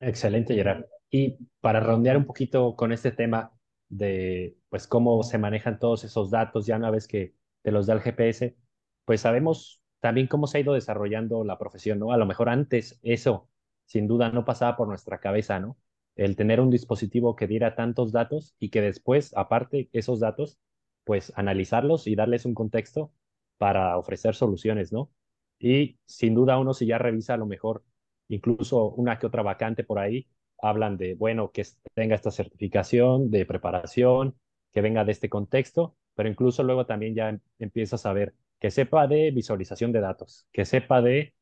Excelente, 0.00 0.54
Gerard. 0.54 0.84
Y 1.10 1.38
para 1.60 1.80
rondear 1.80 2.16
un 2.16 2.26
poquito 2.26 2.76
con 2.76 2.92
este 2.92 3.12
tema 3.12 3.52
de 3.88 4.56
pues 4.68 4.86
cómo 4.86 5.22
se 5.22 5.38
manejan 5.38 5.78
todos 5.78 6.04
esos 6.04 6.30
datos 6.30 6.66
ya 6.66 6.76
una 6.76 6.90
vez 6.90 7.08
que 7.08 7.34
te 7.62 7.72
los 7.72 7.86
da 7.86 7.94
el 7.94 8.00
GPS, 8.02 8.56
pues 9.04 9.22
sabemos 9.22 9.80
también 10.00 10.26
cómo 10.26 10.46
se 10.46 10.58
ha 10.58 10.60
ido 10.60 10.74
desarrollando 10.74 11.44
la 11.44 11.58
profesión, 11.58 11.98
¿no? 11.98 12.12
A 12.12 12.16
lo 12.18 12.26
mejor 12.26 12.48
antes 12.50 12.98
eso 13.02 13.48
sin 13.86 14.06
duda 14.06 14.30
no 14.30 14.44
pasaba 14.44 14.76
por 14.76 14.88
nuestra 14.88 15.18
cabeza, 15.20 15.58
¿no? 15.60 15.78
El 16.14 16.36
tener 16.36 16.60
un 16.60 16.70
dispositivo 16.70 17.36
que 17.36 17.46
diera 17.46 17.74
tantos 17.74 18.12
datos 18.12 18.54
y 18.58 18.70
que 18.70 18.82
después, 18.82 19.32
aparte, 19.36 19.88
esos 19.92 20.20
datos, 20.20 20.58
pues 21.04 21.32
analizarlos 21.36 22.06
y 22.06 22.14
darles 22.16 22.44
un 22.44 22.54
contexto 22.54 23.12
para 23.56 23.96
ofrecer 23.96 24.34
soluciones, 24.34 24.92
¿no? 24.92 25.10
Y 25.58 25.98
sin 26.06 26.34
duda 26.34 26.58
uno 26.58 26.74
si 26.74 26.86
ya 26.86 26.98
revisa 26.98 27.34
a 27.34 27.36
lo 27.38 27.46
mejor 27.46 27.82
incluso 28.28 28.90
una 28.90 29.18
que 29.18 29.26
otra 29.26 29.42
vacante 29.42 29.84
por 29.84 29.98
ahí, 29.98 30.28
hablan 30.60 30.96
de, 30.96 31.14
bueno, 31.14 31.50
que 31.52 31.64
tenga 31.94 32.14
esta 32.14 32.30
certificación 32.30 33.30
de 33.30 33.46
preparación, 33.46 34.36
que 34.72 34.80
venga 34.80 35.04
de 35.04 35.12
este 35.12 35.28
contexto, 35.28 35.96
pero 36.14 36.28
incluso 36.28 36.62
luego 36.62 36.86
también 36.86 37.14
ya 37.14 37.28
em, 37.30 37.40
empiezas 37.58 38.06
a 38.06 38.12
ver 38.12 38.34
que 38.58 38.70
sepa 38.70 39.06
de 39.06 39.30
visualización 39.30 39.92
de 39.92 40.00
datos, 40.00 40.46
que 40.52 40.64
sepa 40.64 41.00
de 41.02 41.34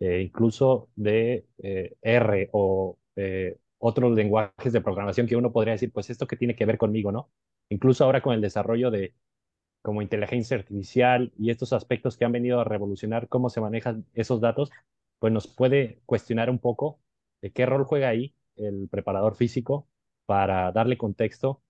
eh, 0.00 0.22
incluso 0.22 0.90
de 0.96 1.46
eh, 1.62 1.94
R 2.02 2.48
o 2.52 2.98
eh, 3.16 3.58
otros 3.78 4.12
lenguajes 4.14 4.72
de 4.72 4.80
programación 4.80 5.26
que 5.26 5.36
uno 5.36 5.52
podría 5.52 5.72
decir, 5.74 5.92
pues 5.92 6.10
esto 6.10 6.26
que 6.26 6.36
tiene 6.36 6.56
que 6.56 6.66
ver 6.66 6.78
conmigo, 6.78 7.12
¿no? 7.12 7.30
Incluso 7.68 8.04
ahora 8.04 8.20
con 8.22 8.34
el 8.34 8.40
desarrollo 8.40 8.90
de 8.90 9.14
como 9.82 10.02
inteligencia 10.02 10.56
artificial 10.56 11.32
y 11.38 11.50
estos 11.50 11.72
aspectos 11.72 12.16
que 12.16 12.24
han 12.24 12.32
venido 12.32 12.60
a 12.60 12.64
revolucionar 12.64 13.28
cómo 13.28 13.50
se 13.50 13.60
manejan 13.60 14.06
esos 14.14 14.40
datos, 14.40 14.70
pues 15.18 15.32
nos 15.32 15.46
puede 15.48 16.00
cuestionar 16.06 16.50
un 16.50 16.58
poco 16.58 17.00
de 17.42 17.52
qué 17.52 17.66
rol 17.66 17.84
juega 17.84 18.08
ahí 18.08 18.34
el 18.62 18.88
preparador 18.88 19.36
físico 19.36 19.88
para 20.26 20.72
darle 20.72 20.96
contexto 20.96 21.62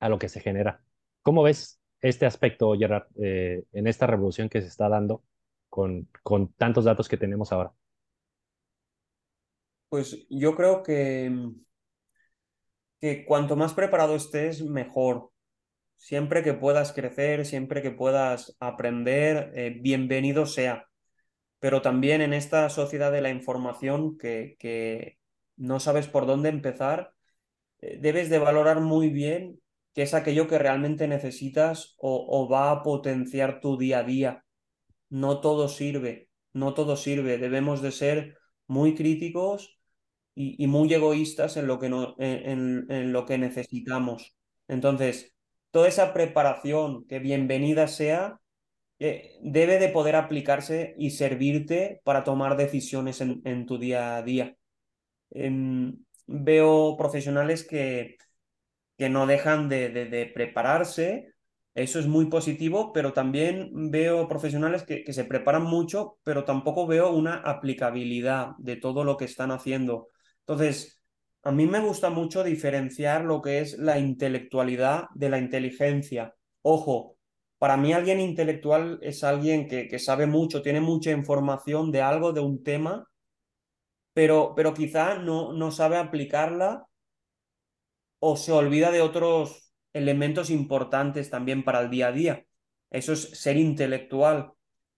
a 0.00 0.08
lo 0.08 0.18
que 0.18 0.28
se 0.28 0.40
genera. 0.40 0.82
¿Cómo 1.22 1.42
ves 1.42 1.80
este 2.00 2.26
aspecto, 2.26 2.74
Gerard, 2.74 3.06
eh, 3.16 3.64
en 3.72 3.86
esta 3.86 4.06
revolución 4.06 4.48
que 4.48 4.60
se 4.60 4.68
está 4.68 4.88
dando 4.88 5.22
con, 5.68 6.08
tantos 6.56 6.84
datos 6.84 7.08
que 7.08 7.16
tenemos 7.16 7.52
ahora? 7.52 7.72
Pues 9.88 10.26
yo 10.28 10.54
creo 10.54 10.82
que, 10.82 11.32
cuanto 13.26 13.56
más 13.56 13.74
preparado 13.74 14.16
estés, 14.16 14.62
mejor. 14.62 15.30
Siempre 15.96 16.42
que 16.42 16.52
puedas 16.54 16.92
crecer, 16.92 17.46
siempre 17.46 17.80
que 17.82 17.90
puedas 17.90 18.56
aprender, 18.60 19.52
eh, 19.54 19.78
bienvenido 19.80 20.44
sea. 20.44 20.86
Pero 21.58 21.80
también 21.82 22.20
en 22.20 22.34
esta 22.34 22.68
sociedad 22.68 23.10
de 23.10 23.22
la 23.22 23.30
información 23.30 24.18
que 24.18 24.56
no 25.56 25.80
sabes 25.80 26.08
por 26.08 26.26
dónde 26.26 26.48
empezar, 26.48 27.12
eh, 27.80 27.98
debes 28.00 28.30
de 28.30 28.38
valorar 28.38 28.80
muy 28.80 29.10
bien 29.10 29.60
qué 29.94 30.02
es 30.02 30.14
aquello 30.14 30.48
que 30.48 30.58
realmente 30.58 31.08
necesitas 31.08 31.94
o, 31.98 32.48
va 32.48 32.70
a 32.70 32.82
potenciar 32.82 33.60
tu 33.60 33.78
día 33.78 34.00
a 34.00 34.04
día. 34.04 34.44
No 35.08 35.40
todo 35.40 35.68
sirve, 35.68 36.28
no 36.52 36.74
todo 36.74 36.96
sirve. 36.96 37.38
Debemos 37.38 37.82
de 37.82 37.92
ser 37.92 38.36
muy 38.66 38.94
críticos 38.94 39.78
y, 40.34 40.66
muy 40.66 40.92
egoístas 40.92 41.56
en 41.56 41.66
lo 41.66 41.78
que, 41.78 41.88
no, 41.88 42.14
en, 42.18 43.12
lo 43.12 43.24
que 43.24 43.38
necesitamos. 43.38 44.36
Entonces, 44.68 45.34
toda 45.70 45.88
esa 45.88 46.12
preparación, 46.12 47.06
que 47.06 47.18
bienvenida 47.18 47.88
sea, 47.88 48.40
eh, 48.98 49.38
debe 49.42 49.78
de 49.78 49.88
poder 49.88 50.16
aplicarse 50.16 50.94
y 50.98 51.10
servirte 51.10 52.00
para 52.04 52.24
tomar 52.24 52.56
decisiones 52.56 53.20
en 53.22 53.66
tu 53.66 53.78
día 53.78 54.16
a 54.16 54.22
día. 54.22 54.56
Veo 55.30 56.96
profesionales 56.96 57.66
que, 57.66 58.16
que 58.98 59.08
no 59.08 59.26
dejan 59.26 59.68
de, 59.68 59.90
de, 59.90 60.26
prepararse, 60.26 61.32
eso 61.74 61.98
es 62.00 62.06
muy 62.06 62.26
positivo, 62.26 62.92
pero 62.92 63.12
también 63.12 63.70
veo 63.90 64.28
profesionales 64.28 64.82
que, 64.82 65.04
que, 65.04 65.12
se 65.12 65.24
preparan 65.24 65.64
mucho, 65.64 66.18
pero 66.24 66.44
tampoco 66.44 66.86
veo 66.86 67.12
una 67.12 67.36
aplicabilidad 67.36 68.52
de 68.58 68.76
todo 68.76 69.04
lo 69.04 69.16
que 69.16 69.26
están 69.26 69.52
haciendo. 69.52 70.08
Entonces, 70.40 71.00
a 71.42 71.52
mí 71.52 71.66
me 71.66 71.80
gusta 71.80 72.10
mucho 72.10 72.42
diferenciar 72.42 73.24
lo 73.24 73.40
que 73.42 73.60
es 73.60 73.78
la 73.78 73.98
intelectualidad 73.98 75.04
de 75.14 75.28
la 75.28 75.38
inteligencia. 75.38 76.34
Ojo, 76.62 77.16
para 77.58 77.76
mí 77.76 77.92
alguien 77.92 78.20
intelectual 78.20 78.98
es 79.02 79.22
alguien 79.22 79.68
que, 79.68 79.86
que 79.86 79.98
sabe 79.98 80.26
mucho, 80.26 80.62
tiene 80.62 80.80
mucha 80.80 81.12
información 81.12 81.92
de 81.92 82.02
algo, 82.02 82.32
de 82.32 82.40
un 82.40 82.64
tema, 82.64 83.06
pero, 84.16 84.54
pero 84.56 84.72
quizá 84.72 85.18
no, 85.18 85.52
no 85.52 85.70
sabe 85.70 85.98
aplicarla 85.98 86.88
o 88.18 88.38
se 88.38 88.50
olvida 88.50 88.90
de 88.90 89.02
otros 89.02 89.74
elementos 89.92 90.48
importantes 90.48 91.28
también 91.28 91.62
para 91.62 91.80
el 91.80 91.90
día 91.90 92.06
a 92.06 92.12
día. 92.12 92.46
Eso 92.88 93.12
es 93.12 93.38
ser 93.38 93.58
intelectual 93.58 94.52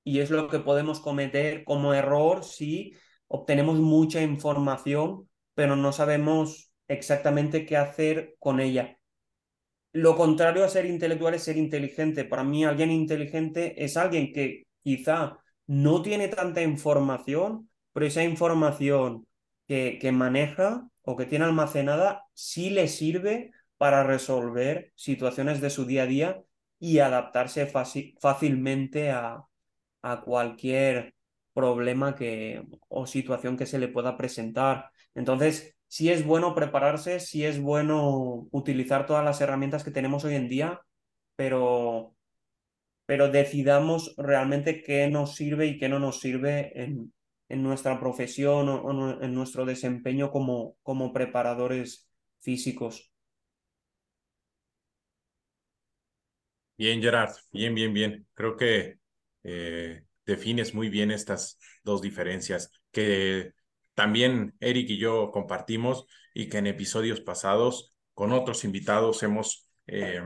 y 0.05 0.21
es 0.21 0.31
lo 0.31 0.47
que 0.47 0.61
podemos 0.61 1.01
cometer 1.01 1.65
como 1.65 1.95
error 1.95 2.45
si 2.45 2.95
obtenemos 3.27 3.81
mucha 3.81 4.23
información, 4.23 5.29
pero 5.55 5.75
no 5.75 5.91
sabemos 5.91 6.71
exactamente 6.87 7.67
qué 7.67 7.77
hacer 7.77 8.37
con 8.39 8.61
ella. 8.61 9.01
Lo 9.93 10.15
contrario 10.15 10.65
a 10.65 10.69
ser 10.69 10.87
intelectual 10.87 11.35
es 11.35 11.43
ser 11.43 11.57
inteligente. 11.57 12.25
Para 12.25 12.45
mí 12.45 12.65
alguien 12.65 12.93
inteligente 12.93 13.85
es 13.85 13.97
alguien 13.97 14.33
que 14.33 14.69
quizá 14.79 15.39
no 15.67 16.03
tiene 16.03 16.29
tanta 16.29 16.63
información, 16.63 17.68
pero 17.99 18.07
esa 18.07 18.23
información 18.23 19.27
que, 19.67 19.99
maneja 20.13 20.89
o 21.03 21.17
que 21.17 21.27
tiene 21.27 21.47
almacenada 21.47 22.27
sí 22.33 22.71
le 22.71 22.87
sirve 22.87 23.51
para 23.77 24.05
resolver 24.05 24.93
situaciones 24.95 25.61
de 25.61 25.69
su 25.69 25.85
día 25.85 26.05
a 26.05 26.07
día 26.07 26.43
y 26.79 27.01
adaptarse 27.01 27.67
fácilmente 28.21 29.11
a, 29.11 29.43
a, 30.03 30.21
cualquier 30.21 31.17
problema 31.53 32.15
que, 32.15 32.63
o 32.87 33.09
situación 33.09 33.57
que 33.57 33.67
se 33.67 33.81
le 33.81 33.89
pueda 33.89 34.17
presentar. 34.17 34.93
Entonces, 35.17 35.75
sí 35.89 36.09
es 36.13 36.25
bueno 36.25 36.55
prepararse, 36.55 37.19
sí 37.19 37.45
es 37.45 37.61
bueno 37.61 38.47
utilizar 38.53 39.07
todas 39.07 39.25
las 39.25 39.41
herramientas 39.41 39.83
que 39.83 39.91
tenemos 39.91 40.25
hoy 40.25 40.37
en 40.37 40.49
día, 40.49 40.81
pero 41.35 42.15
pero 43.07 43.29
decidamos 43.29 44.15
realmente 44.19 44.83
qué 44.85 45.09
nos 45.09 45.35
sirve 45.35 45.67
y 45.67 45.79
qué 45.79 45.89
no 45.89 45.99
nos 45.99 46.21
sirve 46.21 46.81
en, 46.81 47.13
en 47.49 47.63
nuestra 47.63 47.99
profesión 47.99 48.69
o, 48.69 49.23
en 49.23 49.35
nuestro 49.35 49.65
desempeño 49.65 50.31
como, 50.31 50.77
como 50.83 51.13
preparadores 51.13 52.09
físicos. 52.41 53.13
Bien, 56.77 57.03
Gerard, 57.03 57.35
bien, 57.53 57.75
bien, 57.75 57.93
bien. 57.93 58.27
Creo 58.35 58.57
que 58.57 58.99
eh, 59.43 60.05
defines 60.25 60.75
muy 60.75 60.89
bien 60.89 61.11
estas 61.11 61.59
dos 61.83 62.03
diferencias 62.03 62.71
que 62.93 63.53
también 63.95 64.55
Eric 64.61 64.91
y 64.91 64.99
yo 64.99 65.33
compartimos 65.33 66.07
y 66.35 66.49
que 66.49 66.59
en 66.59 66.69
episodios 66.69 67.21
pasados 67.21 67.95
con 68.15 68.33
otros 68.33 68.65
invitados 68.65 69.23
hemos 69.25 69.69
eh, 69.89 70.23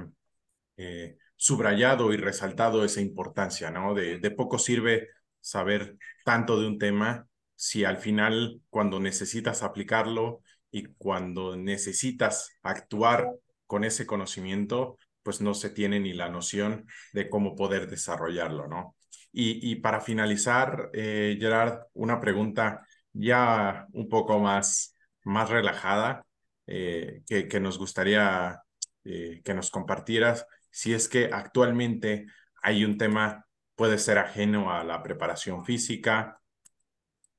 eh, 0.77 1.17
subrayado 1.37 2.13
y 2.13 2.19
resaltado 2.19 2.85
esa 2.85 3.01
importancia, 3.01 3.71
¿no? 3.71 3.95
De, 3.95 4.19
de 4.19 4.31
poco 4.31 4.59
sirve 4.59 5.09
saber 5.43 5.99
tanto 6.25 6.59
de 6.59 6.67
un 6.67 6.79
tema 6.79 7.27
si 7.55 7.85
al 7.85 7.99
final 7.99 8.63
cuando 8.71 8.99
necesitas 8.99 9.63
aplicarlo 9.63 10.41
y 10.71 10.85
cuando 10.95 11.57
necesitas 11.57 12.59
actuar 12.63 13.29
con 13.67 13.85
ese 13.85 14.07
conocimiento, 14.07 14.99
pues 15.23 15.41
no 15.41 15.55
se 15.55 15.71
tiene 15.71 16.01
ni 16.01 16.15
la 16.15 16.31
noción 16.31 16.87
de 17.13 17.29
cómo 17.29 17.55
poder 17.55 17.89
desarrollarlo, 17.89 18.67
¿no? 18.67 18.97
Y, 19.31 19.71
y 19.71 19.77
para 19.77 20.01
finalizar, 20.01 20.91
eh, 20.93 21.37
Gerard, 21.39 21.81
una 21.95 22.21
pregunta 22.21 22.87
ya 23.13 23.87
un 23.93 24.09
poco 24.09 24.39
más, 24.39 24.97
más 25.25 25.51
relajada 25.51 26.25
eh, 26.67 27.23
que, 27.27 27.49
que, 27.49 27.61
nos 27.61 27.79
gustaría 27.79 28.63
eh, 29.05 29.43
que 29.45 29.55
nos 29.55 29.71
compartieras, 29.71 30.47
si 30.71 30.95
es 30.95 31.09
que 31.09 31.31
actualmente 31.33 32.27
hay 32.63 32.85
un 32.85 32.97
tema, 32.97 33.45
puede 33.75 33.99
ser 33.99 34.19
ajeno 34.19 34.73
a 34.73 34.85
la 34.85 35.03
preparación 35.03 35.65
física, 35.65 36.41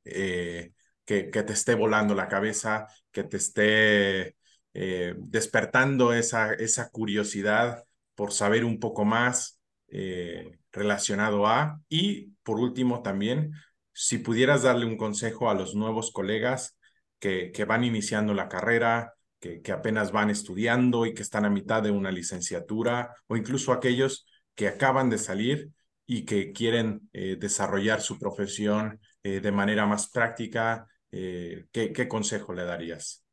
eh, 0.05 0.73
que, 1.05 1.29
que, 1.29 1.43
te 1.43 1.53
esté 1.53 1.75
volando 1.75 2.15
la 2.15 2.27
cabeza, 2.27 2.87
que 3.11 3.23
te 3.23 3.37
esté 3.37 4.35
eh, 4.73 5.13
despertando 5.17 6.13
esa, 6.13 6.53
esa 6.53 6.89
curiosidad 6.89 7.83
por 8.15 8.31
saber 8.31 8.65
un 8.65 8.79
poco 8.79 9.05
más 9.05 9.61
eh, 9.87 10.57
relacionado 10.71 11.47
a. 11.47 11.79
Y 11.89 12.31
por 12.43 12.59
último 12.59 13.01
también, 13.03 13.53
si 13.91 14.17
pudieras 14.17 14.63
darle 14.63 14.85
un 14.85 14.97
consejo 14.97 15.49
a 15.49 15.53
los 15.53 15.75
nuevos 15.75 16.11
colegas 16.11 16.77
que, 17.19 17.51
que 17.51 17.65
van 17.65 17.83
iniciando 17.83 18.33
la 18.33 18.49
carrera, 18.49 19.13
que, 19.39 19.61
que 19.61 19.71
apenas 19.71 20.11
van 20.11 20.29
estudiando 20.29 21.05
y 21.05 21.13
que 21.13 21.21
están 21.21 21.45
a 21.45 21.49
mitad 21.49 21.83
de 21.83 21.91
una 21.91 22.11
licenciatura, 22.11 23.15
o 23.27 23.37
incluso 23.37 23.71
aquellos 23.73 24.25
que 24.55 24.67
acaban 24.67 25.09
de 25.09 25.17
salir 25.17 25.71
y 26.05 26.25
que 26.25 26.51
quieren 26.51 27.09
eh, 27.13 27.37
desarrollar 27.39 28.01
su 28.01 28.19
profesión 28.19 28.99
eh, 29.23 29.39
de 29.39 29.51
manera 29.51 29.85
más 29.85 30.09
práctica, 30.09 30.87
eh, 31.11 31.65
¿qué, 31.71 31.93
¿qué, 31.93 32.07
consejo 32.07 32.53
le 32.53 32.65
darías? 32.65 33.25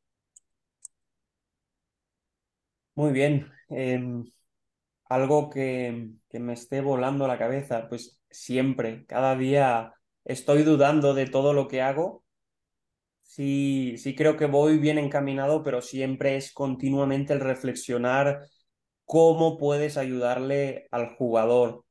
Muy 2.95 3.11
bien. 3.11 3.51
Em, 3.69 4.25
algo 5.05 5.49
que, 5.49 6.11
que, 6.29 6.39
me 6.39 6.53
esté 6.53 6.81
volando 6.81 7.27
la 7.27 7.37
cabeza, 7.37 7.87
pues 7.89 8.21
siempre, 8.29 9.05
cada 9.07 9.35
día 9.35 9.93
estoy 10.25 10.63
dudando 10.63 11.13
de 11.13 11.27
todo 11.27 11.53
lo 11.53 11.67
que 11.67 11.81
hago. 11.81 12.23
Sí, 13.23 13.95
sí 13.97 14.13
creo 14.15 14.35
que 14.37 14.45
voy 14.45 14.77
bien 14.77 14.97
encaminado, 14.97 15.63
pero 15.63 15.81
siempre 15.81 16.35
es 16.35 16.51
continuamente 16.53 17.33
el 17.33 17.39
reflexionar 17.39 18.47
cómo 19.05 19.57
puedes 19.57 19.97
ayudarle 19.97 20.87
al 20.91 21.15
jugador. 21.15 21.85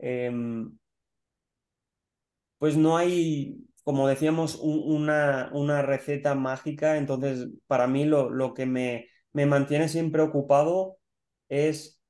Eh, 0.00 0.30
pues 2.58 2.76
no 2.76 2.96
hay, 2.96 3.66
como 3.84 4.06
decíamos, 4.08 4.56
una, 4.62 5.50
una 5.54 5.82
receta 5.82 6.34
mágica. 6.34 6.96
Entonces, 6.98 7.48
para 7.66 7.86
mí 7.86 8.04
lo, 8.04 8.30
lo 8.30 8.54
que 8.54 8.66
me, 8.66 9.08
me 9.32 9.46
mantiene 9.46 9.88
siempre 9.88 10.22
ocupado 10.22 10.98
es 11.48 12.00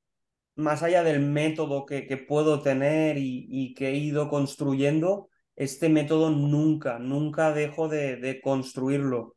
más 0.56 0.82
allá 0.82 1.02
del 1.04 1.20
método 1.20 1.86
que, 1.86 2.06
que 2.06 2.16
puedo 2.18 2.62
tener 2.62 3.18
y, 3.18 3.46
y, 3.50 3.74
que 3.74 3.90
he 3.90 3.96
ido 3.96 4.28
construyendo, 4.30 5.30
este 5.56 5.88
método 5.88 6.30
nunca, 6.30 6.98
nunca 6.98 7.52
dejo 7.52 7.88
de, 7.88 8.16
de, 8.16 8.40
construirlo. 8.40 9.36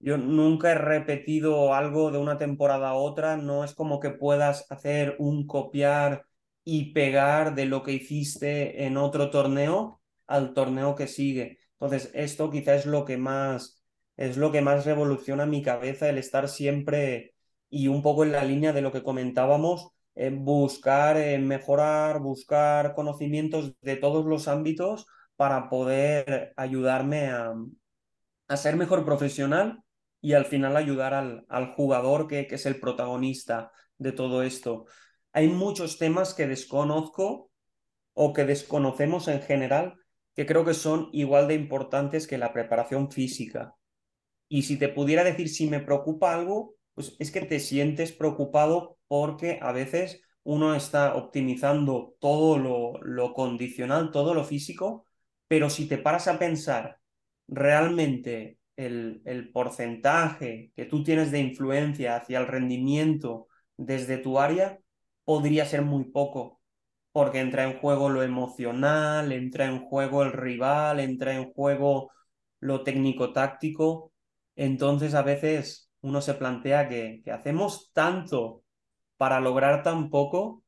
Yo 0.00 0.18
nunca 0.18 0.72
he 0.72 0.74
repetido 0.76 1.74
algo 1.74 2.10
de 2.10 2.18
una 2.18 2.38
temporada 2.38 2.90
a 2.90 2.94
otra, 2.94 3.36
no 3.36 3.64
es 3.64 3.74
como 3.74 4.00
que 4.00 4.10
puedas 4.10 4.66
hacer 4.70 5.16
un 5.18 5.46
copiar 5.46 6.26
y 6.64 6.92
pegar 6.92 7.54
de 7.54 7.66
lo 7.66 7.82
que 7.82 7.92
hiciste 7.92 8.84
en 8.84 8.96
otro 8.96 9.30
torneo 9.30 10.00
al 10.26 10.54
torneo 10.54 10.94
que 10.94 11.06
sigue. 11.08 11.58
Entonces, 11.74 12.10
esto 12.14 12.50
quizás 12.50 12.80
es 12.80 12.86
lo 12.86 13.04
que 13.04 13.16
más 13.16 13.82
es 14.16 14.36
lo 14.36 14.52
que 14.52 14.60
más 14.62 14.84
revoluciona 14.84 15.46
mi 15.46 15.62
cabeza, 15.62 16.08
el 16.08 16.18
estar 16.18 16.48
siempre 16.48 17.34
y 17.70 17.88
un 17.88 18.02
poco 18.02 18.24
en 18.24 18.32
la 18.32 18.44
línea 18.44 18.72
de 18.72 18.82
lo 18.82 18.92
que 18.92 19.02
comentábamos, 19.02 19.90
buscar 20.32 21.16
mejorar, 21.40 22.20
buscar 22.20 22.94
conocimientos 22.94 23.74
de 23.80 23.96
todos 23.96 24.24
los 24.26 24.48
ámbitos 24.48 25.06
para 25.36 25.68
poder 25.70 26.52
ayudarme 26.56 27.30
a, 27.30 27.54
a 28.48 28.56
ser 28.56 28.76
mejor 28.76 29.04
profesional 29.04 29.82
y 30.20 30.34
al 30.34 30.44
final 30.44 30.76
ayudar 30.76 31.14
al, 31.14 31.44
al 31.48 31.74
jugador 31.74 32.28
que, 32.28 32.46
que, 32.46 32.56
es 32.56 32.66
el 32.66 32.78
protagonista 32.78 33.72
de 33.98 34.12
todo 34.12 34.42
esto. 34.42 34.84
Hay 35.32 35.48
muchos 35.48 35.98
temas 35.98 36.34
que 36.34 36.46
desconozco 36.46 37.50
o 38.14 38.32
que 38.32 38.44
desconocemos 38.44 39.28
en 39.28 39.42
general 39.42 39.94
que 40.34 40.46
creo 40.46 40.64
que 40.64 40.74
son 40.74 41.08
igual 41.12 41.48
de 41.48 41.54
importantes 41.54 42.26
que 42.26 42.38
la 42.38 42.52
preparación 42.52 43.10
física. 43.10 43.74
Y 44.48 44.62
si 44.62 44.78
te 44.78 44.88
pudiera 44.88 45.24
decir 45.24 45.48
si 45.48 45.68
me 45.68 45.80
preocupa 45.80 46.34
algo, 46.34 46.74
pues 46.94 47.16
es 47.18 47.30
que 47.30 47.40
te 47.42 47.60
sientes 47.60 48.12
preocupado 48.12 48.98
porque 49.08 49.58
a 49.62 49.72
veces 49.72 50.22
uno 50.44 50.74
está 50.74 51.14
optimizando 51.14 52.16
todo 52.18 52.58
lo, 52.58 52.98
lo 53.02 53.32
condicional, 53.32 54.10
todo 54.10 54.34
lo 54.34 54.44
físico, 54.44 55.06
pero 55.48 55.70
si 55.70 55.86
te 55.86 55.98
paras 55.98 56.28
a 56.28 56.38
pensar 56.38 56.98
realmente 57.48 58.58
el, 58.76 59.22
el, 59.24 59.52
porcentaje 59.52 60.72
que 60.74 60.86
tú 60.86 61.02
tienes 61.02 61.30
de 61.30 61.40
influencia 61.40 62.16
hacia 62.16 62.38
el 62.38 62.46
rendimiento 62.46 63.48
desde 63.76 64.18
tu 64.18 64.38
área, 64.38 64.81
podría 65.24 65.66
ser 65.66 65.82
muy 65.82 66.04
poco, 66.04 66.60
porque 67.12 67.40
entra 67.40 67.64
en 67.64 67.78
juego 67.78 68.08
lo 68.08 68.22
emocional, 68.22 69.32
entra 69.32 69.66
en 69.66 69.80
juego 69.86 70.22
el 70.22 70.32
rival, 70.32 71.00
entra 71.00 71.34
en 71.34 71.52
juego 71.52 72.10
lo 72.60 72.82
técnico-táctico. 72.84 74.12
Entonces 74.56 75.14
a 75.14 75.22
veces 75.22 75.90
uno 76.02 76.20
se 76.20 76.34
plantea 76.34 76.88
que, 76.88 77.22
que 77.24 77.30
hacemos 77.32 77.90
tanto 77.92 78.64
para 79.16 79.40
lograr 79.40 79.82
tan 79.82 80.10
poco 80.10 80.64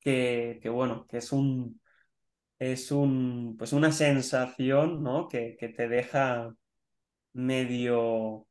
que, 0.00 0.58
que, 0.62 0.68
bueno, 0.68 1.06
que 1.06 1.18
es 1.18 1.32
un, 1.32 1.80
es 2.58 2.92
un, 2.92 3.56
pues 3.58 3.72
una 3.72 3.92
sensación, 3.92 5.02
¿no? 5.02 5.28
Que, 5.28 5.56
que 5.58 5.68
te 5.70 5.88
deja 5.88 6.54
medio, 7.34 8.46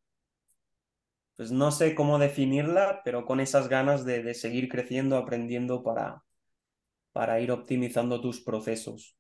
pues 1.42 1.52
no 1.52 1.72
sé 1.72 1.96
cómo 1.96 2.20
definirla, 2.20 3.02
pero 3.04 3.26
con 3.26 3.40
esas 3.40 3.68
ganas 3.68 4.06
de, 4.06 4.22
de 4.22 4.36
seguir 4.36 4.70
creciendo, 4.70 5.18
aprendiendo 5.18 5.82
para, 5.82 6.24
para 7.14 7.40
ir 7.40 7.52
optimizando 7.52 8.22
tus 8.22 8.42
procesos. 8.42 9.18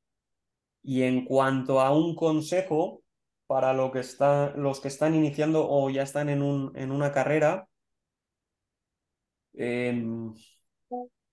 Y 0.83 1.01
en 1.01 1.25
cuanto 1.25 1.81
a 1.81 1.91
un 1.97 2.13
consejo, 2.13 3.01
para 3.47 3.73
lo 3.73 3.91
que 3.91 4.01
está, 4.01 4.53
los 4.55 4.79
que 4.81 4.89
están 4.89 5.15
iniciando 5.15 5.67
o 5.67 5.89
ya 5.89 6.03
están 6.03 6.29
en, 6.29 6.43
un, 6.43 6.71
en 6.75 6.91
una 6.91 7.11
carrera, 7.11 7.67
eh, 9.53 9.91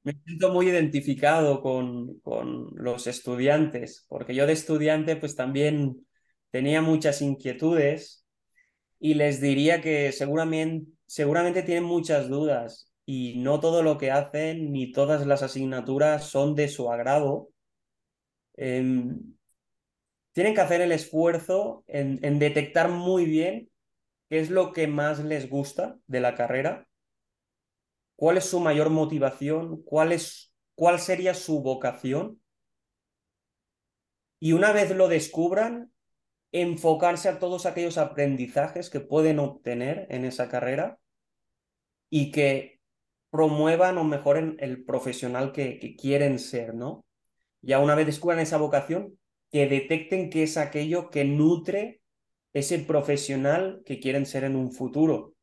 me 0.02 0.12
siento 0.24 0.50
muy 0.50 0.68
identificado 0.68 1.60
con, 1.60 2.18
con 2.20 2.70
los 2.76 3.06
estudiantes, 3.06 4.06
porque 4.08 4.34
yo 4.34 4.46
de 4.46 4.54
estudiante 4.54 5.16
pues 5.16 5.36
también 5.36 6.06
tenía 6.50 6.80
muchas 6.80 7.20
inquietudes 7.20 8.24
y 9.00 9.14
les 9.14 9.40
diría 9.40 9.80
que 9.80 10.12
seguramente, 10.12 10.90
seguramente 11.06 11.62
tienen 11.62 11.84
muchas 11.84 12.28
dudas 12.28 12.90
y 13.06 13.38
no 13.38 13.60
todo 13.60 13.82
lo 13.82 13.98
que 13.98 14.10
hacen 14.10 14.72
ni 14.72 14.92
todas 14.92 15.26
las 15.26 15.42
asignaturas 15.42 16.24
son 16.24 16.54
de 16.54 16.68
su 16.68 16.90
agrado. 16.90 17.50
Eh, 18.56 18.82
tienen 20.32 20.54
que 20.54 20.60
hacer 20.60 20.80
el 20.80 20.92
esfuerzo 20.92 21.84
en, 21.86 22.18
en 22.22 22.38
detectar 22.38 22.90
muy 22.90 23.24
bien 23.24 23.70
qué 24.28 24.40
es 24.40 24.50
lo 24.50 24.72
que 24.72 24.86
más 24.86 25.20
les 25.20 25.48
gusta 25.48 25.98
de 26.06 26.20
la 26.20 26.34
carrera, 26.34 26.86
cuál 28.16 28.36
es 28.36 28.44
su 28.44 28.60
mayor 28.60 28.90
motivación, 28.90 29.82
cuál, 29.82 30.12
es, 30.12 30.52
cuál 30.74 31.00
sería 31.00 31.34
su 31.34 31.62
vocación. 31.62 32.40
Y 34.40 34.52
una 34.52 34.72
vez 34.72 34.94
lo 34.94 35.08
descubran, 35.08 35.92
enfocarse 36.52 37.28
a 37.28 37.38
todos 37.38 37.66
aquellos 37.66 37.98
aprendizajes 37.98 38.90
que 38.90 39.00
pueden 39.00 39.38
obtener 39.38 40.06
en 40.10 40.24
esa 40.24 40.48
carrera 40.48 40.98
y 42.10 42.30
que 42.30 42.80
promuevan 43.30 43.98
o 43.98 44.04
mejoren 44.04 44.56
el 44.60 44.84
profesional 44.84 45.52
que, 45.52 45.78
que 45.78 45.94
quieren 45.96 46.38
ser, 46.38 46.74
¿no? 46.74 47.04
Ya 47.60 47.80
una 47.80 47.94
vez 47.94 48.06
descubran 48.06 48.40
esa 48.40 48.56
vocación, 48.56 49.18
que 49.50 49.66
detecten 49.66 50.30
qué 50.30 50.44
es 50.44 50.56
aquello 50.56 51.10
que 51.10 51.24
nutre 51.24 52.00
ese 52.52 52.78
profesional 52.78 53.82
que 53.84 54.00
quieren 54.00 54.26
ser 54.26 54.44
en 54.44 54.56
un 54.56 54.72
futuro. 54.72 55.34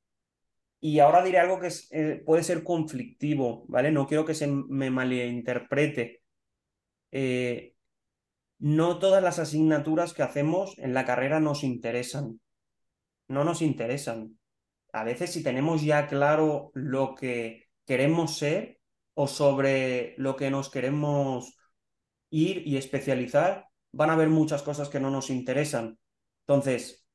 Y 0.80 1.00
ahora 1.00 1.24
diré 1.24 1.40
algo 1.40 1.60
que 1.60 1.68
es, 1.68 1.88
eh, 1.92 2.22
puede 2.26 2.44
ser 2.44 2.64
conflictivo, 2.64 3.66
¿vale? 3.68 3.92
No 3.92 4.08
quiero 4.08 4.26
que 4.26 4.36
se 4.36 4.48
me 4.48 4.92
malinterprete. 4.92 6.22
Eh, 7.12 7.75
no 8.60 9.00
todas 9.00 9.22
las 9.22 9.40
asignaturas 9.40 10.14
que 10.14 10.24
hacemos 10.24 10.78
en 10.78 10.94
la 10.94 11.06
carrera 11.06 11.40
nos 11.40 11.64
interesan. 11.64 12.40
No 13.28 13.44
nos 13.44 13.62
interesan. 13.62 14.38
A 14.94 15.04
veces 15.04 15.32
si 15.32 15.44
tenemos 15.44 15.84
ya 15.84 16.08
claro 16.08 16.72
lo 16.74 17.16
que 17.16 17.66
queremos 17.86 18.38
ser 18.38 18.80
o 19.14 19.28
sobre 19.28 20.16
lo 20.18 20.36
que 20.36 20.52
nos 20.52 20.70
queremos 20.70 21.58
ir 22.30 22.68
y 22.68 22.78
especializar, 22.78 23.68
van 23.92 24.10
a 24.10 24.14
haber 24.14 24.30
muchas 24.30 24.62
cosas 24.62 24.90
que 24.90 25.00
no 25.00 25.10
nos 25.10 25.30
interesan. 25.30 25.98
Entonces, 26.48 27.06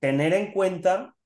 tener 0.00 0.34
en 0.34 0.52
cuenta 0.52 1.16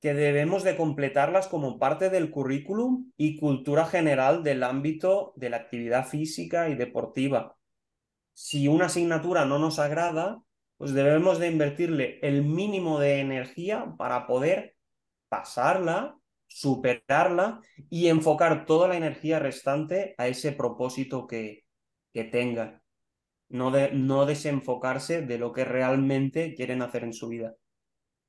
que 0.00 0.14
debemos 0.14 0.64
de 0.64 0.76
completarlas 0.76 1.48
como 1.48 1.78
parte 1.78 2.08
del 2.08 2.30
currículum 2.30 3.12
y 3.16 3.36
cultura 3.38 3.84
general 3.84 4.42
del 4.42 4.62
ámbito 4.62 5.34
de 5.36 5.50
la 5.50 5.58
actividad 5.58 6.06
física 6.06 6.68
y 6.68 6.74
deportiva. 6.74 7.59
Si 8.42 8.68
una 8.68 8.86
asignatura 8.86 9.44
no 9.44 9.58
nos 9.58 9.78
agrada, 9.78 10.42
pues 10.78 10.94
debemos 10.94 11.38
de 11.38 11.48
invertirle 11.48 12.18
el 12.22 12.42
mínimo 12.42 12.98
de 12.98 13.20
energía 13.20 13.94
para 13.98 14.26
poder 14.26 14.76
pasarla, 15.28 16.16
superarla 16.46 17.60
y 17.90 18.08
enfocar 18.08 18.64
toda 18.64 18.88
la 18.88 18.96
energía 18.96 19.40
restante 19.40 20.14
a 20.16 20.26
ese 20.26 20.52
propósito 20.52 21.26
que, 21.26 21.66
que 22.14 22.24
tenga 22.24 22.80
no, 23.50 23.70
de, 23.70 23.92
no 23.92 24.24
desenfocarse 24.24 25.20
de 25.20 25.36
lo 25.36 25.52
que 25.52 25.66
realmente 25.66 26.54
quieren 26.54 26.80
hacer 26.80 27.04
en 27.04 27.12
su 27.12 27.28
vida. 27.28 27.56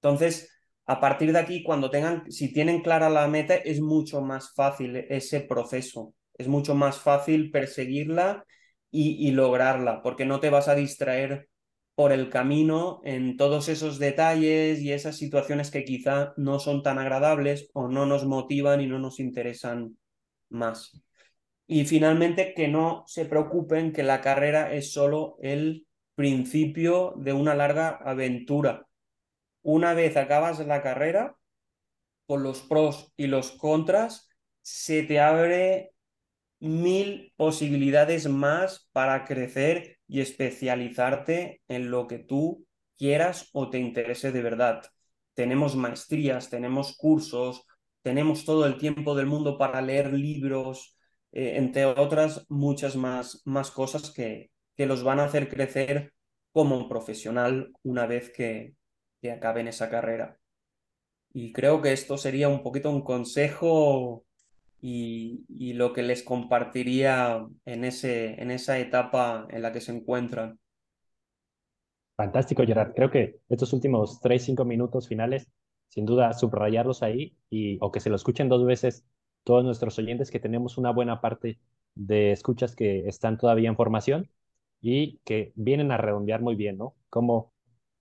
Entonces, 0.02 0.52
a 0.88 1.00
partir 1.00 1.32
de 1.32 1.40
aquí, 1.40 1.64
cuando 1.64 1.90
tengan, 1.90 2.30
si 2.30 2.52
tienen 2.52 2.82
clara 2.82 3.10
la 3.10 3.30
meta, 3.30 3.56
es 3.56 3.80
mucho 3.80 4.20
más 4.20 4.54
fácil 4.54 4.94
ese 4.98 5.40
proceso, 5.40 6.14
es 6.38 6.50
mucho 6.50 6.76
más 6.76 7.00
fácil 7.00 7.50
perseguirla 7.50 8.46
y, 8.92 9.32
lograrla, 9.32 10.02
porque 10.02 10.26
no 10.26 10.40
te 10.40 10.50
vas 10.50 10.68
a 10.68 10.76
distraer 10.76 11.50
por 11.96 12.12
el 12.12 12.30
camino 12.30 13.02
en 13.06 13.38
todos 13.38 13.70
esos 13.70 14.00
detalles 14.00 14.82
y 14.82 14.92
esas 14.92 15.18
situaciones 15.18 15.72
que 15.72 15.86
quizá 15.86 16.34
no 16.38 16.60
son 16.60 16.84
tan 16.84 17.00
agradables 17.00 17.70
o 17.74 17.88
no 17.88 18.06
nos 18.06 18.26
motivan 18.26 18.82
y 18.82 18.88
no 18.88 19.00
nos 19.00 19.20
interesan 19.20 19.98
más. 20.50 21.02
Y 21.68 21.86
finalmente, 21.86 22.54
que 22.54 22.68
no 22.68 23.04
se 23.08 23.26
preocupen 23.26 23.94
que 23.94 24.04
la 24.04 24.20
carrera 24.20 24.74
es 24.74 24.92
solo 24.92 25.38
el 25.42 25.88
principio 26.16 27.14
de 27.18 27.34
una 27.34 27.56
larga 27.56 27.90
aventura. 28.04 28.88
Una 29.62 29.94
vez 29.94 30.18
acabas 30.18 30.60
la 30.60 30.82
carrera, 30.82 31.38
con 32.26 32.44
los 32.44 32.62
pros 32.62 33.14
y 33.16 33.28
los 33.28 33.52
contras, 33.52 34.30
se 34.62 35.04
te 35.04 35.20
abre 35.20 35.94
mil 36.62 37.34
posibilidades 37.36 38.30
más 38.30 38.88
para 38.94 39.26
crecer 39.26 39.98
y 40.08 40.22
especializarte 40.22 41.62
en 41.68 41.92
lo 41.92 42.08
que 42.08 42.20
tú 42.20 42.66
quieras 42.98 43.50
o 43.54 43.70
te 43.70 43.80
interese 43.80 44.32
de 44.32 44.44
verdad. 44.44 44.84
Tenemos 45.34 45.76
maestrías, 45.76 46.50
tenemos 46.50 46.96
cursos, 46.96 47.66
tenemos 48.04 48.46
todo 48.46 48.66
el 48.68 48.78
tiempo 48.78 49.16
del 49.16 49.26
mundo 49.26 49.58
para 49.58 49.82
leer 49.82 50.14
libros, 50.14 50.98
eh, 51.32 51.54
entre 51.58 51.86
otras 51.86 52.46
muchas 52.48 52.96
más, 52.96 53.42
más 53.46 53.72
cosas 53.72 54.12
que, 54.12 54.52
que 54.78 54.86
los 54.86 55.04
van 55.04 55.20
a 55.20 55.26
hacer 55.26 55.50
crecer 55.50 56.14
como 56.52 56.88
profesional 56.88 57.74
una 57.82 58.06
vez 58.06 58.32
que, 58.32 58.76
que 59.20 59.32
acaben 59.32 59.68
esa 59.68 59.90
carrera. 59.90 60.38
Y 61.34 61.54
creo 61.54 61.82
que 61.82 61.94
esto 61.94 62.18
sería 62.18 62.50
un 62.50 62.62
poquito 62.62 62.92
un 62.92 63.04
consejo 63.04 64.26
y, 64.82 65.74
lo 65.74 65.94
que 65.94 66.02
les 66.02 66.24
compartiría 66.24 67.46
en, 67.66 67.86
ese, 67.86 68.42
en 68.42 68.52
esa 68.52 68.80
etapa 68.80 69.48
en 69.50 69.62
la 69.62 69.72
que 69.72 69.82
se 69.82 69.92
encuentran. 69.92 70.60
Fantástico, 72.18 72.64
Gerard. 72.66 72.94
Creo 72.94 73.12
que 73.12 73.40
estos 73.50 73.74
últimos 73.74 74.20
tres, 74.20 74.44
cinco 74.44 74.66
minutos 74.66 75.08
finales, 75.08 75.48
sin 75.88 76.06
duda, 76.06 76.34
subrayarlos 76.34 77.04
ahí 77.04 77.38
y, 77.50 77.78
o 77.82 77.92
que 77.92 78.00
se 78.00 78.10
lo 78.10 78.16
escuchen 78.16 78.50
dos 78.50 78.66
veces 78.66 79.06
todos 79.44 79.64
nuestros 79.64 79.98
oyentes, 79.98 80.30
que 80.30 80.40
tenemos 80.40 80.78
una 80.78 80.92
buena 80.92 81.22
parte 81.22 81.60
de 81.96 82.32
escuchas 82.32 82.76
que 82.76 83.08
están 83.08 83.38
todavía 83.38 83.70
en 83.70 83.76
formación 83.76 84.30
y 84.82 85.20
que 85.20 85.52
vienen 85.56 85.92
a 85.92 85.98
redondear 85.98 86.42
muy 86.42 86.56
bien, 86.56 86.78
¿no? 86.78 86.96
Como 87.10 87.54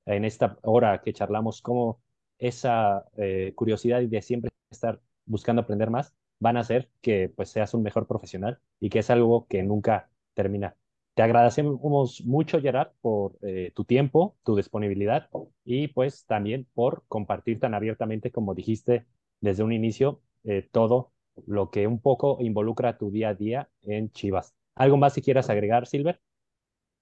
en 0.07 0.25
esta 0.25 0.59
hora 0.63 1.01
que 1.03 1.13
charlamos, 1.13 1.63
como 1.63 2.01
esa 2.39 3.05
eh, 3.17 3.53
curiosidad 3.55 4.03
de 4.03 4.23
siempre 4.23 4.51
estar 4.71 5.01
buscando 5.27 5.63
aprender 5.63 5.91
más 5.91 6.15
van 6.41 6.57
a 6.59 6.61
hacer 6.61 6.91
que 7.03 7.29
pues 7.31 7.51
seas 7.51 7.75
un 7.75 7.83
mejor 7.85 8.07
profesional 8.09 8.61
y 8.81 8.91
que 8.91 9.01
es 9.01 9.11
algo 9.11 9.47
que 9.49 9.63
nunca 9.63 10.11
termina. 10.35 10.77
Te 11.15 11.23
agradecemos 11.23 12.23
mucho, 12.25 12.61
Gerard, 12.61 12.93
por 13.03 13.39
eh, 13.43 13.73
tu 13.75 13.85
tiempo, 13.85 14.37
tu 14.45 14.57
disponibilidad 14.57 15.29
y 15.65 15.89
pues 15.89 16.25
también 16.27 16.67
por 16.75 17.05
compartir 17.09 17.61
tan 17.61 17.75
abiertamente, 17.75 18.33
como 18.33 18.55
dijiste 18.55 19.07
desde 19.41 19.63
un 19.63 19.73
inicio, 19.73 20.23
eh, 20.45 20.69
todo 20.73 21.13
lo 21.47 21.71
que 21.71 21.87
un 21.87 22.01
poco 22.01 22.39
involucra 22.41 22.99
tu 22.99 23.11
día 23.11 23.31
a 23.31 23.35
día 23.35 23.71
en 23.83 24.11
Chivas. 24.13 24.55
¿Algo 24.77 24.97
más 24.97 25.15
si 25.15 25.23
quieras 25.23 25.51
agregar, 25.51 25.87
Silver? 25.87 26.21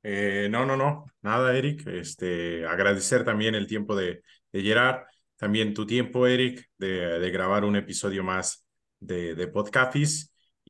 Eh, 0.03 0.49
no, 0.51 0.65
no, 0.65 0.77
no, 0.77 1.07
nada, 1.23 1.57
Eric. 1.57 1.87
Este, 1.89 2.67
agradecer 2.67 3.25
también 3.25 3.55
el 3.55 3.67
tiempo 3.67 3.97
de, 3.97 4.23
de 4.53 4.63
Gerard, 4.63 5.03
también 5.37 5.75
tu 5.75 5.87
tiempo, 5.87 6.27
Eric, 6.27 6.69
de, 6.79 7.19
de 7.19 7.31
grabar 7.31 7.65
un 7.65 7.77
episodio 7.77 8.25
más 8.25 8.67
de, 9.01 9.35
de 9.35 9.51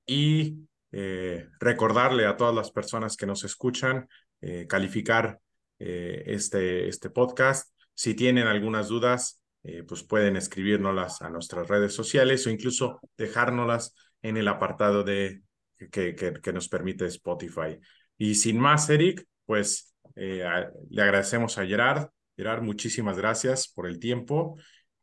y 0.06 0.68
eh, 0.90 1.46
recordarle 1.60 2.26
a 2.26 2.36
todas 2.36 2.54
las 2.54 2.70
personas 2.70 3.16
que 3.16 3.26
nos 3.26 3.44
escuchan, 3.44 4.08
eh, 4.40 4.66
calificar 4.66 5.38
eh, 5.78 6.22
este, 6.26 6.88
este 6.88 7.10
podcast. 7.10 7.74
Si 7.94 8.14
tienen 8.14 8.46
algunas 8.46 8.88
dudas, 8.88 9.42
pues 9.86 10.02
pueden 10.02 10.36
escribirnoslas 10.36 11.20
a 11.20 11.28
nuestras 11.28 11.68
redes 11.68 11.92
sociales 11.92 12.46
o 12.46 12.50
incluso 12.50 13.00
dejárnoslas 13.18 13.94
en 14.22 14.38
el 14.38 14.48
apartado 14.48 15.02
de, 15.02 15.42
que, 15.90 16.14
que, 16.14 16.52
nos 16.54 16.70
permite 16.70 17.04
Spotify. 17.06 17.78
Y 18.16 18.36
sin 18.36 18.58
más, 18.58 18.88
Eric, 18.88 19.26
pues 19.44 19.94
le 20.14 21.02
agradecemos 21.02 21.58
a 21.58 21.66
Gerard. 21.66 22.08
Gerard, 22.34 22.62
muchísimas 22.62 23.18
gracias 23.18 23.68
por 23.68 23.86
el 23.86 23.98
tiempo 23.98 24.56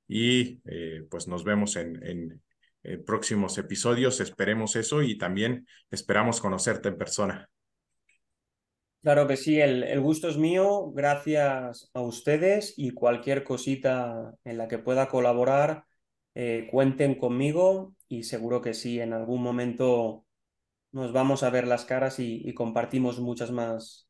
y 0.08 0.62
pues 1.10 1.28
nos 1.28 1.44
vemos 1.44 1.76
en, 1.76 2.42
próximos 3.06 3.58
episodios. 3.58 4.20
Esperemos 4.20 4.76
eso 4.76 5.02
y 5.02 5.18
también 5.18 5.68
esperamos 5.92 6.42
conocerte 6.42 6.90
en 6.90 6.98
persona. 6.98 7.50
Claro 9.02 9.28
que 9.28 9.38
sí, 9.38 9.60
el, 9.60 9.84
el 9.84 10.02
gusto 10.02 10.28
es 10.30 10.38
mío. 10.38 10.92
Gracias 10.92 11.92
a 11.94 12.02
ustedes 12.02 12.74
y 12.76 12.92
cualquier 12.92 13.44
cosita 13.44 14.34
en 14.44 14.58
la 14.58 14.68
que 14.68 14.80
pueda 14.80 15.08
colaborar, 15.10 15.86
eh, 16.34 16.68
cuenten 16.72 17.16
conmigo 17.16 17.94
y 18.08 18.24
seguro 18.24 18.62
que 18.62 18.74
sí, 18.74 19.00
en 19.00 19.14
algún 19.14 19.44
momento 19.44 20.26
nos 20.92 21.12
vamos 21.12 21.44
a 21.44 21.52
ver 21.52 21.68
las 21.68 21.86
caras 21.86 22.20
y, 22.20 22.42
y 22.44 22.54
compartimos 22.56 23.20
muchas 23.20 23.52
más 23.52 24.10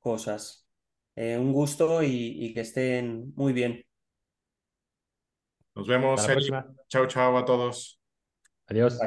cosas. 0.00 0.66
Eh, 1.14 1.38
un 1.38 1.52
gusto 1.52 2.02
y, 2.02 2.36
y, 2.44 2.54
que 2.54 2.62
estén 2.62 3.32
muy 3.36 3.52
bien. 3.52 3.84
Nos 5.74 5.86
vemos. 5.86 6.26
Chao, 6.88 7.06
chao 7.06 7.36
a 7.36 7.44
todos. 7.44 8.01
Adiós. 8.72 8.98